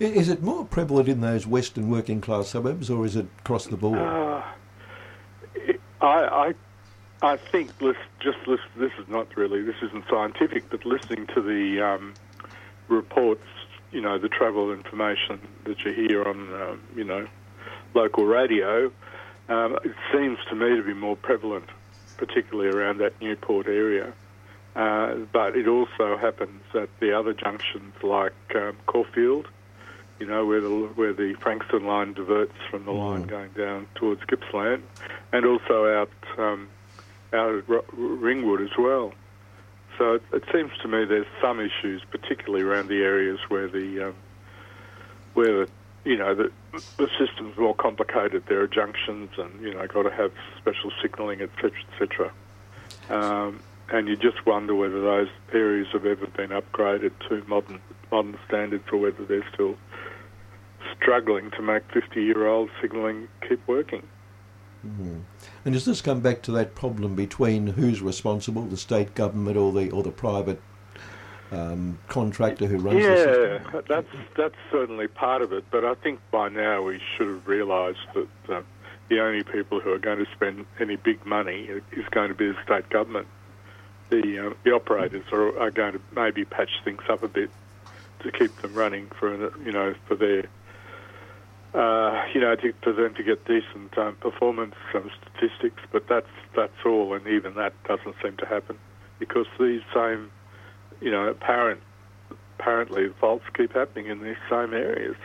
I- 0.00 0.04
Is 0.04 0.28
it 0.28 0.42
more 0.42 0.64
prevalent 0.64 1.08
in 1.08 1.20
those 1.20 1.46
western 1.46 1.88
working 1.90 2.20
class 2.20 2.48
suburbs, 2.48 2.90
or 2.90 3.04
is 3.06 3.16
it 3.16 3.26
across 3.40 3.66
the 3.66 3.76
board? 3.76 3.98
Uh, 3.98 4.42
I, 6.00 6.52
I, 6.52 6.54
I 7.22 7.36
think 7.36 7.70
just 8.20 8.38
this 8.46 8.90
is 8.98 9.08
not 9.08 9.34
really 9.36 9.62
this 9.62 9.76
isn't 9.82 10.04
scientific, 10.10 10.68
but 10.70 10.84
listening 10.84 11.26
to 11.28 11.40
the 11.40 11.80
um, 11.82 12.14
reports, 12.88 13.46
you 13.92 14.00
know, 14.00 14.18
the 14.18 14.28
travel 14.28 14.72
information 14.72 15.40
that 15.64 15.80
you 15.84 15.92
hear 15.92 16.24
on, 16.24 16.52
um, 16.62 16.80
you 16.94 17.04
know, 17.04 17.26
local 17.94 18.24
radio, 18.26 18.92
um, 19.48 19.78
it 19.84 19.94
seems 20.12 20.38
to 20.50 20.54
me 20.54 20.76
to 20.76 20.82
be 20.82 20.92
more 20.94 21.16
prevalent, 21.16 21.68
particularly 22.16 22.68
around 22.68 22.98
that 22.98 23.20
Newport 23.20 23.66
area. 23.66 24.12
Uh, 24.74 25.14
but 25.32 25.56
it 25.56 25.66
also 25.66 26.18
happens 26.18 26.62
at 26.74 26.88
the 27.00 27.18
other 27.18 27.32
junctions 27.32 27.94
like 28.02 28.34
um, 28.54 28.76
Caulfield, 28.86 29.48
you 30.20 30.26
know, 30.26 30.44
where 30.44 30.60
the 30.60 30.68
where 30.68 31.14
the 31.14 31.34
Frankston 31.40 31.86
line 31.86 32.12
diverts 32.12 32.56
from 32.70 32.84
the 32.84 32.90
line 32.92 33.22
going 33.22 33.50
down 33.52 33.86
towards 33.94 34.20
Gippsland, 34.24 34.82
and 35.32 35.46
also 35.46 35.86
out 35.86 36.10
um, 36.36 36.68
out 37.32 37.54
at 37.54 37.64
Ringwood 37.94 38.60
as 38.60 38.76
well. 38.78 39.14
So 39.96 40.14
it, 40.14 40.22
it 40.32 40.44
seems 40.52 40.72
to 40.82 40.88
me 40.88 41.06
there's 41.06 41.26
some 41.40 41.58
issues, 41.58 42.02
particularly 42.10 42.62
around 42.62 42.88
the 42.88 43.02
areas 43.02 43.38
where 43.48 43.68
the 43.68 44.08
um, 44.08 44.14
where 45.32 45.64
the 45.64 45.70
you 46.06 46.16
know 46.16 46.34
the 46.34 46.50
the 46.96 47.08
system's 47.18 47.58
more 47.58 47.74
complicated. 47.74 48.44
There 48.48 48.62
are 48.62 48.68
junctions, 48.68 49.30
and 49.36 49.60
you 49.60 49.74
know, 49.74 49.86
got 49.86 50.04
to 50.04 50.10
have 50.10 50.32
special 50.56 50.92
signalling, 51.02 51.42
etc., 51.42 51.72
etc. 51.92 52.32
Um, 53.10 53.60
and 53.88 54.08
you 54.08 54.16
just 54.16 54.46
wonder 54.46 54.74
whether 54.74 55.00
those 55.00 55.28
areas 55.52 55.88
have 55.92 56.06
ever 56.06 56.26
been 56.28 56.50
upgraded 56.50 57.12
to 57.28 57.44
modern 57.48 57.80
modern 58.10 58.38
standards, 58.46 58.84
or 58.92 58.98
whether 58.98 59.24
they're 59.24 59.46
still 59.52 59.76
struggling 60.96 61.50
to 61.50 61.62
make 61.62 61.86
50-year-old 61.88 62.70
signalling 62.80 63.26
keep 63.46 63.60
working. 63.66 64.06
Mhm. 64.86 65.22
And 65.64 65.74
does 65.74 65.84
this 65.84 66.00
come 66.00 66.20
back 66.20 66.42
to 66.42 66.52
that 66.52 66.76
problem 66.76 67.16
between 67.16 67.66
who's 67.68 68.00
responsible, 68.00 68.62
the 68.62 68.76
state 68.76 69.14
government 69.14 69.56
or 69.56 69.72
the 69.72 69.90
or 69.90 70.04
the 70.04 70.12
private 70.12 70.60
um, 71.52 71.98
contractor 72.08 72.66
who 72.66 72.78
runs 72.78 73.04
the 73.04 73.16
system? 73.16 73.72
Yeah, 73.74 73.80
that's 73.88 74.08
that's 74.36 74.54
certainly 74.70 75.08
part 75.08 75.42
of 75.42 75.52
it. 75.52 75.64
But 75.70 75.84
I 75.84 75.94
think 75.94 76.20
by 76.30 76.48
now 76.48 76.82
we 76.82 77.00
should 77.16 77.28
have 77.28 77.46
realised 77.46 77.98
that 78.14 78.28
uh, 78.48 78.62
the 79.08 79.20
only 79.20 79.44
people 79.44 79.80
who 79.80 79.92
are 79.92 79.98
going 79.98 80.18
to 80.18 80.30
spend 80.32 80.66
any 80.80 80.96
big 80.96 81.24
money 81.24 81.68
is 81.92 82.04
going 82.10 82.28
to 82.28 82.34
be 82.34 82.48
the 82.48 82.62
state 82.64 82.88
government. 82.88 83.28
The 84.10 84.48
uh, 84.48 84.54
the 84.64 84.72
operators 84.72 85.24
are, 85.32 85.58
are 85.58 85.70
going 85.70 85.94
to 85.94 86.00
maybe 86.14 86.44
patch 86.44 86.70
things 86.84 87.02
up 87.08 87.22
a 87.22 87.28
bit 87.28 87.50
to 88.20 88.32
keep 88.32 88.54
them 88.62 88.74
running 88.74 89.08
for 89.18 89.34
you 89.64 89.72
know 89.72 89.94
for 90.06 90.16
their 90.16 90.48
uh, 91.74 92.24
you 92.32 92.40
know 92.40 92.56
to, 92.56 92.72
for 92.82 92.92
them 92.92 93.14
to 93.14 93.22
get 93.22 93.44
decent 93.44 93.96
um, 93.98 94.16
performance 94.16 94.74
um, 94.94 95.10
statistics. 95.20 95.82
But 95.92 96.08
that's 96.08 96.30
that's 96.54 96.84
all, 96.84 97.14
and 97.14 97.26
even 97.26 97.54
that 97.54 97.72
doesn't 97.84 98.16
seem 98.22 98.36
to 98.38 98.46
happen 98.46 98.78
because 99.18 99.46
these 99.58 99.82
same 99.94 100.30
you 101.00 101.10
know 101.10 101.28
apparent 101.28 101.80
apparently 102.58 103.08
faults 103.20 103.44
keep 103.54 103.72
happening 103.72 104.06
in 104.06 104.22
these 104.22 104.36
same 104.50 104.72
areas. 104.72 105.16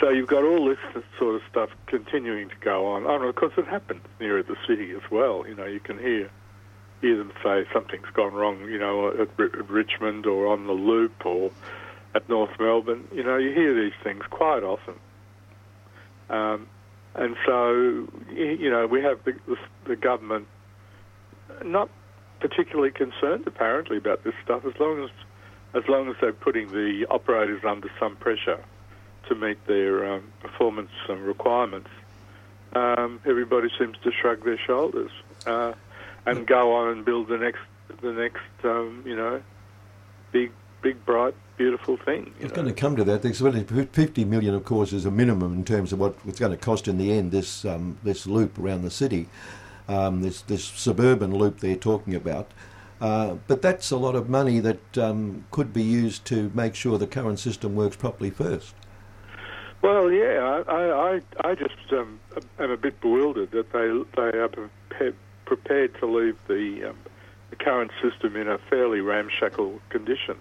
So 0.00 0.10
you've 0.10 0.28
got 0.28 0.44
all 0.44 0.64
this 0.66 0.78
sort 1.18 1.34
of 1.36 1.42
stuff 1.50 1.70
continuing 1.86 2.48
to 2.50 2.54
go 2.60 2.86
on. 2.86 3.04
Oh, 3.06 3.16
and 3.16 3.24
of 3.24 3.34
course, 3.34 3.52
it 3.56 3.66
happens 3.66 4.02
nearer 4.20 4.42
the 4.42 4.56
city 4.66 4.92
as 4.92 5.10
well. 5.10 5.44
You 5.46 5.54
know, 5.54 5.64
you 5.64 5.80
can 5.80 5.98
hear 5.98 6.30
hear 7.00 7.16
them 7.16 7.32
say 7.42 7.64
something's 7.72 8.10
gone 8.12 8.34
wrong. 8.34 8.60
You 8.68 8.78
know, 8.78 9.08
at, 9.08 9.40
at 9.40 9.70
Richmond 9.70 10.26
or 10.26 10.46
on 10.46 10.66
the 10.66 10.72
Loop 10.72 11.26
or 11.26 11.50
at 12.14 12.28
North 12.28 12.50
Melbourne. 12.60 13.08
You 13.12 13.24
know, 13.24 13.36
you 13.36 13.52
hear 13.52 13.74
these 13.74 13.96
things 14.04 14.22
quite 14.30 14.62
often. 14.62 14.94
Um, 16.30 16.68
and 17.14 17.36
so, 17.44 18.06
you 18.30 18.70
know, 18.70 18.86
we 18.86 19.02
have 19.02 19.24
the, 19.24 19.32
the, 19.46 19.56
the 19.86 19.96
government 19.96 20.46
not 21.64 21.88
particularly 22.40 22.90
concerned 22.90 23.46
apparently 23.46 23.96
about 23.96 24.24
this 24.24 24.34
stuff 24.44 24.64
as 24.64 24.78
long 24.78 25.04
as 25.04 25.10
as 25.74 25.86
long 25.86 26.08
as 26.08 26.16
they're 26.20 26.32
putting 26.32 26.68
the 26.68 27.06
operators 27.10 27.62
under 27.62 27.90
some 28.00 28.16
pressure 28.16 28.58
to 29.28 29.34
meet 29.34 29.62
their 29.66 30.14
um, 30.14 30.32
performance 30.40 30.90
requirements. 31.08 31.90
Um, 32.72 33.20
everybody 33.26 33.68
seems 33.78 33.96
to 34.02 34.10
shrug 34.10 34.44
their 34.44 34.58
shoulders 34.58 35.10
uh, 35.46 35.74
and 36.24 36.46
go 36.46 36.74
on 36.74 36.88
and 36.88 37.04
build 37.04 37.28
the 37.28 37.38
next 37.38 37.60
the 38.00 38.12
next 38.12 38.64
um, 38.64 39.02
you 39.04 39.16
know 39.16 39.42
big 40.32 40.52
big 40.82 41.04
bright 41.04 41.34
beautiful 41.56 41.96
thing. 41.96 42.32
It's 42.40 42.52
going 42.52 42.68
to 42.68 42.72
come 42.72 42.96
to 42.96 43.04
that. 43.04 43.22
There's 43.22 43.42
really 43.42 43.64
50 43.64 44.24
million, 44.24 44.54
of 44.54 44.64
course, 44.64 44.92
is 44.92 45.04
a 45.04 45.10
minimum 45.10 45.52
in 45.54 45.64
terms 45.64 45.92
of 45.92 45.98
what 45.98 46.16
it's 46.26 46.38
going 46.38 46.52
to 46.52 46.56
cost 46.56 46.86
in 46.86 46.98
the 46.98 47.12
end. 47.12 47.32
This 47.32 47.64
um, 47.64 47.98
this 48.02 48.26
loop 48.26 48.58
around 48.58 48.82
the 48.82 48.90
city, 48.90 49.28
um, 49.88 50.22
this 50.22 50.42
this 50.42 50.64
suburban 50.64 51.34
loop 51.34 51.60
they're 51.60 51.76
talking 51.76 52.14
about. 52.14 52.52
Uh, 53.00 53.36
but 53.46 53.62
that's 53.62 53.90
a 53.90 53.96
lot 53.96 54.16
of 54.16 54.28
money 54.28 54.58
that 54.58 54.98
um, 54.98 55.44
could 55.50 55.72
be 55.72 55.82
used 55.82 56.24
to 56.24 56.50
make 56.52 56.74
sure 56.74 56.98
the 56.98 57.06
current 57.06 57.38
system 57.38 57.76
works 57.76 57.96
properly 57.96 58.30
first. 58.30 58.74
Well, 59.82 60.10
yeah, 60.10 60.62
I, 60.66 60.72
I, 60.72 61.20
I 61.44 61.54
just 61.54 61.92
um, 61.92 62.18
am 62.58 62.72
a 62.72 62.76
bit 62.76 63.00
bewildered 63.00 63.52
that 63.52 63.72
they 63.72 64.20
they 64.20 64.38
are 64.38 64.50
prepared, 65.44 65.94
to 66.00 66.06
leave 66.06 66.36
the, 66.48 66.90
um, 66.90 66.98
the 67.50 67.56
current 67.56 67.90
system 68.02 68.36
in 68.36 68.48
a 68.48 68.58
fairly 68.68 69.00
ramshackle 69.00 69.80
condition. 69.88 70.36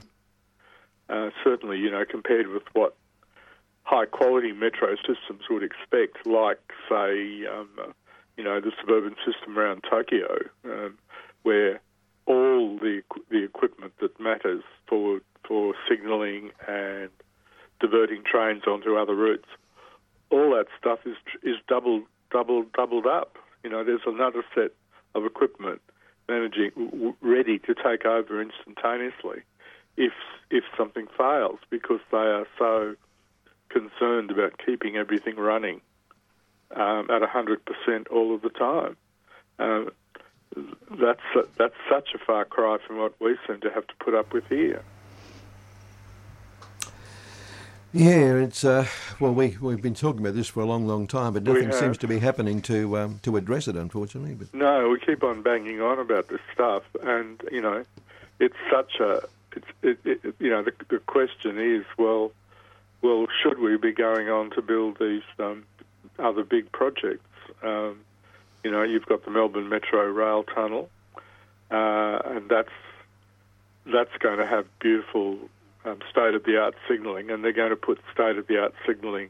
Uh, 1.09 1.29
certainly, 1.43 1.77
you 1.77 1.89
know, 1.89 2.03
compared 2.03 2.47
with 2.47 2.63
what 2.73 2.95
high 3.83 4.05
quality 4.05 4.51
metro 4.51 4.95
systems 4.95 5.43
would 5.49 5.63
expect, 5.63 6.25
like 6.25 6.59
say, 6.89 7.45
um, 7.45 7.69
you 8.37 8.43
know, 8.43 8.61
the 8.61 8.71
suburban 8.79 9.15
system 9.25 9.57
around 9.57 9.83
Tokyo, 9.89 10.37
um, 10.63 10.97
where 11.43 11.81
all 12.25 12.77
the 12.77 13.01
the 13.29 13.43
equipment 13.43 13.93
that 13.99 14.19
matters 14.19 14.63
for 14.87 15.19
for 15.47 15.73
signalling 15.89 16.51
and 16.67 17.09
diverting 17.79 18.23
trains 18.23 18.63
onto 18.67 18.95
other 18.95 19.15
routes. 19.15 19.47
All 20.29 20.51
that 20.51 20.67
stuff 20.79 20.99
is 21.05 21.15
is 21.43 21.55
doubled, 21.67 22.03
doubled, 22.31 22.71
doubled 22.73 23.07
up. 23.07 23.37
You 23.63 23.69
know, 23.69 23.83
there's 23.83 24.01
another 24.05 24.43
set 24.53 24.71
of 25.15 25.25
equipment 25.25 25.81
managing, 26.29 27.15
ready 27.21 27.57
to 27.59 27.73
take 27.73 28.05
over 28.05 28.41
instantaneously 28.41 29.41
if 29.95 30.13
if 30.51 30.63
something 30.77 31.07
fails, 31.17 31.59
because 31.69 31.99
they 32.11 32.17
are 32.17 32.45
so 32.57 32.95
concerned 33.69 34.31
about 34.31 34.53
keeping 34.63 34.95
everything 34.95 35.35
running 35.35 35.81
um, 36.75 37.09
at 37.09 37.21
100% 37.21 37.57
all 38.11 38.35
of 38.35 38.41
the 38.41 38.49
time. 38.49 38.95
Um, 39.59 39.91
that's 40.99 41.21
that's 41.57 41.75
such 41.89 42.09
a 42.15 42.17
far 42.17 42.45
cry 42.45 42.77
from 42.85 42.97
what 42.97 43.13
we 43.19 43.37
seem 43.45 43.59
to 43.61 43.69
have 43.69 43.85
to 43.87 43.93
put 43.99 44.15
up 44.15 44.33
with 44.33 44.47
here. 44.47 44.81
Yeah, 47.93 48.35
it's 48.35 48.63
uh, 48.63 48.85
well, 49.19 49.33
we 49.33 49.57
we've 49.61 49.81
been 49.81 49.93
talking 49.93 50.21
about 50.21 50.35
this 50.35 50.47
for 50.47 50.61
a 50.61 50.65
long, 50.65 50.87
long 50.87 51.07
time, 51.07 51.33
but 51.33 51.43
nothing 51.43 51.71
seems 51.71 51.97
to 51.99 52.07
be 52.07 52.19
happening 52.19 52.61
to 52.63 52.97
um, 52.97 53.19
to 53.23 53.37
address 53.37 53.67
it, 53.67 53.75
unfortunately. 53.75 54.35
But 54.35 54.53
No, 54.53 54.89
we 54.89 54.99
keep 54.99 55.23
on 55.23 55.41
banging 55.41 55.81
on 55.81 55.99
about 55.99 56.27
this 56.27 56.41
stuff, 56.53 56.83
and 57.03 57.41
you 57.51 57.61
know, 57.61 57.83
it's 58.39 58.57
such 58.71 58.99
a, 58.99 59.23
it's, 59.55 59.67
it, 59.81 59.99
it, 60.05 60.35
you 60.39 60.49
know, 60.49 60.63
the, 60.63 60.73
the 60.89 60.99
question 60.99 61.57
is, 61.59 61.85
well, 61.97 62.31
well, 63.01 63.27
should 63.41 63.59
we 63.59 63.77
be 63.77 63.93
going 63.93 64.29
on 64.29 64.51
to 64.51 64.61
build 64.61 64.97
these 64.99 65.23
um, 65.39 65.63
other 66.19 66.43
big 66.43 66.71
projects? 66.71 67.23
Um, 67.63 67.99
you 68.63 68.71
know, 68.71 68.83
you've 68.83 69.05
got 69.05 69.23
the 69.25 69.31
Melbourne 69.31 69.69
Metro 69.69 70.03
Rail 70.05 70.43
Tunnel, 70.43 70.89
uh, 71.71 72.19
and 72.25 72.49
that's 72.49 72.69
that's 73.85 74.15
going 74.19 74.37
to 74.37 74.45
have 74.45 74.65
beautiful 74.79 75.37
um, 75.85 75.99
state-of-the-art 76.11 76.75
signalling, 76.89 77.29
and 77.29 77.43
they're 77.43 77.53
going 77.53 77.69
to 77.69 77.77
put 77.77 77.99
state-of-the-art 78.13 78.73
signalling 78.85 79.29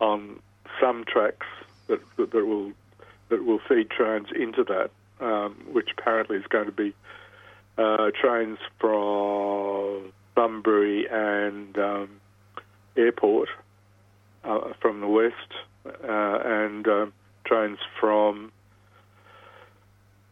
on 0.00 0.40
some 0.80 1.04
tracks 1.04 1.46
that, 1.88 2.00
that, 2.16 2.30
that 2.30 2.46
will 2.46 2.72
that 3.28 3.44
will 3.44 3.60
feed 3.68 3.90
trains 3.90 4.28
into 4.34 4.64
that, 4.64 4.90
um, 5.24 5.54
which 5.72 5.90
apparently 5.96 6.36
is 6.36 6.46
going 6.48 6.66
to 6.66 6.72
be 6.72 6.92
uh, 7.78 8.10
trains 8.20 8.58
from 8.78 10.12
Sunbury 10.34 11.06
and 11.08 11.78
um, 11.78 12.20
Airport 12.96 13.48
uh, 14.44 14.72
from 14.80 15.00
the 15.00 15.06
west 15.06 15.34
and 15.84 16.86
um, 16.86 17.12
trains 17.44 17.78
from. 17.98 18.52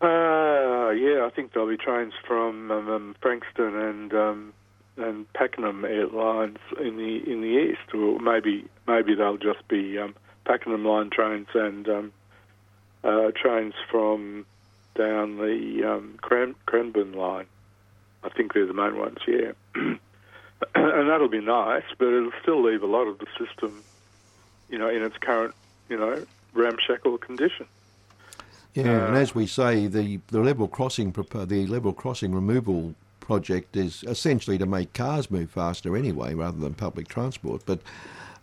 Uh, 0.00 0.90
yeah, 0.90 1.26
I 1.26 1.30
think 1.34 1.52
there'll 1.52 1.68
be 1.68 1.76
trains 1.76 2.12
from 2.26 2.70
um, 2.70 2.88
um, 2.88 3.16
Frankston 3.20 3.76
and 3.76 4.14
um, 4.14 4.52
and 4.96 5.32
Pakenham 5.32 5.84
Airlines 5.84 6.58
in 6.80 6.96
the 6.96 7.30
in 7.30 7.40
the 7.40 7.72
east, 7.72 7.94
or 7.94 8.18
maybe 8.18 8.66
maybe 8.86 9.14
they'll 9.14 9.38
just 9.38 9.66
be 9.68 9.98
um, 9.98 10.14
Pakenham 10.46 10.84
line 10.84 11.10
trains 11.10 11.48
and 11.54 11.88
um, 11.88 12.12
uh, 13.04 13.30
trains 13.34 13.74
from 13.90 14.46
down 14.94 15.36
the 15.36 15.82
um, 15.88 16.18
Cran- 16.20 16.56
Cranbourne 16.66 17.12
line. 17.12 17.46
I 18.24 18.28
think 18.30 18.52
they're 18.52 18.66
the 18.66 18.74
main 18.74 18.98
ones, 18.98 19.18
yeah. 19.26 19.52
and 19.74 21.08
that'll 21.08 21.28
be 21.28 21.40
nice, 21.40 21.84
but 21.98 22.08
it'll 22.08 22.32
still 22.42 22.62
leave 22.62 22.82
a 22.82 22.86
lot 22.86 23.06
of 23.06 23.18
the 23.18 23.26
system, 23.38 23.82
you 24.68 24.78
know, 24.78 24.88
in 24.88 25.02
its 25.02 25.16
current, 25.18 25.54
you 25.88 25.96
know, 25.96 26.24
ramshackle 26.54 27.18
condition. 27.18 27.66
Yeah, 28.74 29.06
and 29.06 29.16
Uh, 29.16 29.20
as 29.20 29.34
we 29.34 29.46
say, 29.46 29.86
the, 29.86 30.20
the 30.28 30.40
level 30.40 30.68
crossing 30.68 31.12
the 31.12 31.66
level 31.66 31.92
crossing 31.92 32.34
removal 32.34 32.94
project 33.20 33.76
is 33.76 34.04
essentially 34.04 34.58
to 34.58 34.66
make 34.66 34.92
cars 34.92 35.30
move 35.30 35.50
faster 35.50 35.96
anyway, 35.96 36.34
rather 36.34 36.58
than 36.58 36.74
public 36.74 37.08
transport. 37.08 37.62
But 37.66 37.80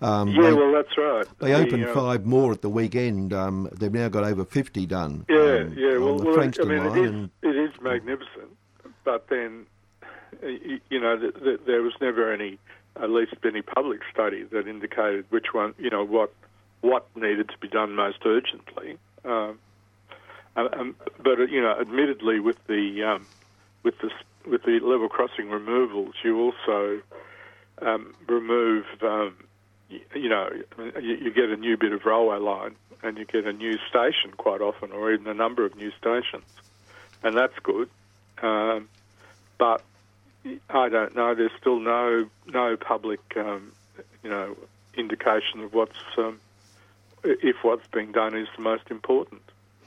um, 0.02 0.30
yeah, 0.30 0.42
they, 0.42 0.54
well, 0.54 0.72
that's 0.74 0.98
right. 0.98 1.26
they 1.40 1.52
The, 1.52 1.66
opened 1.66 1.86
um, 1.86 1.94
five 1.94 2.26
more 2.26 2.52
at 2.52 2.62
the 2.62 2.70
weekend. 2.70 3.34
Um, 3.34 3.70
they've 3.72 3.94
now 3.94 4.10
got 4.10 4.24
over 4.24 4.44
fifty 4.44 4.86
done. 4.86 5.26
Yeah, 5.30 5.38
um, 5.38 5.74
yeah. 5.78 5.98
Well, 5.98 6.18
the 6.18 6.26
well 6.26 6.40
I 6.40 6.64
mean, 6.64 6.86
it 6.86 6.98
is, 6.98 7.12
and 7.12 7.30
it 7.42 7.56
is 7.56 7.72
magnificent, 7.82 8.58
but 9.04 9.28
then, 9.30 9.66
uh, 10.44 10.48
you 10.90 11.00
know, 11.00 11.18
th- 11.18 11.36
th- 11.42 11.62
there 11.66 11.82
was 11.82 11.94
never 12.02 12.32
any, 12.32 12.60
at 13.02 13.10
least 13.10 13.34
any 13.46 13.62
public 13.62 14.00
study 14.12 14.44
that 14.52 14.68
indicated 14.68 15.26
which 15.30 15.48
one, 15.54 15.74
you 15.78 15.90
know, 15.90 16.06
what 16.06 16.34
what 16.82 17.08
needed 17.16 17.50
to 17.50 17.58
be 17.60 17.68
done 17.68 17.96
most 17.96 18.18
urgently. 18.26 18.98
Um, 19.24 19.60
um, 20.56 20.70
um, 20.74 20.96
but 21.24 21.38
you 21.50 21.62
know, 21.62 21.76
admittedly, 21.80 22.40
with 22.40 22.58
the 22.68 23.04
um, 23.04 23.28
with 23.84 23.96
the 24.02 24.10
with 24.50 24.64
the 24.64 24.80
level 24.84 25.10
crossing 25.10 25.50
removals, 25.50 26.14
you 26.24 26.40
also 26.40 27.02
um, 27.82 28.14
remove, 28.28 28.86
um, 29.02 29.36
y- 29.90 30.00
you 30.14 30.30
know, 30.30 30.50
you, 31.02 31.16
you 31.16 31.34
get 31.34 31.50
a 31.50 31.58
new 31.58 31.76
bit 31.78 31.92
of 31.92 32.06
railway 32.06 32.38
line 32.38 32.76
and 33.04 33.18
you 33.18 33.26
get 33.26 33.46
a 33.46 33.54
new 33.54 33.78
station 33.90 34.32
quite 34.38 34.62
often, 34.62 34.92
or 34.92 35.12
even 35.12 35.28
a 35.28 35.34
number 35.34 35.66
of 35.66 35.76
new 35.76 35.92
stations, 36.00 36.46
and 37.24 37.36
that's 37.36 37.54
good. 37.64 37.90
But 39.58 39.84
I 40.70 40.90
don't 40.90 41.16
know. 41.16 41.34
There's 41.34 41.52
still 41.60 41.80
no 41.80 42.28
no 42.48 42.78
public, 42.78 43.20
um, 43.36 43.72
you 44.24 44.30
know, 44.30 44.56
indication 44.96 45.62
of 45.62 45.74
what's 45.74 45.98
um, 46.18 46.40
if 47.24 47.64
what's 47.64 47.88
being 47.88 48.12
done 48.12 48.36
is 48.36 48.48
the 48.56 48.62
most 48.62 48.84
important 48.90 49.42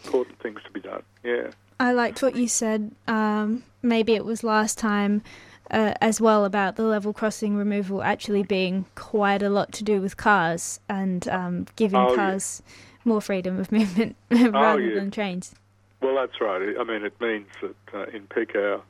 important 0.05 0.39
things 0.41 0.61
to 0.65 0.71
be 0.71 0.81
done. 0.81 1.03
Yeah. 1.23 1.51
I 1.81 1.93
liked 1.93 2.23
what 2.23 2.35
you 2.35 2.49
said. 2.49 2.91
Um, 3.07 3.63
maybe 3.83 4.15
it 4.15 4.25
was 4.25 4.43
last 4.43 4.79
time 4.79 5.23
uh, 5.71 5.95
as 6.01 6.21
well 6.21 6.45
about 6.45 6.77
the 6.77 6.83
level 6.83 7.13
crossing 7.13 7.57
removal 7.57 8.03
actually 8.03 8.43
being 8.43 8.87
quite 8.97 9.43
a 9.43 9.49
lot 9.49 9.73
to 9.73 9.85
do 9.85 10.01
with 10.01 10.17
cars 10.17 10.81
and 10.89 11.29
um, 11.29 11.67
giving 11.77 12.01
Oh, 12.01 12.11
yeah. 12.11 12.17
cars 12.17 12.63
more 13.05 13.21
freedom 13.21 13.61
of 13.61 13.71
movement 13.71 14.17
rather 14.31 14.81
yeah. 14.81 14.95
than 14.95 15.11
trains. 15.11 15.55
Well, 16.01 16.15
that's 16.17 16.41
right. 16.41 16.75
I 16.79 16.85
mean, 16.85 17.05
it 17.05 17.21
means 17.21 17.47
that 17.61 17.75
uh, 17.95 18.05
in 18.17 18.27
peak 18.27 18.55
hour, 18.57 18.81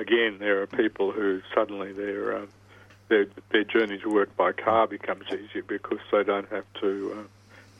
again, 0.00 0.38
there 0.38 0.62
are 0.62 0.66
people 0.66 1.12
who 1.12 1.42
suddenly 1.54 1.92
their 1.92 2.38
um, 2.38 2.48
their 3.08 3.26
their 3.50 3.64
journey 3.64 3.98
to 3.98 4.08
work 4.08 4.34
by 4.36 4.52
car 4.52 4.86
becomes 4.86 5.24
easier 5.28 5.62
because 5.62 6.00
they 6.10 6.24
don't 6.24 6.48
have 6.50 6.64
to 6.80 7.16
uh, 7.18 7.22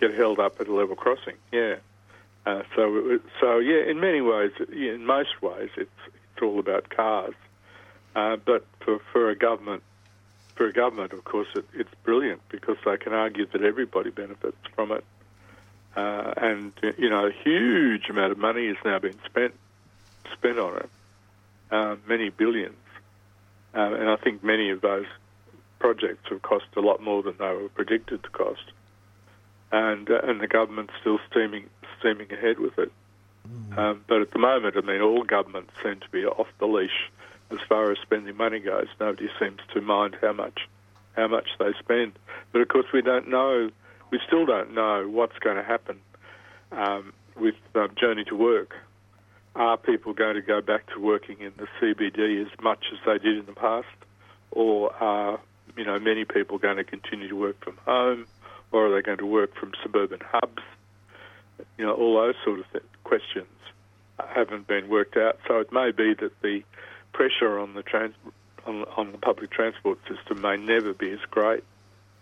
get 0.00 0.14
held 0.14 0.38
up 0.38 0.60
at 0.60 0.68
a 0.68 0.74
level 0.74 0.96
crossing. 0.96 1.36
Yeah. 1.50 1.76
Uh, 2.46 2.62
so 2.76 3.18
so 3.40 3.58
yeah, 3.58 3.82
in 3.90 4.00
many 4.00 4.20
ways, 4.20 4.52
in 4.72 5.04
most 5.04 5.40
ways, 5.42 5.70
it's 5.76 5.90
it's 6.06 6.42
all 6.42 6.58
about 6.58 6.90
cars. 6.90 7.34
Uh, 8.14 8.36
but 8.36 8.66
for 8.80 8.98
for 9.12 9.30
a 9.30 9.36
government, 9.36 9.82
for 10.54 10.66
a 10.66 10.72
government, 10.72 11.12
of 11.12 11.24
course, 11.24 11.48
it, 11.54 11.64
it's 11.74 11.94
brilliant 12.02 12.40
because 12.48 12.76
they 12.84 12.96
can 12.96 13.12
argue 13.12 13.46
that 13.46 13.62
everybody 13.62 14.10
benefits 14.10 14.58
from 14.74 14.92
it. 14.92 15.04
Uh, 15.96 16.32
and 16.36 16.72
you 16.98 17.10
know, 17.10 17.26
a 17.26 17.32
huge 17.32 18.08
amount 18.08 18.32
of 18.32 18.38
money 18.38 18.68
has 18.68 18.76
now 18.84 18.98
been 18.98 19.18
spent 19.26 19.54
spent 20.32 20.58
on 20.58 20.76
it, 20.76 20.90
uh, 21.70 21.96
many 22.06 22.30
billions, 22.30 22.76
uh, 23.74 23.94
and 23.94 24.08
I 24.08 24.16
think 24.16 24.42
many 24.42 24.70
of 24.70 24.80
those 24.80 25.06
projects 25.78 26.28
have 26.30 26.42
cost 26.42 26.66
a 26.76 26.80
lot 26.80 27.02
more 27.02 27.22
than 27.22 27.36
they 27.38 27.52
were 27.54 27.68
predicted 27.68 28.22
to 28.22 28.30
cost, 28.30 28.72
and 29.72 30.10
uh, 30.10 30.20
and 30.24 30.40
the 30.40 30.48
government's 30.48 30.92
still 31.00 31.18
steaming 31.30 31.68
steaming 31.98 32.32
ahead 32.32 32.58
with 32.58 32.78
it. 32.78 32.92
Um, 33.76 34.04
but 34.06 34.20
at 34.20 34.30
the 34.32 34.38
moment, 34.38 34.76
I 34.76 34.80
mean, 34.80 35.00
all 35.00 35.22
governments 35.22 35.72
seem 35.82 36.00
to 36.00 36.08
be 36.10 36.24
off 36.24 36.48
the 36.58 36.66
leash 36.66 37.10
as 37.50 37.58
far 37.68 37.90
as 37.90 37.98
spending 38.02 38.36
money 38.36 38.60
goes. 38.60 38.86
Nobody 38.98 39.28
seems 39.38 39.60
to 39.74 39.80
mind 39.80 40.16
how 40.20 40.32
much 40.32 40.68
how 41.16 41.26
much 41.26 41.48
they 41.58 41.72
spend. 41.78 42.12
But 42.52 42.62
of 42.62 42.68
course, 42.68 42.86
we 42.92 43.02
don't 43.02 43.28
know. 43.28 43.70
We 44.10 44.20
still 44.26 44.46
don't 44.46 44.74
know 44.74 45.08
what's 45.08 45.38
going 45.38 45.56
to 45.56 45.62
happen 45.62 46.00
um, 46.72 47.12
with 47.36 47.54
uh, 47.74 47.88
Journey 47.96 48.24
to 48.24 48.36
Work. 48.36 48.74
Are 49.54 49.76
people 49.76 50.12
going 50.12 50.36
to 50.36 50.42
go 50.42 50.60
back 50.60 50.86
to 50.94 51.00
working 51.00 51.38
in 51.40 51.52
the 51.56 51.66
CBD 51.80 52.40
as 52.40 52.60
much 52.62 52.84
as 52.92 52.98
they 53.04 53.18
did 53.18 53.38
in 53.38 53.46
the 53.46 53.52
past, 53.52 53.88
or 54.50 54.94
are 54.94 55.40
you 55.76 55.84
know 55.84 55.98
many 55.98 56.24
people 56.24 56.58
going 56.58 56.76
to 56.76 56.84
continue 56.84 57.28
to 57.28 57.36
work 57.36 57.62
from 57.64 57.76
home, 57.84 58.26
or 58.70 58.86
are 58.86 58.94
they 58.94 59.02
going 59.02 59.18
to 59.18 59.26
work 59.26 59.54
from 59.56 59.72
suburban 59.82 60.20
hubs? 60.24 60.62
You 61.78 61.86
know, 61.86 61.94
all 61.94 62.14
those 62.20 62.36
sort 62.44 62.60
of 62.60 62.70
th- 62.72 62.84
questions 63.04 63.48
haven't 64.28 64.66
been 64.66 64.88
worked 64.88 65.16
out. 65.16 65.38
So 65.48 65.58
it 65.58 65.72
may 65.72 65.90
be 65.90 66.14
that 66.14 66.40
the 66.42 66.62
pressure 67.12 67.58
on 67.58 67.74
the 67.74 67.82
trans- 67.82 68.14
on, 68.66 68.84
on 68.96 69.12
the 69.12 69.18
public 69.18 69.50
transport 69.50 69.98
system 70.08 70.40
may 70.40 70.56
never 70.56 70.92
be 70.92 71.10
as 71.10 71.20
great, 71.30 71.64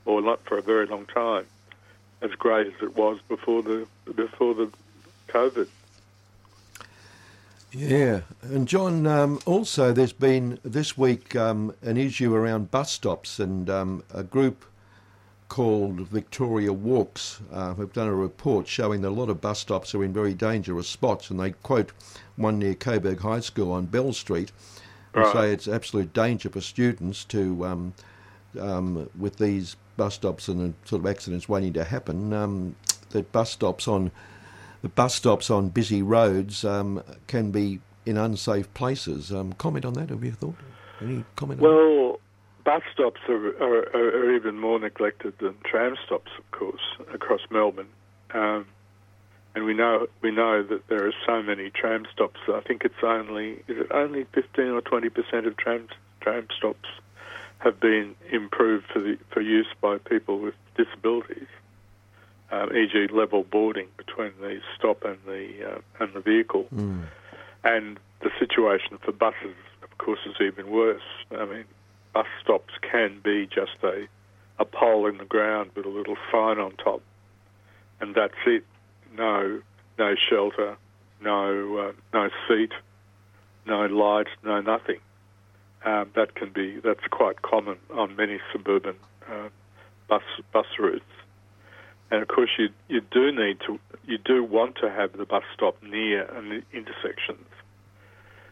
or 0.04 0.22
not 0.22 0.40
for 0.44 0.58
a 0.58 0.62
very 0.62 0.86
long 0.86 1.06
time, 1.06 1.46
as 2.22 2.30
great 2.32 2.66
as 2.68 2.82
it 2.82 2.96
was 2.96 3.18
before 3.28 3.62
the 3.62 3.86
before 4.14 4.54
the 4.54 4.70
COVID. 5.28 5.68
Yeah, 7.70 8.22
and 8.42 8.66
John, 8.66 9.06
um, 9.06 9.40
also 9.44 9.92
there's 9.92 10.12
been 10.12 10.58
this 10.62 10.96
week 10.96 11.36
um, 11.36 11.74
an 11.82 11.98
issue 11.98 12.34
around 12.34 12.70
bus 12.70 12.90
stops, 12.90 13.38
and 13.38 13.68
um, 13.68 14.02
a 14.12 14.22
group 14.22 14.64
called 15.50 16.00
Victoria 16.00 16.72
Walks 16.72 17.40
uh, 17.52 17.74
have 17.74 17.92
done 17.92 18.08
a 18.08 18.14
report 18.14 18.66
showing 18.66 19.02
that 19.02 19.08
a 19.08 19.10
lot 19.10 19.28
of 19.28 19.40
bus 19.40 19.58
stops 19.58 19.94
are 19.94 20.02
in 20.02 20.12
very 20.14 20.32
dangerous 20.34 20.88
spots, 20.88 21.30
and 21.30 21.38
they 21.38 21.50
quote 21.50 21.92
one 22.36 22.58
near 22.58 22.74
Coburg 22.74 23.20
High 23.20 23.40
School 23.40 23.72
on 23.72 23.86
Bell 23.86 24.12
Street, 24.12 24.50
and 25.12 25.24
Right. 25.24 25.32
say 25.32 25.52
it's 25.52 25.68
absolute 25.68 26.12
danger 26.14 26.48
for 26.48 26.60
students 26.62 27.24
to 27.24 27.66
um, 27.66 27.94
um, 28.58 29.10
with 29.18 29.36
these 29.36 29.76
bus 29.98 30.14
stops 30.14 30.48
and 30.48 30.60
the 30.60 30.88
sort 30.88 31.00
of 31.00 31.06
accidents 31.06 31.48
waiting 31.48 31.72
to 31.74 31.84
happen. 31.84 32.32
Um, 32.32 32.76
that 33.10 33.30
bus 33.32 33.50
stops 33.50 33.88
on 33.88 34.10
the 34.82 34.88
bus 34.88 35.14
stops 35.14 35.50
on 35.50 35.68
busy 35.68 36.02
roads 36.02 36.64
um, 36.64 37.02
can 37.26 37.50
be 37.50 37.80
in 38.06 38.16
unsafe 38.16 38.72
places. 38.74 39.32
Um, 39.32 39.52
comment 39.54 39.84
on 39.84 39.94
that? 39.94 40.10
Have 40.10 40.24
you 40.24 40.32
thought? 40.32 40.56
Any 41.00 41.24
comment? 41.36 41.60
Well, 41.60 42.20
bus 42.64 42.82
stops 42.92 43.20
are, 43.28 43.48
are, 43.62 43.88
are 43.94 44.08
are 44.24 44.34
even 44.34 44.58
more 44.58 44.78
neglected 44.78 45.38
than 45.38 45.54
tram 45.64 45.96
stops, 46.04 46.30
of 46.38 46.50
course, 46.50 46.82
across 47.12 47.40
Melbourne. 47.50 47.88
Um, 48.32 48.66
and 49.54 49.64
we 49.64 49.74
know 49.74 50.06
we 50.22 50.30
know 50.30 50.62
that 50.62 50.86
there 50.88 51.06
are 51.06 51.14
so 51.26 51.42
many 51.42 51.70
tram 51.70 52.06
stops. 52.12 52.40
I 52.48 52.60
think 52.60 52.84
it's 52.84 53.02
only 53.02 53.64
is 53.68 53.78
it 53.78 53.88
only 53.90 54.24
fifteen 54.32 54.68
or 54.68 54.80
twenty 54.80 55.08
percent 55.08 55.46
of 55.46 55.56
tram 55.56 55.88
tram 56.20 56.46
stops 56.56 56.88
have 57.58 57.80
been 57.80 58.14
improved 58.30 58.86
for 58.92 59.00
the 59.00 59.18
for 59.30 59.40
use 59.40 59.66
by 59.80 59.98
people 59.98 60.38
with 60.38 60.54
disabilities, 60.76 61.48
um, 62.50 62.74
e.g., 62.74 63.08
level 63.12 63.44
boarding 63.44 63.88
between 63.96 64.32
the 64.40 64.60
stop 64.76 65.04
and 65.04 65.18
the 65.26 65.74
uh, 65.74 65.78
and 66.00 66.14
the 66.14 66.20
vehicle. 66.20 66.66
Mm. 66.74 67.04
And 67.64 67.98
the 68.20 68.30
situation 68.38 68.98
for 69.04 69.12
buses, 69.12 69.56
of 69.82 69.98
course, 69.98 70.20
is 70.26 70.36
even 70.40 70.70
worse. 70.70 71.02
I 71.30 71.44
mean, 71.44 71.64
bus 72.12 72.26
stops 72.42 72.74
can 72.80 73.20
be 73.22 73.46
just 73.46 73.76
a, 73.82 74.06
a 74.58 74.64
pole 74.64 75.06
in 75.06 75.18
the 75.18 75.24
ground 75.24 75.70
with 75.74 75.84
a 75.84 75.90
little 75.90 76.16
sign 76.32 76.58
on 76.58 76.72
top, 76.76 77.02
and 78.00 78.14
that's 78.14 78.34
it. 78.46 78.64
No, 79.16 79.60
no 79.98 80.14
shelter, 80.14 80.76
no, 81.20 81.78
uh, 81.78 81.92
no 82.12 82.30
seat, 82.46 82.72
no 83.66 83.86
light, 83.86 84.28
no 84.44 84.60
nothing. 84.60 85.00
Um, 85.84 86.10
that 86.16 86.34
can 86.34 86.50
be 86.50 86.80
that's 86.82 87.06
quite 87.10 87.42
common 87.42 87.76
on 87.94 88.16
many 88.16 88.40
suburban 88.52 88.96
uh, 89.30 89.48
bus 90.08 90.22
bus 90.52 90.66
routes. 90.78 91.04
And 92.10 92.22
of 92.22 92.28
course, 92.28 92.50
you 92.58 92.70
you 92.88 93.00
do 93.10 93.32
need 93.32 93.60
to 93.66 93.78
you 94.06 94.18
do 94.18 94.42
want 94.42 94.76
to 94.76 94.90
have 94.90 95.16
the 95.16 95.26
bus 95.26 95.44
stop 95.54 95.82
near 95.82 96.24
an 96.36 96.64
intersections 96.72 97.46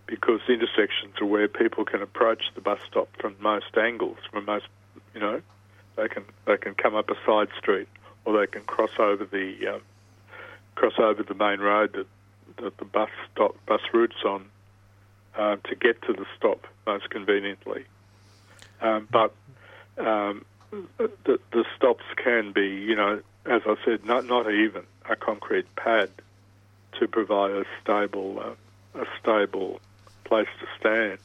because 0.07 0.41
intersections 0.49 1.15
are 1.21 1.27
where 1.27 1.49
people 1.49 1.85
can 1.85 2.03
approach 2.03 2.45
the 2.55 2.61
bus 2.61 2.79
stop 2.89 3.09
from 3.21 3.35
most 3.41 3.77
angles, 3.77 4.19
from 4.31 4.45
most 4.45 4.67
you 5.15 5.21
know, 5.21 5.41
they 5.97 6.09
can 6.09 6.25
they 6.47 6.57
can 6.57 6.75
come 6.75 6.95
up 6.95 7.11
a 7.11 7.15
side 7.27 7.49
street 7.59 7.89
or 8.25 8.39
they 8.39 8.47
can 8.47 8.63
cross 8.63 8.91
over 8.99 9.25
the 9.25 9.75
um, 9.75 9.81
cross 10.75 10.99
over 10.99 11.23
the 11.23 11.35
main 11.35 11.61
road 11.61 11.95
that, 11.95 12.07
that 12.63 12.77
the 12.79 12.85
bus 12.85 13.11
stop 13.33 13.57
bus 13.67 13.81
routes 13.93 14.23
on 14.25 14.45
uh, 15.37 15.57
to 15.65 15.75
get 15.75 16.01
to 16.03 16.13
the 16.13 16.27
stop 16.37 16.67
most 16.87 17.09
conveniently. 17.11 17.85
Um, 18.81 19.09
but 19.11 19.35
um, 19.99 20.45
the, 20.99 21.41
the 21.53 21.65
stops 21.77 22.05
can 22.23 22.53
be, 22.53 22.67
you 22.67 22.95
know, 22.95 23.23
as 23.49 23.63
I 23.67 23.75
said, 23.85 24.05
not 24.05 24.27
not 24.27 24.51
even 24.51 24.83
a 25.09 25.17
concrete 25.17 25.67
pad 25.77 26.11
to 26.99 27.09
provide 27.09 27.51
a 27.51 27.65
stable 27.83 28.41
uh, 28.41 29.01
a 29.01 29.05
stable 29.21 29.81
place 30.25 30.49
to 30.61 30.67
stand. 30.79 31.19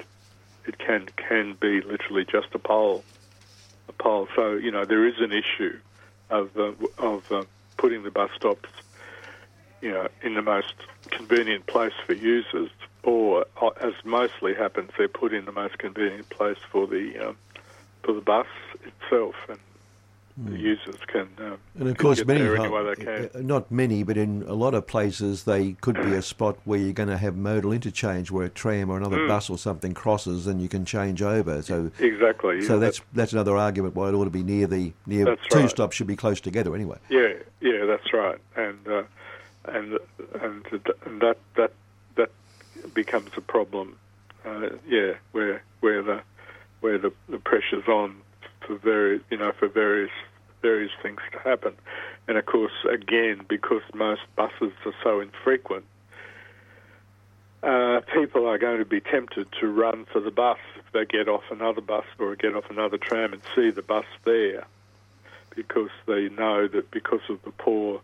It 0.68 0.78
can 0.78 1.08
can 1.18 1.58
be 1.60 1.82
literally 1.82 2.26
just 2.26 2.48
a 2.54 2.60
pole, 2.60 3.04
a 3.88 3.94
pole. 3.94 4.28
So 4.36 4.54
you 4.54 4.72
know 4.72 4.86
there 4.86 5.08
is 5.08 5.16
an 5.20 5.32
issue 5.32 5.78
of 6.30 6.50
uh, 6.58 6.74
of 6.98 7.24
uh, 7.32 7.44
putting 7.78 8.04
the 8.04 8.12
bus 8.12 8.30
stops, 8.36 8.70
you 9.82 9.92
know, 9.92 10.08
in 10.24 10.36
the 10.36 10.42
most 10.42 10.74
convenient 11.10 11.66
place 11.68 11.94
for 12.06 12.14
users, 12.14 12.70
or 13.04 13.46
as 13.82 13.94
mostly 14.06 14.54
happens, 14.54 14.92
they're 14.98 15.08
put 15.08 15.34
in 15.34 15.46
the 15.46 15.52
most 15.52 15.78
convenient 15.80 16.30
place 16.30 16.58
for 16.72 16.88
the 16.88 17.30
um, 17.30 17.38
for 18.04 18.14
the 18.14 18.22
bus 18.22 18.48
itself, 18.86 19.36
and 19.50 19.60
the 20.46 20.58
users 20.58 20.96
can. 21.08 21.28
Um, 21.40 21.58
And 21.80 21.88
of 21.90 21.98
course, 21.98 22.26
many 22.26 22.42
there 22.42 22.56
ho- 22.56 22.64
any 22.64 22.74
way 22.74 22.96
they 22.96 23.04
can. 23.04 23.30
uh, 23.36 23.40
not 23.46 23.72
many, 23.72 24.04
but 24.04 24.18
in 24.18 24.44
a 24.48 24.54
lot 24.54 24.74
of 24.74 24.88
places, 24.88 25.44
they 25.44 25.74
could 25.82 25.96
be 26.02 26.14
a 26.14 26.22
spot 26.22 26.58
where 26.66 26.80
you're 26.80 26.94
going 26.94 27.10
to 27.10 27.18
have 27.18 27.36
modal 27.36 27.72
interchange, 27.72 28.32
where 28.32 28.46
a 28.46 28.50
tram 28.50 28.90
or 28.90 28.98
another 28.98 29.18
Mm. 29.18 29.28
bus 29.28 29.50
or 29.50 29.58
something 29.58 29.94
crosses, 29.94 30.48
and 30.48 30.62
you 30.62 30.68
can 30.70 30.86
change 30.86 31.22
over. 31.22 31.62
So 31.62 31.92
Exactly. 32.00 32.62
So 32.62 32.74
yeah, 32.74 32.80
that's 32.80 33.02
that's 33.14 33.34
another 33.34 33.56
argument 33.58 33.96
why 33.96 34.10
it 34.10 34.14
ought 34.14 34.26
to 34.26 34.30
be 34.30 34.44
near 34.44 34.68
the 34.68 34.94
near 35.06 35.26
That's 35.26 35.48
two 35.50 35.60
right. 35.60 35.70
stops 35.70 35.96
should 35.96 36.08
be 36.08 36.16
close 36.16 36.42
together 36.42 36.74
anyway. 36.76 36.98
Yeah, 37.10 37.34
yeah, 37.60 37.86
that's 37.86 38.12
right, 38.14 38.40
and 38.56 38.88
uh, 38.88 39.04
and 39.66 39.98
and 40.42 40.66
and 41.06 41.22
that 41.22 41.38
that 41.56 41.72
that 42.16 42.32
becomes 42.94 43.32
a 43.38 43.42
problem. 43.42 43.98
Uh, 44.46 44.70
yeah, 44.88 45.14
where 45.34 45.62
where 45.82 46.02
the 46.02 46.22
where 46.80 46.98
the, 46.98 47.12
the 47.30 47.38
pressure's 47.38 47.88
on 47.88 48.16
for 48.66 48.76
various 48.76 49.22
you 49.30 49.38
know 49.38 49.52
for 49.52 49.68
various 49.68 50.12
various 50.62 50.92
things 51.02 51.20
to 51.32 51.40
happen, 51.40 51.74
and 52.28 52.38
of 52.38 52.46
course 52.46 52.74
again 52.92 53.42
because 53.48 53.82
most 53.94 54.22
buses 54.36 54.74
are 54.86 54.94
so 55.04 55.20
infrequent, 55.20 55.86
uh, 57.64 58.02
people 58.14 58.48
are 58.48 58.58
going 58.58 58.80
to 58.80 58.86
be 58.86 59.00
tempted 59.00 59.48
to 59.60 59.68
run 59.68 60.06
for 60.12 60.20
the 60.20 60.32
bus 60.32 60.58
if 60.78 60.92
they 60.94 61.06
get 61.06 61.28
off 61.28 61.44
another 61.52 61.82
bus 61.82 62.06
or 62.20 62.36
get 62.36 62.56
off 62.56 62.66
another 62.70 62.98
tram 62.98 63.34
and 63.34 63.42
see 63.56 63.70
the 63.70 63.84
bus 63.84 64.06
there 64.26 64.66
because 65.56 65.90
they 66.08 66.30
know 66.30 66.68
that 66.68 66.90
because 66.92 67.22
of 67.30 67.42
the 67.44 67.52
poor 67.52 68.02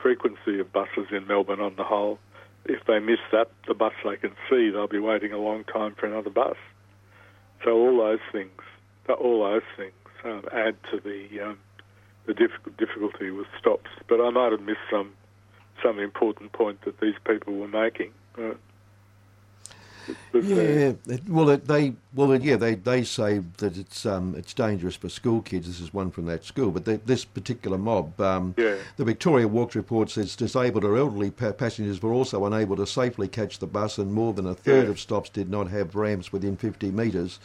frequency 0.00 0.60
of 0.60 0.72
buses 0.72 1.06
in 1.10 1.26
Melbourne 1.26 1.60
on 1.60 1.74
the 1.76 1.82
whole, 1.82 2.18
if 2.66 2.84
they 2.86 2.98
miss 2.98 3.18
that, 3.32 3.50
the 3.66 3.74
bus 3.74 3.92
they 4.04 4.16
can 4.16 4.32
see, 4.48 4.70
they'll 4.70 4.86
be 4.86 4.98
waiting 4.98 5.32
a 5.32 5.38
long 5.38 5.64
time 5.64 5.94
for 5.94 6.06
another 6.06 6.30
bus. 6.30 6.56
So 7.64 7.72
all 7.72 7.96
those 7.96 8.20
things, 8.30 8.60
all 9.08 9.44
those 9.44 9.62
things 9.76 9.92
um, 10.24 10.44
add 10.52 10.76
to 10.90 11.00
the 11.00 11.40
um, 11.40 11.58
the 12.26 12.34
diff- 12.34 12.76
difficulty 12.78 13.30
with 13.30 13.46
stops. 13.58 13.90
But 14.08 14.20
I 14.20 14.30
might 14.30 14.52
have 14.52 14.60
missed 14.62 14.80
some 14.90 15.12
some 15.82 15.98
important 15.98 16.52
point 16.52 16.80
that 16.82 17.00
these 17.00 17.16
people 17.26 17.54
were 17.54 17.68
making. 17.68 18.12
Yeah, 20.34 20.92
well, 21.28 21.56
they 21.56 21.94
well, 22.12 22.34
yeah, 22.38 22.56
they, 22.56 22.74
they 22.74 23.04
say 23.04 23.38
that 23.56 23.78
it's 23.78 24.04
um, 24.04 24.34
it's 24.36 24.52
dangerous 24.52 24.96
for 24.96 25.08
school 25.08 25.40
kids. 25.40 25.66
This 25.66 25.80
is 25.80 25.94
one 25.94 26.10
from 26.10 26.26
that 26.26 26.44
school, 26.44 26.70
but 26.70 26.84
they, 26.84 26.96
this 26.96 27.24
particular 27.24 27.78
mob, 27.78 28.20
um, 28.20 28.54
Yeah. 28.58 28.76
the 28.98 29.04
Victoria 29.04 29.48
Walks 29.48 29.74
report 29.74 30.10
says 30.10 30.36
disabled 30.36 30.84
or 30.84 30.96
elderly 30.98 31.30
pa- 31.30 31.52
passengers 31.52 32.02
were 32.02 32.12
also 32.12 32.44
unable 32.44 32.76
to 32.76 32.86
safely 32.86 33.28
catch 33.28 33.60
the 33.60 33.66
bus, 33.66 33.96
and 33.96 34.12
more 34.12 34.34
than 34.34 34.46
a 34.46 34.54
third 34.54 34.84
Yeah. 34.84 34.90
of 34.90 35.00
stops 35.00 35.30
did 35.30 35.48
not 35.48 35.68
have 35.70 35.94
ramps 35.94 36.32
within 36.32 36.56
50 36.58 36.90
metres. 36.90 37.38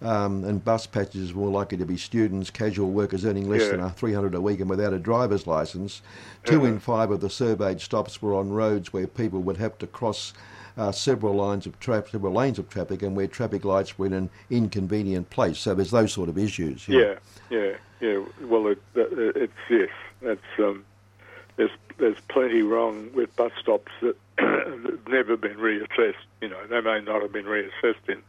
Um, 0.00 0.44
and 0.44 0.64
bus 0.64 0.86
passengers 0.86 1.34
were 1.34 1.42
more 1.42 1.50
likely 1.50 1.78
to 1.78 1.84
be 1.84 1.96
students, 1.96 2.50
casual 2.50 2.90
workers 2.90 3.24
earning 3.24 3.48
less 3.50 3.62
Yeah. 3.62 3.70
than 3.72 3.80
a 3.80 3.90
300 3.90 4.34
a 4.34 4.40
week 4.40 4.60
and 4.60 4.70
without 4.70 4.92
a 4.92 4.98
driver's 4.98 5.46
licence. 5.46 6.02
Two 6.44 6.58
Uh-huh. 6.58 6.66
in 6.66 6.78
five 6.78 7.10
of 7.10 7.20
the 7.20 7.28
surveyed 7.30 7.80
stops 7.80 8.22
were 8.22 8.34
on 8.34 8.50
roads 8.52 8.92
where 8.92 9.06
people 9.08 9.40
would 9.40 9.56
have 9.56 9.76
to 9.78 9.86
cross 9.88 10.32
uh, 10.76 10.92
several 10.92 11.34
lines 11.34 11.66
of 11.66 11.76
traffic, 11.80 12.12
several 12.12 12.32
lanes 12.32 12.56
of 12.56 12.68
traffic, 12.68 13.02
and 13.02 13.16
where 13.16 13.26
traffic 13.26 13.64
lights 13.64 13.98
were 13.98 14.06
in 14.06 14.12
an 14.12 14.30
inconvenient 14.48 15.28
place. 15.30 15.58
So 15.58 15.74
there's 15.74 15.90
those 15.90 16.12
sort 16.12 16.28
of 16.28 16.38
issues. 16.38 16.88
know. 16.88 16.96
Yeah, 17.00 17.14
yeah, 17.50 17.72
yeah. 18.00 18.22
Well, 18.42 18.68
it, 18.68 18.78
that- 18.94 19.12
it's 19.34 19.52
yes. 19.68 19.88
That's 20.22 20.40
um, 20.60 20.84
there's 21.56 21.72
there's 21.96 22.20
plenty 22.28 22.62
wrong 22.62 23.10
with 23.12 23.34
bus 23.34 23.50
stops 23.60 23.90
that 24.02 24.16
have 24.38 25.08
never 25.08 25.36
been 25.36 25.56
reassessed. 25.56 26.14
You 26.40 26.50
know, 26.50 26.64
they 26.68 26.80
may 26.80 27.00
not 27.00 27.22
have 27.22 27.32
been 27.32 27.46
reassessed 27.46 28.08
in 28.08 28.22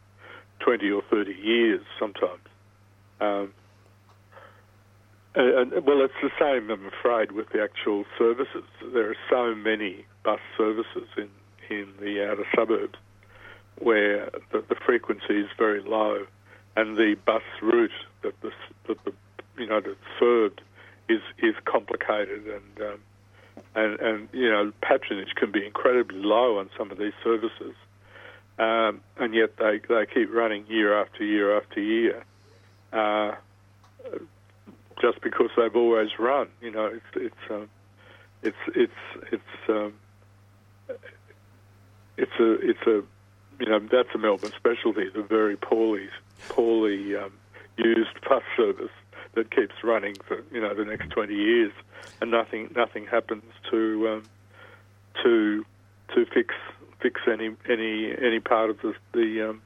twenty 0.60 0.90
or 0.90 1.02
thirty 1.10 1.34
years. 1.34 1.82
Sometimes. 1.98 2.40
Um, 3.20 3.52
and, 5.34 5.72
and, 5.72 5.86
well, 5.86 6.02
it's 6.02 6.14
the 6.22 6.30
same, 6.40 6.70
I'm 6.70 6.86
afraid, 6.86 7.32
with 7.32 7.50
the 7.50 7.62
actual 7.62 8.04
services. 8.18 8.64
There 8.92 9.10
are 9.10 9.16
so 9.28 9.54
many 9.54 10.04
bus 10.24 10.40
services 10.58 11.06
in, 11.16 11.28
in 11.68 11.88
the 12.00 12.26
outer 12.28 12.46
suburbs 12.56 12.98
where 13.78 14.30
the, 14.52 14.64
the 14.68 14.74
frequency 14.74 15.40
is 15.40 15.48
very 15.56 15.82
low, 15.82 16.26
and 16.76 16.96
the 16.96 17.16
bus 17.26 17.42
route 17.62 17.90
that 18.22 18.34
the 18.42 18.50
that 18.88 19.04
the 19.04 19.12
you 19.56 19.66
know 19.66 19.80
that's 19.80 19.96
served 20.18 20.60
is 21.08 21.20
is 21.38 21.54
complicated, 21.64 22.46
and 22.46 22.88
um, 22.88 23.00
and 23.74 24.00
and 24.00 24.28
you 24.32 24.50
know 24.50 24.72
patronage 24.82 25.34
can 25.36 25.50
be 25.50 25.64
incredibly 25.64 26.18
low 26.18 26.58
on 26.58 26.68
some 26.76 26.90
of 26.90 26.98
these 26.98 27.14
services, 27.24 27.74
um, 28.60 29.00
and 29.16 29.34
yet 29.34 29.56
they 29.58 29.80
they 29.88 30.04
keep 30.12 30.30
running 30.32 30.66
year 30.68 31.00
after 31.00 31.24
year 31.24 31.56
after 31.56 31.80
year. 31.80 32.24
Uh, 32.92 33.32
just 35.00 35.22
because 35.22 35.48
they've 35.56 35.74
always 35.74 36.10
run, 36.18 36.48
you 36.60 36.70
know, 36.70 36.86
it's 36.86 37.04
it's 37.16 37.50
um, 37.50 37.70
it's 38.42 38.56
it's 38.76 38.92
it's 39.32 39.68
um, 39.68 39.94
it's 42.18 42.32
a 42.38 42.52
it's 42.60 42.86
a 42.86 43.02
you 43.58 43.66
know 43.66 43.80
that's 43.90 44.14
a 44.14 44.18
Melbourne 44.18 44.52
specialty, 44.58 45.08
the 45.14 45.22
very 45.22 45.56
poorly 45.56 46.08
poorly 46.50 47.16
um, 47.16 47.32
used 47.78 48.20
bus 48.28 48.42
service 48.58 48.90
that 49.36 49.54
keeps 49.54 49.74
running 49.82 50.18
for 50.28 50.42
you 50.52 50.60
know 50.60 50.74
the 50.74 50.84
next 50.84 51.08
twenty 51.10 51.34
years, 51.34 51.72
and 52.20 52.30
nothing 52.30 52.68
nothing 52.76 53.06
happens 53.06 53.44
to 53.70 54.08
um, 54.08 54.30
to 55.22 55.64
to 56.14 56.26
fix 56.34 56.54
fix 57.00 57.20
any 57.26 57.50
any 57.68 58.14
any 58.20 58.40
part 58.40 58.70
of 58.70 58.80
the 58.80 58.94
the 59.12 59.50
um, 59.50 59.62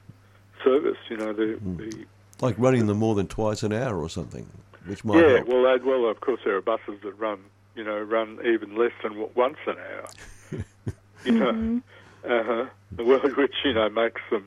service. 0.63 0.99
You 1.09 1.17
know 1.17 1.33
the, 1.33 1.59
the 1.77 2.05
Like 2.41 2.55
running 2.59 2.87
them 2.87 2.99
more 2.99 3.15
than 3.15 3.27
twice 3.27 3.63
an 3.63 3.73
hour 3.73 3.99
or 4.01 4.09
something, 4.09 4.47
which 4.87 5.05
might 5.05 5.21
yeah, 5.21 5.37
help. 5.37 5.49
well, 5.49 5.63
they'd- 5.65 5.85
well, 5.85 6.07
of 6.07 6.21
course, 6.21 6.41
there 6.45 6.57
are 6.57 6.61
buses 6.63 7.01
that 7.03 7.19
run, 7.19 7.39
you 7.75 7.85
know, 7.85 8.01
run 8.01 8.39
even 8.45 8.77
less 8.77 8.93
than 9.03 9.27
once 9.35 9.59
an 9.67 9.77
hour. 9.79 10.63
you 11.25 11.33
know, 11.33 11.81
uh-huh. 12.25 12.67
well, 12.99 13.21
which 13.37 13.55
you 13.65 13.73
know 13.75 13.89
makes 13.89 14.21
them 14.31 14.47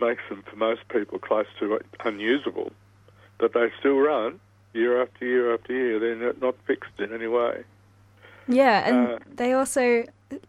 makes 0.00 0.22
them 0.28 0.42
for 0.48 0.56
most 0.56 0.86
people 0.88 1.18
close 1.18 1.46
to 1.60 1.78
unusable, 2.04 2.72
but 3.38 3.52
they 3.54 3.70
still 3.78 3.98
run 3.98 4.38
year 4.74 5.00
after 5.02 5.24
year 5.24 5.54
after 5.54 5.72
year. 5.72 5.98
They're 5.98 6.16
not, 6.16 6.40
not 6.40 6.54
fixed 6.66 6.98
in 6.98 7.12
any 7.14 7.26
way. 7.26 7.64
Yeah, 8.48 8.86
and 8.88 9.08
Uh, 9.08 9.18
they 9.34 9.52
also 9.54 10.04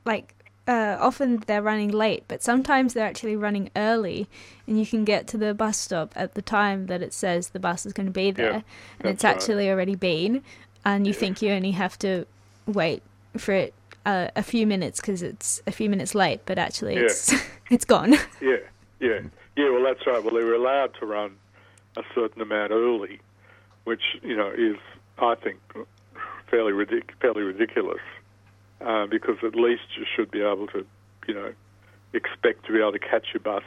like 0.06 0.34
uh, 0.68 0.98
often 1.00 1.44
they're 1.48 1.62
running 1.62 1.90
late, 1.90 2.24
but 2.28 2.44
sometimes 2.44 2.94
they're 2.94 3.06
actually 3.08 3.36
running 3.36 3.70
early, 3.76 4.28
and 4.68 4.80
you 4.80 4.86
can 4.86 5.06
get 5.06 5.28
to 5.28 5.38
the 5.38 5.54
bus 5.54 5.78
stop 5.78 6.14
at 6.16 6.36
the 6.36 6.42
time 6.42 6.88
that 6.88 7.02
it 7.02 7.14
says 7.14 7.50
the 7.50 7.60
bus 7.60 7.86
is 7.86 7.94
going 7.94 8.08
to 8.08 8.12
be 8.12 8.32
there, 8.32 8.64
and 9.00 9.10
it's 9.12 9.24
right. 9.24 9.36
actually 9.36 9.70
already 9.70 9.96
been, 9.96 10.44
and 10.84 11.08
you 11.08 11.14
think 11.14 11.42
you 11.42 11.52
only 11.52 11.72
have 11.72 11.98
to 12.00 12.26
wait 12.66 13.02
for 13.38 13.54
it 13.54 13.74
uh, 14.06 14.28
a 14.36 14.44
few 14.44 14.66
minutes 14.68 15.00
because 15.00 15.22
it's 15.22 15.62
a 15.68 15.72
few 15.72 15.90
minutes 15.90 16.16
late, 16.16 16.42
but 16.46 16.58
actually 16.58 16.96
Yeah. 16.96 17.02
it's 17.02 17.34
it's 17.70 17.86
gone. 17.86 18.16
Yeah, 18.42 18.58
yeah, 19.00 19.20
yeah. 19.56 19.70
Well, 19.70 19.84
that's 19.84 20.06
right. 20.08 20.24
Well, 20.24 20.34
they 20.34 20.44
were 20.44 20.54
allowed 20.54 20.94
to 21.00 21.06
run 21.06 21.36
a 21.98 22.04
certain 22.16 22.42
amount 22.42 22.72
early, 22.72 23.20
which 23.84 24.02
you 24.22 24.36
know 24.36 24.50
is, 24.50 24.78
I 25.20 25.36
think, 25.36 25.60
fairly 26.50 26.72
ridic- 26.74 27.12
fairly 27.22 27.42
ridiculous, 27.44 28.02
uh, 28.82 29.08
because 29.08 29.38
at 29.44 29.56
least 29.56 29.84
you 29.98 30.06
should 30.16 30.32
be 30.32 30.42
able 30.42 30.68
to, 30.68 30.86
you 31.28 31.34
know, 31.34 31.54
expect 32.14 32.66
to 32.66 32.72
be 32.72 32.80
able 32.80 32.92
to 32.94 33.00
catch 33.00 33.28
your 33.34 33.42
bus 33.42 33.64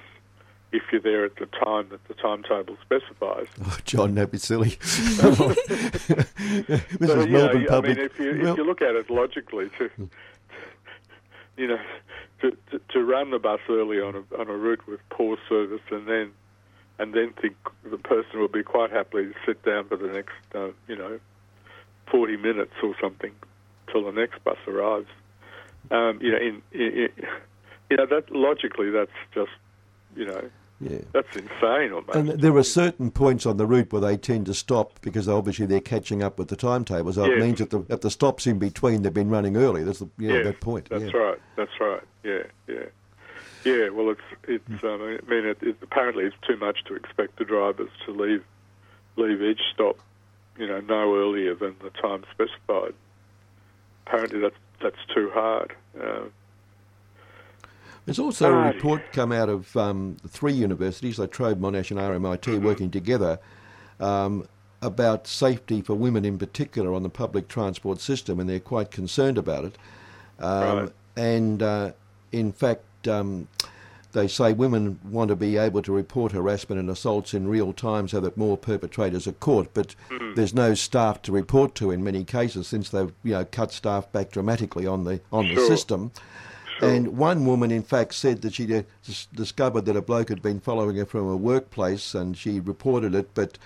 if 0.73 0.83
you're 0.93 1.01
there 1.01 1.25
at 1.25 1.37
the 1.37 1.47
time 1.47 1.89
that 1.91 2.07
the 2.07 2.15
timetable 2.15 2.77
specifies. 2.83 3.49
Oh, 3.65 3.77
John, 3.85 4.15
don't 4.15 4.31
be 4.31 4.39
silly. 4.39 4.71
this 4.81 5.27
So, 5.27 7.21
is 7.21 7.27
you 7.27 7.33
know, 7.33 7.53
Melbourne 7.53 7.67
I 7.71 7.81
mean, 7.81 7.99
if 7.99 8.19
you 8.19 8.31
if 8.31 8.57
you 8.57 8.65
look 8.65 8.81
at 8.81 8.95
it 8.95 9.11
logically, 9.11 9.71
to 9.79 9.91
you 11.57 11.67
know, 11.67 11.81
to, 12.41 12.57
to 12.71 12.81
to 12.91 13.03
run 13.05 13.31
the 13.31 13.39
bus 13.39 13.61
early 13.69 14.01
on 14.01 14.15
a 14.15 14.41
on 14.41 14.49
a 14.49 14.57
route 14.57 14.87
with 14.87 15.01
poor 15.11 15.37
service, 15.49 15.83
and 15.91 16.07
then 16.07 16.31
and 17.01 17.15
then 17.15 17.33
think 17.41 17.57
the 17.83 17.99
person 17.99 18.39
will 18.39 18.49
be 18.49 18.63
quite 18.63 18.91
happily 18.91 19.25
to 19.27 19.35
sit 19.45 19.65
down 19.65 19.89
for 19.89 19.97
the 19.97 20.09
next 20.09 20.35
uh, 20.55 20.69
you 20.87 20.97
know 20.97 21.19
40 22.11 22.37
minutes 22.37 22.75
or 22.83 22.95
something 23.01 23.33
till 23.93 24.05
the 24.05 24.13
next 24.13 24.43
bus 24.45 24.59
arrives. 24.67 25.09
Um, 25.91 26.19
you 26.23 26.31
know, 26.33 26.39
in, 26.39 26.63
in, 26.73 26.81
in, 26.81 27.09
you 27.91 27.97
know 27.97 28.07
that 28.07 28.31
logically 28.31 28.91
that's 28.91 29.11
just 29.35 29.51
you 30.17 30.27
know 30.27 30.49
Yeah. 30.81 30.99
that's 31.13 31.35
insane 31.37 31.93
almost. 31.93 32.15
And 32.17 32.29
there 32.41 32.57
are 32.57 32.63
certain 32.63 33.11
points 33.11 33.45
on 33.47 33.57
the 33.57 33.67
route 33.67 33.93
where 33.93 34.01
they 34.01 34.17
tend 34.17 34.47
to 34.47 34.55
stop 34.55 35.01
because 35.03 35.29
obviously 35.29 35.67
they're 35.67 35.81
catching 35.81 36.23
up 36.23 36.39
with 36.39 36.49
the 36.49 36.57
timetable. 36.57 37.13
So 37.13 37.25
it 37.25 37.39
means 37.39 37.59
that 37.59 37.71
the, 37.71 37.85
at 37.91 38.01
the 38.03 38.11
stops 38.11 38.47
in 38.47 38.59
between, 38.59 39.03
they've 39.03 39.13
been 39.13 39.31
running 39.31 39.57
early. 39.57 39.83
That's 39.85 39.99
the, 39.99 40.09
yeah, 40.19 40.35
Yes, 40.35 40.45
that 40.45 40.61
point. 40.61 40.89
That's 40.91 41.13
yeah. 41.13 41.19
right. 41.19 41.39
That's 41.57 41.81
right. 41.81 42.03
Yeah, 42.23 42.43
yeah, 42.69 42.85
yeah. 43.65 43.89
Well, 43.89 44.11
it's 44.11 44.21
it's. 44.47 44.85
Um, 44.85 45.03
I 45.03 45.31
mean, 45.31 45.47
it, 45.47 45.59
it, 45.63 45.77
apparently 45.83 46.25
it's 46.25 46.37
too 46.47 46.57
much 46.57 46.85
to 46.85 46.95
expect 46.95 47.39
the 47.39 47.45
drivers 47.45 47.91
to 48.07 48.13
leave 48.13 48.45
leave 49.17 49.43
each 49.43 49.61
stop, 49.75 49.99
you 50.59 50.67
know, 50.67 50.81
no 50.81 51.15
earlier 51.17 51.55
than 51.55 51.75
the 51.83 51.91
time 51.91 52.25
specified. 52.33 52.95
Apparently, 54.07 54.41
that's 54.41 54.57
that's 54.83 55.05
too 55.15 55.31
hard. 55.35 55.75
Uh, 56.01 56.25
There's 58.07 58.19
also 58.19 58.51
a 58.53 58.73
report 58.73 59.03
come 59.13 59.31
out 59.31 59.49
of 59.49 59.77
um, 59.77 60.17
three 60.27 60.53
universities, 60.55 61.19
La 61.19 61.27
Trobe, 61.27 61.61
Monash, 61.61 61.91
and 61.91 62.01
RMIT, 62.01 62.41
Mm-hmm. 62.41 62.65
working 62.65 62.91
together 62.91 63.39
um, 64.01 64.49
about 64.83 65.27
safety 65.27 65.83
for 65.83 65.95
women 65.95 66.25
in 66.25 66.39
particular 66.39 66.95
on 66.95 67.03
the 67.03 67.11
public 67.11 67.47
transport 67.49 68.01
system, 68.01 68.41
and 68.41 68.49
they're 68.49 68.59
quite 68.59 68.91
concerned 68.91 69.37
about 69.39 69.65
it. 69.65 69.79
Um, 70.39 70.79
Right. 70.79 70.93
And 71.17 71.63
uh, 71.63 71.93
in 72.33 72.53
fact, 72.53 73.07
um, 73.07 73.47
they 74.13 74.27
say 74.29 74.53
women 74.53 74.99
want 75.09 75.29
to 75.29 75.37
be 75.37 75.57
able 75.57 75.83
to 75.83 75.93
report 75.93 76.33
harassment 76.33 76.81
and 76.81 76.91
assaults 76.91 77.33
in 77.35 77.47
real 77.49 77.73
time 77.73 78.09
so 78.09 78.21
that 78.21 78.37
more 78.37 78.57
perpetrators 78.57 79.27
are 79.27 79.33
caught, 79.33 79.73
but 79.75 79.95
Mhm. 80.11 80.35
there's 80.35 80.55
no 80.55 80.75
staff 80.75 81.23
to 81.23 81.33
report 81.33 81.75
to 81.77 81.91
in 81.91 82.03
many 82.03 82.25
cases 82.25 82.67
since 82.67 82.91
they've 82.91 83.13
you 83.23 83.33
know 83.33 83.45
cut 83.45 83.73
staff 83.73 84.11
back 84.13 84.31
dramatically 84.31 84.87
on 84.87 85.05
the 85.05 85.21
on 85.33 85.47
the 85.49 85.55
Sure. 85.55 85.67
system. 85.67 86.11
And 86.83 87.19
one 87.19 87.45
woman, 87.45 87.71
in 87.71 87.83
fact, 87.83 88.15
said 88.15 88.41
that 88.41 88.55
she 88.55 88.85
discovered 89.35 89.85
that 89.85 89.97
a 89.97 90.01
bloke 90.01 90.31
had 90.31 90.41
been 90.41 90.61
following 90.61 90.97
her 90.97 91.05
from 91.05 91.29
a 91.29 91.37
workplace, 91.37 92.15
and 92.15 92.35
she 92.35 92.59
reported 92.59 93.15
it, 93.15 93.29
but 93.35 93.59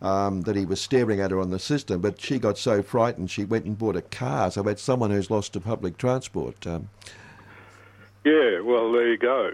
um, 0.00 0.42
that 0.42 0.54
he 0.56 0.64
was 0.64 0.80
staring 0.80 1.20
at 1.20 1.30
her 1.32 1.40
on 1.40 1.50
the 1.50 1.58
system. 1.58 2.00
But 2.00 2.20
she 2.20 2.38
got 2.38 2.56
so 2.58 2.80
frightened, 2.80 3.28
she 3.30 3.44
went 3.44 3.64
and 3.66 3.76
bought 3.76 3.96
a 3.96 4.02
car. 4.02 4.50
So 4.52 4.62
that's 4.62 4.80
someone 4.82 5.10
who's 5.10 5.30
lost 5.32 5.52
to 5.54 5.60
public 5.60 5.98
transport. 5.98 6.64
Um, 6.66 6.88
yeah. 8.24 8.60
Well, 8.60 8.92
there 8.92 9.08
you 9.08 9.18
go. 9.18 9.50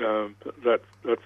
Um, 0.00 0.34
that 0.64 0.80
that's 1.04 1.22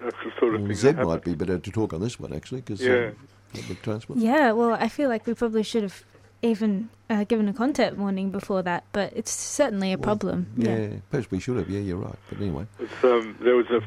that's 0.00 0.16
the 0.24 0.32
sort 0.38 0.54
of 0.56 0.62
thing. 0.62 0.74
Zeb 0.74 0.96
that 0.96 1.06
might 1.06 1.24
be 1.24 1.34
better 1.34 1.58
to 1.58 1.70
talk 1.70 1.92
on 1.92 2.00
this 2.00 2.18
one 2.18 2.32
actually, 2.32 2.60
because 2.60 2.80
Yeah. 2.80 3.10
public 3.52 3.82
transport. 3.82 4.18
Yeah, 4.18 4.52
well, 4.52 4.72
I 4.74 4.88
feel 4.88 5.08
like 5.08 5.26
we 5.26 5.34
probably 5.34 5.62
should 5.62 5.82
have 5.82 6.02
even 6.42 6.88
uh, 7.08 7.24
given 7.24 7.48
a 7.48 7.54
content 7.54 7.96
warning 7.96 8.30
before 8.30 8.62
that, 8.62 8.84
but 8.92 9.12
it's 9.14 9.30
certainly 9.30 9.92
a 9.92 9.98
problem. 9.98 10.46
Yeah, 10.56 10.88
perhaps 11.10 11.30
we 11.30 11.38
should 11.40 11.56
have. 11.56 11.70
Yeah, 11.70 11.80
you're 11.80 11.96
right. 11.96 12.18
But 12.28 12.38
anyway, 12.40 12.66
It's, 12.80 13.04
um, 13.04 13.36
there 13.40 13.54
was 13.56 13.66
a 13.70 13.80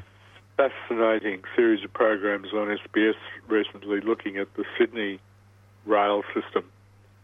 fascinating 0.55 1.43
series 1.55 1.83
of 1.83 1.93
programs 1.93 2.51
on 2.53 2.67
SBS 2.67 3.15
recently 3.47 4.01
looking 4.01 4.37
at 4.37 4.51
the 4.55 4.65
Sydney 4.77 5.19
rail 5.85 6.23
system, 6.33 6.63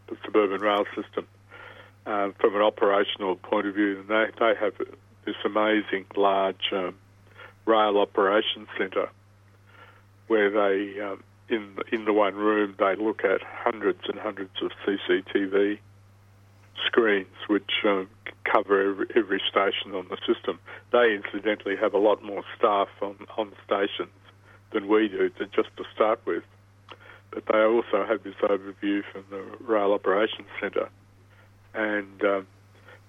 the 0.08 0.18
suburban 0.24 0.62
rail 0.62 0.86
system, 0.95 1.26
uh, 2.06 2.30
from 2.39 2.56
an 2.56 2.62
operational 2.62 3.36
point 3.38 3.66
of 3.66 3.74
view. 3.74 3.99
And 4.01 4.08
they, 4.10 4.26
they 4.39 4.54
have 4.60 4.74
this 5.26 5.36
amazing 5.46 6.06
large 6.16 6.72
um, 6.72 6.96
rail 7.66 7.98
operations 7.98 8.68
centre 8.78 9.10
where 10.28 10.50
they, 10.50 11.00
um, 11.02 11.24
in, 11.50 11.76
in 11.92 12.06
the 12.06 12.14
one 12.14 12.36
room, 12.36 12.76
they 12.80 12.96
look 12.96 13.24
at 13.24 13.42
hundreds 13.44 14.00
and 14.08 14.20
hundreds 14.20 14.52
of 14.62 14.72
CCTV 14.86 15.80
screens 16.86 17.28
which 17.48 17.70
um, 17.86 18.10
cover 18.52 18.92
every, 18.92 19.06
every 19.16 19.42
station 19.50 19.94
on 19.94 20.08
the 20.10 20.18
system. 20.28 20.60
They 20.92 21.16
incidentally 21.16 21.76
have 21.76 21.94
a 21.94 21.98
lot 21.98 22.24
more 22.24 22.44
staff 22.58 22.90
on, 23.02 23.16
on 23.38 23.52
stations 23.66 24.10
than 24.72 24.88
we 24.88 25.08
do, 25.08 25.30
to, 25.30 25.46
just 25.48 25.70
to 25.78 25.84
start 25.94 26.20
with. 26.26 26.44
But 27.32 27.46
they 27.52 27.60
also 27.60 28.06
have 28.08 28.24
this 28.24 28.36
overview 28.44 29.02
from 29.12 29.26
the 29.30 29.44
Rail 29.60 29.94
Operations 29.94 30.48
Centre, 30.62 30.90
and 31.74 32.24
um, 32.24 32.48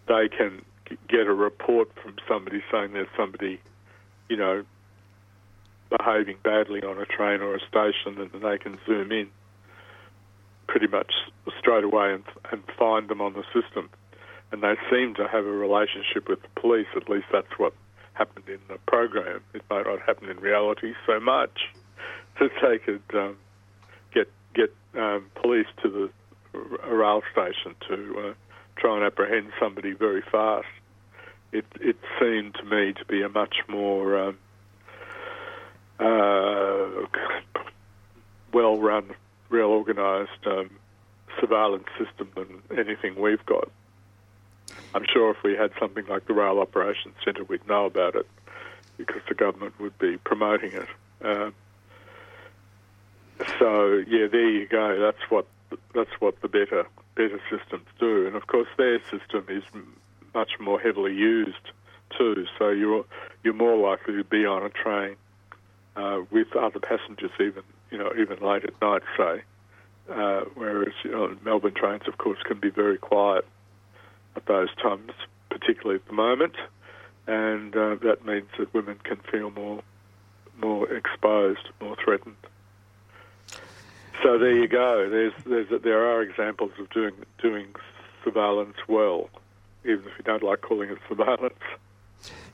they 0.09 0.29
can 0.29 0.63
get 1.09 1.27
a 1.27 1.35
report 1.35 1.89
from 2.03 2.17
somebody 2.29 2.63
saying 2.71 2.93
there's 2.93 3.09
somebody, 3.17 3.61
you 4.29 4.37
know, 4.37 4.65
behaving 5.97 6.37
badly 6.43 6.83
on 6.83 6.99
a 6.99 7.07
train 7.07 7.41
or 7.41 7.55
a 7.55 7.61
station, 7.61 8.21
and 8.21 8.43
they 8.43 8.59
can 8.59 8.79
zoom 8.87 9.13
in 9.13 9.29
pretty 10.67 10.87
much 10.87 11.13
straight 11.59 11.85
away 11.85 12.15
and, 12.15 12.25
and 12.51 12.63
find 12.79 13.09
them 13.09 13.21
on 13.21 13.35
the 13.35 13.45
system. 13.53 13.89
And 14.51 14.63
they 14.63 14.75
seem 14.91 15.15
to 15.15 15.27
have 15.29 15.45
a 15.45 15.51
relationship 15.51 16.29
with 16.29 16.41
the 16.43 16.61
police, 16.61 16.87
at 16.97 17.09
least 17.09 17.27
that's 17.33 17.59
what 17.59 17.75
happened 18.15 18.49
in 18.49 18.61
the 18.69 18.79
program. 18.87 19.43
It 19.53 19.63
might 19.69 19.87
not 19.87 20.01
happen 20.01 20.31
in 20.31 20.39
reality 20.39 20.95
so 21.07 21.21
much 21.21 21.61
that 22.41 22.51
they 22.63 22.79
could 22.79 23.03
um, 23.15 23.37
get 24.13 24.31
get 24.55 24.75
um, 24.97 25.27
police 25.35 25.67
to 25.83 25.89
the 25.91 26.11
rail 26.89 27.23
station 27.33 27.75
to 27.89 28.29
uh, 28.29 28.35
try 28.77 28.97
and 28.97 29.05
apprehend 29.05 29.53
somebody 29.61 29.93
very 29.93 30.23
fast. 30.23 30.67
It 31.53 31.67
it 31.81 31.97
seemed 32.21 32.55
to 32.55 32.65
me 32.65 32.93
to 32.95 33.05
be 33.05 33.23
a 33.23 33.29
much 33.29 33.57
more 33.69 34.19
um, 34.19 34.39
uh, 36.01 37.07
well 38.53 38.79
run, 38.79 39.11
well 39.51 39.71
organised 39.71 40.47
um, 40.47 40.71
surveillance 41.41 41.89
system 41.99 42.31
than 42.35 42.79
anything 42.79 43.21
we've 43.21 43.45
got. 43.47 43.69
I'm 44.95 45.05
sure 45.13 45.31
if 45.31 45.43
we 45.43 45.55
had 45.55 45.73
something 45.79 46.07
like 46.07 46.27
the 46.27 46.35
Rail 46.35 46.61
Operations 46.61 47.15
Centre, 47.25 47.45
we'd 47.45 47.67
know 47.69 47.87
about 47.87 48.15
it 48.15 48.27
because 48.97 49.23
the 49.29 49.35
government 49.35 49.75
would 49.81 49.99
be 49.99 50.17
promoting 50.19 50.73
it. 50.73 50.89
Um, 51.23 51.55
so 53.59 54.03
yeah, 54.07 54.27
there 54.31 54.49
you 54.49 54.67
go. 54.67 55.01
That's 55.01 55.31
what 55.31 55.47
that's 55.95 56.21
what 56.21 56.41
the 56.41 56.49
better 56.49 56.87
better 57.15 57.41
systems 57.51 57.87
do, 57.99 58.27
and 58.27 58.37
of 58.37 58.47
course 58.47 58.69
their 58.77 59.01
system 59.11 59.47
is 59.49 59.63
much 60.35 60.53
more 60.61 60.81
heavily 60.81 61.15
used 61.15 61.71
too. 62.17 62.47
So 62.59 62.71
you're 62.71 63.05
you're 63.43 63.55
more 63.55 63.77
likely 63.77 64.17
to 64.17 64.25
be 64.25 64.45
on 64.45 64.63
a 64.65 64.71
train 64.71 65.17
uh, 65.97 66.21
with 66.31 66.55
other 66.57 66.81
passengers, 66.81 67.31
even 67.41 67.63
you 67.91 67.99
know 67.99 68.13
even 68.19 68.39
late 68.41 68.65
at 68.65 68.81
night, 68.81 69.03
say. 69.17 69.43
Uh, 70.11 70.43
whereas 70.55 70.93
you 71.03 71.11
know, 71.11 71.35
Melbourne 71.45 71.73
trains, 71.75 72.03
of 72.07 72.19
course, 72.19 72.39
can 72.45 72.61
be 72.61 72.69
very 72.69 72.99
quiet 72.99 73.47
at 74.37 74.45
those 74.47 74.69
times, 74.77 75.13
particularly 75.49 75.97
at 75.97 76.07
the 76.07 76.13
moment, 76.13 76.57
and 77.27 77.75
uh, 77.75 77.97
that 78.03 78.25
means 78.27 78.49
that 78.59 78.73
women 78.75 78.99
can 79.05 79.17
feel 79.31 79.51
more 79.51 79.83
more 80.59 80.93
exposed, 80.93 81.69
more 81.81 81.97
threatened. 82.05 82.37
So 84.23 84.39
there 84.39 84.53
you 84.55 84.69
go. 84.69 85.09
There's, 85.11 85.33
there's 85.45 85.83
there 85.83 86.07
are 86.07 86.23
examples 86.23 86.73
of 86.79 86.89
doing 86.91 87.15
doing 87.43 87.67
surveillance 88.23 88.77
well, 88.89 89.29
even 89.85 90.01
if 90.01 90.13
you 90.19 90.25
don't 90.25 90.43
like 90.43 90.61
calling 90.63 90.89
it 90.91 90.99
surveillance. 91.09 91.55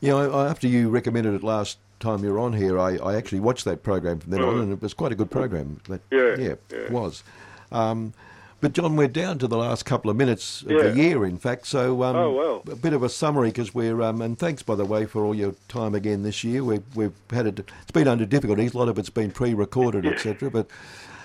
Yeah, 0.00 0.14
I, 0.14 0.26
I, 0.26 0.48
after 0.48 0.66
you 0.66 0.88
recommended 0.88 1.34
it 1.34 1.42
last 1.44 1.78
time 2.00 2.24
you 2.24 2.32
were 2.32 2.38
on 2.38 2.54
here, 2.54 2.78
I, 2.78 2.96
I 2.96 3.14
actually 3.16 3.40
watched 3.40 3.64
that 3.66 3.82
program 3.82 4.18
from 4.18 4.30
then 4.32 4.40
on, 4.42 4.54
Mm. 4.56 4.62
and 4.62 4.72
it 4.72 4.82
was 4.82 4.94
quite 4.94 5.12
a 5.12 5.14
good 5.14 5.30
program. 5.30 5.80
That, 5.88 6.00
Yeah, 6.10 6.36
yeah, 6.38 6.54
yeah. 6.70 6.76
it 6.78 6.90
was. 6.90 7.22
Um, 7.70 8.14
but 8.62 8.72
John, 8.72 8.96
we're 8.96 9.06
down 9.08 9.38
to 9.38 9.46
the 9.46 9.56
last 9.56 9.84
couple 9.84 10.10
of 10.10 10.16
minutes 10.16 10.62
of 10.62 10.70
Yeah. 10.72 10.82
the 10.88 10.96
year, 10.96 11.24
in 11.24 11.36
fact. 11.38 11.66
So, 11.66 12.02
um, 12.02 12.16
Oh, 12.16 12.32
well. 12.32 12.62
a 12.72 12.76
bit 12.76 12.94
of 12.94 13.02
a 13.02 13.08
summary 13.08 13.48
because 13.50 13.74
we're 13.74 14.00
um, 14.02 14.20
and 14.22 14.38
thanks 14.38 14.62
by 14.62 14.74
the 14.74 14.84
way 14.84 15.04
for 15.06 15.24
all 15.24 15.34
your 15.34 15.54
time 15.68 15.94
again 15.94 16.22
this 16.24 16.42
year. 16.42 16.64
We've 16.64 16.82
we've 16.96 17.12
had 17.30 17.46
it. 17.46 17.58
It's 17.82 17.90
been 17.92 18.08
under 18.08 18.24
difficulties. 18.26 18.74
A 18.74 18.78
lot 18.78 18.88
of 18.88 18.98
it's 18.98 19.08
been 19.10 19.30
pre-recorded, 19.30 20.04
etc. 20.12 20.50
But 20.50 20.66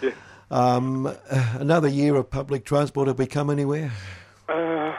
Yeah. 0.02 0.12
Um, 0.52 1.16
another 1.54 1.88
year 1.88 2.16
of 2.16 2.30
public 2.30 2.66
transport. 2.66 3.08
Have 3.08 3.20
we 3.20 3.28
come 3.28 3.50
anywhere? 3.50 3.91
Uh, 4.48 4.93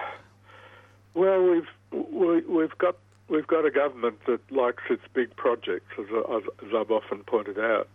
well, 1.14 1.42
we've 1.42 1.68
we, 2.12 2.40
we've 2.42 2.76
got 2.78 2.97
we've 3.28 3.47
got 3.47 3.64
a 3.64 3.70
government 3.70 4.18
that 4.26 4.40
likes 4.51 4.82
its 4.90 5.03
big 5.14 5.34
projects, 5.36 5.92
as, 5.99 6.07
as, 6.30 6.42
as 6.66 6.74
I've 6.76 6.90
often 6.90 7.24
pointed 7.24 7.59
out, 7.59 7.88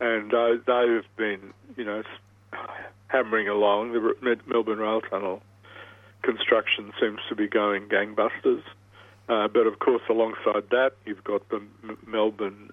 and 0.00 0.32
uh, 0.32 0.56
they've 0.66 1.16
been 1.16 1.52
you 1.76 1.84
know 1.84 2.02
hammering 3.08 3.48
along. 3.48 3.92
The 3.92 4.36
Melbourne 4.46 4.78
Rail 4.78 5.00
Tunnel 5.00 5.42
construction 6.22 6.92
seems 7.00 7.20
to 7.28 7.34
be 7.34 7.48
going 7.48 7.88
gangbusters, 7.88 8.62
uh, 9.28 9.48
but 9.48 9.66
of 9.66 9.78
course, 9.78 10.02
alongside 10.10 10.68
that, 10.70 10.92
you've 11.06 11.24
got 11.24 11.48
the 11.48 11.62
M- 11.84 11.98
Melbourne. 12.06 12.70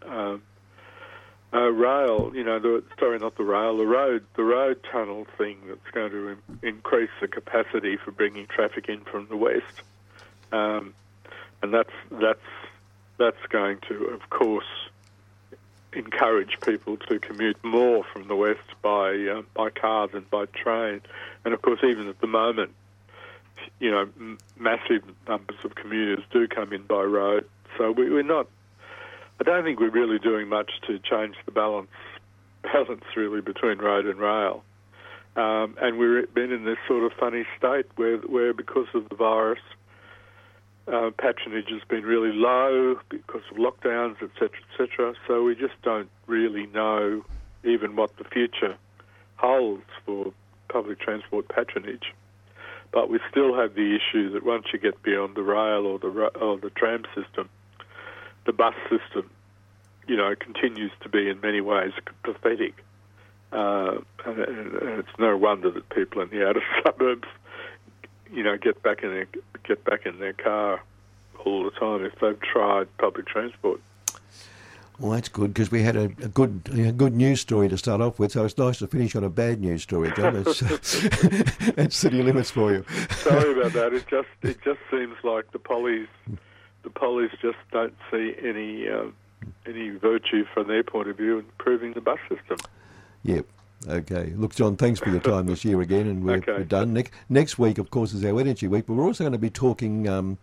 Uh, 1.56 1.72
rail, 1.72 2.34
you 2.36 2.43
know, 2.43 2.60
the, 2.60 2.84
sorry, 2.99 3.18
not 3.18 3.38
the 3.38 3.43
rail, 3.43 3.78
the 3.78 3.86
road, 3.86 4.26
the 4.36 4.43
road 4.43 4.78
tunnel 4.91 5.26
thing 5.38 5.58
that's 5.70 5.89
going 5.93 6.12
to 6.12 6.28
in, 6.28 6.38
increase 6.62 7.10
the 7.22 7.30
capacity 7.30 7.95
for 7.95 8.12
bringing 8.12 8.45
traffic 8.47 8.89
in 8.89 8.99
from 9.06 9.26
the 9.30 9.38
west, 9.38 9.82
um, 10.51 10.93
and 11.62 11.74
that's 11.74 11.93
that's 12.12 12.39
that's 13.18 13.45
going 13.47 13.78
to, 13.88 14.03
of 14.08 14.30
course, 14.30 14.66
encourage 15.93 16.60
people 16.60 16.97
to 16.97 17.20
commute 17.20 17.64
more 17.64 18.03
from 18.03 18.28
the 18.28 18.36
west 18.36 18.68
by 18.82 19.16
uh, 19.16 19.41
by 19.53 19.70
car 19.70 20.10
than 20.10 20.26
by 20.30 20.45
train. 20.47 20.99
And 21.45 21.53
of 21.53 21.62
course, 21.62 21.80
even 21.86 22.10
at 22.10 22.20
the 22.20 22.28
moment, 22.28 22.72
you 23.80 23.91
know, 23.91 24.10
m- 24.20 24.39
massive 24.60 25.03
numbers 25.26 25.58
of 25.64 25.76
commuters 25.76 26.26
do 26.32 26.49
come 26.49 26.74
in 26.74 26.84
by 26.84 27.03
road. 27.03 27.47
So 27.78 27.91
we, 27.91 28.10
we're 28.10 28.24
not. 28.24 28.47
I 29.40 29.44
don't 29.44 29.64
think 29.64 29.80
we're 29.80 29.90
really 29.90 30.20
doing 30.20 30.48
much 30.48 30.72
to 30.88 31.00
change 31.00 31.36
the 31.46 31.52
balance 31.52 31.90
balance 32.74 33.04
really 33.16 33.42
between 33.42 33.78
road 33.78 34.06
and 34.06 34.20
rail. 34.20 34.64
Um, 35.36 35.76
and 35.82 35.98
we've 35.98 36.34
been 36.34 36.52
in 36.52 36.64
this 36.64 36.78
sort 36.88 37.04
of 37.04 37.12
funny 37.20 37.46
state 37.58 37.86
where, 37.96 38.18
where 38.20 38.54
because 38.54 38.88
of 38.94 39.10
the 39.10 39.16
virus, 39.16 39.60
uh, 40.88 41.10
patronage 41.18 41.70
has 41.70 41.82
been 41.90 42.04
really 42.04 42.32
low 42.32 42.96
because 43.10 43.42
of 43.52 43.58
lockdowns, 43.58 44.16
etc., 44.22 44.50
etc. 44.72 45.14
So 45.28 45.44
we 45.44 45.56
just 45.56 45.74
don't 45.84 46.10
really 46.28 46.68
know 46.68 47.26
even 47.64 47.96
what 47.96 48.16
the 48.18 48.24
future 48.24 48.78
holds 49.36 49.84
for 50.06 50.32
public 50.70 51.00
transport 51.00 51.50
patronage. 51.50 52.14
But 52.94 53.10
we 53.10 53.20
still 53.30 53.56
have 53.58 53.76
the 53.76 53.98
issue 53.98 54.32
that 54.32 54.46
once 54.46 54.66
you 54.72 54.80
get 54.80 55.02
beyond 55.04 55.36
the 55.36 55.42
rail 55.42 55.86
or 55.86 56.00
the 56.00 56.08
or 56.40 56.58
the 56.58 56.70
tram 56.70 57.04
system, 57.14 57.50
the 58.46 58.54
bus 58.54 58.76
system, 58.89 59.30
you 60.08 60.16
know, 60.16 60.36
continues 60.36 60.91
to 61.02 61.10
be 61.10 61.30
in 61.30 61.41
many 61.41 61.62
ways 61.62 61.91
pathetic. 62.24 62.84
Uh, 63.52 64.00
and, 64.26 64.39
and 64.39 65.00
it's 65.00 65.20
no 65.20 65.38
wonder 65.38 65.72
that 65.72 65.88
people 65.89 66.22
in 66.22 66.30
the 66.30 66.48
outer 66.48 66.64
suburbs, 66.84 67.28
you 68.32 68.43
know, 68.43 68.58
get 68.58 68.82
back 68.84 69.04
in 69.04 69.12
their 69.12 69.28
get 69.64 69.84
back 69.84 70.06
in 70.06 70.20
their 70.20 70.34
car 70.34 70.82
all 71.43 71.64
the 71.64 71.72
time 71.72 72.04
if 72.04 72.14
they've 72.20 72.39
tried 72.41 72.88
public 72.98 73.28
transport. 73.28 73.82
Well, 75.00 75.12
that's 75.12 75.28
good 75.28 75.54
because 75.54 75.72
we 75.72 75.84
had 75.84 75.98
a, 75.98 76.04
a 76.04 76.30
good 76.30 76.70
a 76.74 76.91
good 76.91 77.14
news 77.14 77.41
story 77.41 77.68
to 77.68 77.78
start 77.78 78.00
off 78.00 78.18
with, 78.18 78.32
so 78.32 78.46
it's 78.46 78.58
nice 78.58 78.80
to 78.80 78.88
finish 78.88 79.16
on 79.16 79.24
a 79.24 79.30
bad 79.30 79.60
news 79.60 79.84
story, 79.84 80.12
John. 80.16 80.36
It's, 80.48 80.62
it's 81.78 81.98
city 81.98 82.24
limits 82.24 82.52
for 82.52 82.72
you. 82.72 82.86
Sorry 83.10 83.60
about 83.60 83.74
that. 83.74 83.93
It 83.93 84.08
just 84.08 84.30
it 84.41 84.62
just 84.64 84.80
seems 84.89 85.16
like 85.24 85.52
the 85.52 85.60
pollies 85.60 86.08
the 86.86 86.90
pollies 86.92 87.32
just 87.42 87.58
don't 87.72 87.94
see 88.10 88.34
any 88.42 88.88
um, 88.88 89.14
any 89.66 89.90
virtue 89.90 90.46
from 90.54 90.68
their 90.68 90.84
point 90.84 91.10
of 91.10 91.18
view 91.18 91.40
in 91.40 91.46
improving 91.46 91.92
the 91.94 92.02
bus 92.02 92.20
system. 92.30 92.58
Yep. 93.24 93.46
Okay. 93.88 94.34
Look, 94.36 94.56
John, 94.56 94.78
thanks 94.78 95.00
for 95.00 95.10
your 95.10 95.20
time 95.20 95.48
this 95.48 95.66
year 95.66 95.82
again, 95.82 96.08
and 96.08 96.24
we're, 96.24 96.38
okay. 96.38 96.54
we're 96.54 96.64
done. 96.64 96.94
Next, 96.94 97.12
next 97.30 97.60
week, 97.60 97.78
of 97.78 97.92
course, 97.92 98.14
is 98.14 98.24
our 98.24 98.40
Energy 98.40 98.68
Week, 98.68 98.86
but 98.88 98.94
we're 98.94 99.04
also 99.04 99.24
going 99.24 99.34
to 99.34 99.38
be 99.38 99.50
talking 99.50 100.08
um, 100.08 100.38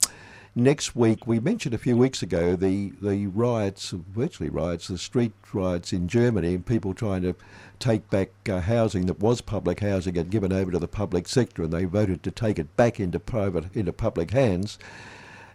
next 0.55 0.95
week. 0.95 1.27
We 1.27 1.41
mentioned 1.41 1.75
a 1.75 1.79
few 1.79 1.97
weeks 1.97 2.23
ago 2.23 2.55
the, 2.55 2.93
the 3.01 3.27
riots, 3.29 3.91
virtually 3.91 4.51
riots, 4.51 4.89
the 4.89 4.99
street 4.99 5.33
riots 5.53 5.93
in 5.93 6.07
Germany, 6.09 6.55
and 6.55 6.67
people 6.67 6.95
trying 6.95 7.23
to 7.23 7.35
take 7.79 8.09
back 8.11 8.31
uh, 8.49 8.61
housing 8.61 9.07
that 9.07 9.19
was 9.19 9.41
public 9.41 9.81
housing 9.81 10.17
and 10.17 10.31
given 10.31 10.53
over 10.53 10.71
to 10.71 10.79
the 10.79 10.89
public 10.89 11.27
sector, 11.27 11.65
and 11.65 11.73
they 11.73 11.85
voted 11.85 12.23
to 12.23 12.31
take 12.31 12.59
it 12.59 12.77
back 12.77 13.01
into 13.01 13.19
private, 13.19 13.75
into 13.75 13.93
public 13.93 14.31
hands. 14.31 14.79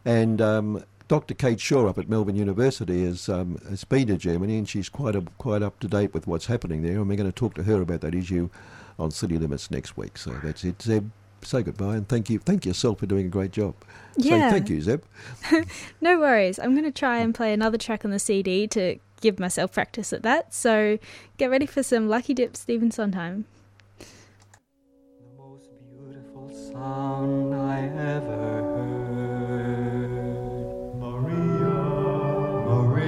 And 0.07 0.39
um, 0.39 0.85
Dr. 1.09 1.33
Kate 1.33 1.59
Shaw 1.59 1.85
up 1.85 1.97
at 1.97 2.07
Melbourne 2.07 2.37
University 2.37 3.03
has, 3.03 3.27
um, 3.27 3.59
has 3.69 3.83
been 3.83 4.07
to 4.07 4.15
Germany 4.15 4.57
and 4.57 4.67
she's 4.67 4.87
quite 4.87 5.17
a, 5.17 5.21
quite 5.37 5.61
up 5.61 5.81
to 5.81 5.87
date 5.89 6.13
with 6.13 6.27
what's 6.27 6.45
happening 6.45 6.81
there. 6.81 6.93
And 6.93 7.09
we're 7.09 7.17
going 7.17 7.29
to 7.29 7.35
talk 7.35 7.55
to 7.55 7.63
her 7.63 7.81
about 7.81 7.99
that 8.01 8.15
issue 8.15 8.49
on 8.97 9.11
City 9.11 9.37
Limits 9.37 9.69
next 9.69 9.97
week. 9.97 10.17
So 10.17 10.31
that's 10.41 10.63
it. 10.63 10.81
Zeb, 10.81 11.09
say 11.41 11.61
goodbye 11.61 11.97
and 11.97 12.07
thank 12.07 12.29
you. 12.29 12.39
Thank 12.39 12.65
yourself 12.65 12.99
for 12.99 13.05
doing 13.05 13.25
a 13.25 13.29
great 13.29 13.51
job. 13.51 13.75
Yeah. 14.15 14.49
Say 14.49 14.59
thank 14.59 14.69
you, 14.69 14.81
Zeb. 14.81 15.03
no 16.01 16.17
worries. 16.17 16.57
I'm 16.57 16.71
going 16.71 16.85
to 16.85 16.97
try 16.97 17.17
and 17.17 17.35
play 17.35 17.51
another 17.51 17.77
track 17.77 18.05
on 18.05 18.11
the 18.11 18.19
CD 18.19 18.65
to 18.67 18.99
give 19.19 19.39
myself 19.39 19.73
practice 19.73 20.13
at 20.13 20.23
that. 20.23 20.53
So 20.53 20.99
get 21.35 21.49
ready 21.49 21.65
for 21.65 21.83
some 21.83 22.07
Lucky 22.07 22.33
Dip 22.33 22.55
Stephen 22.55 22.91
Sondheim. 22.91 23.43
The 23.99 24.05
most 25.37 25.69
beautiful 25.99 26.49
sound 26.71 27.53
I 27.53 27.87
ever 27.87 28.21
heard. 28.21 28.96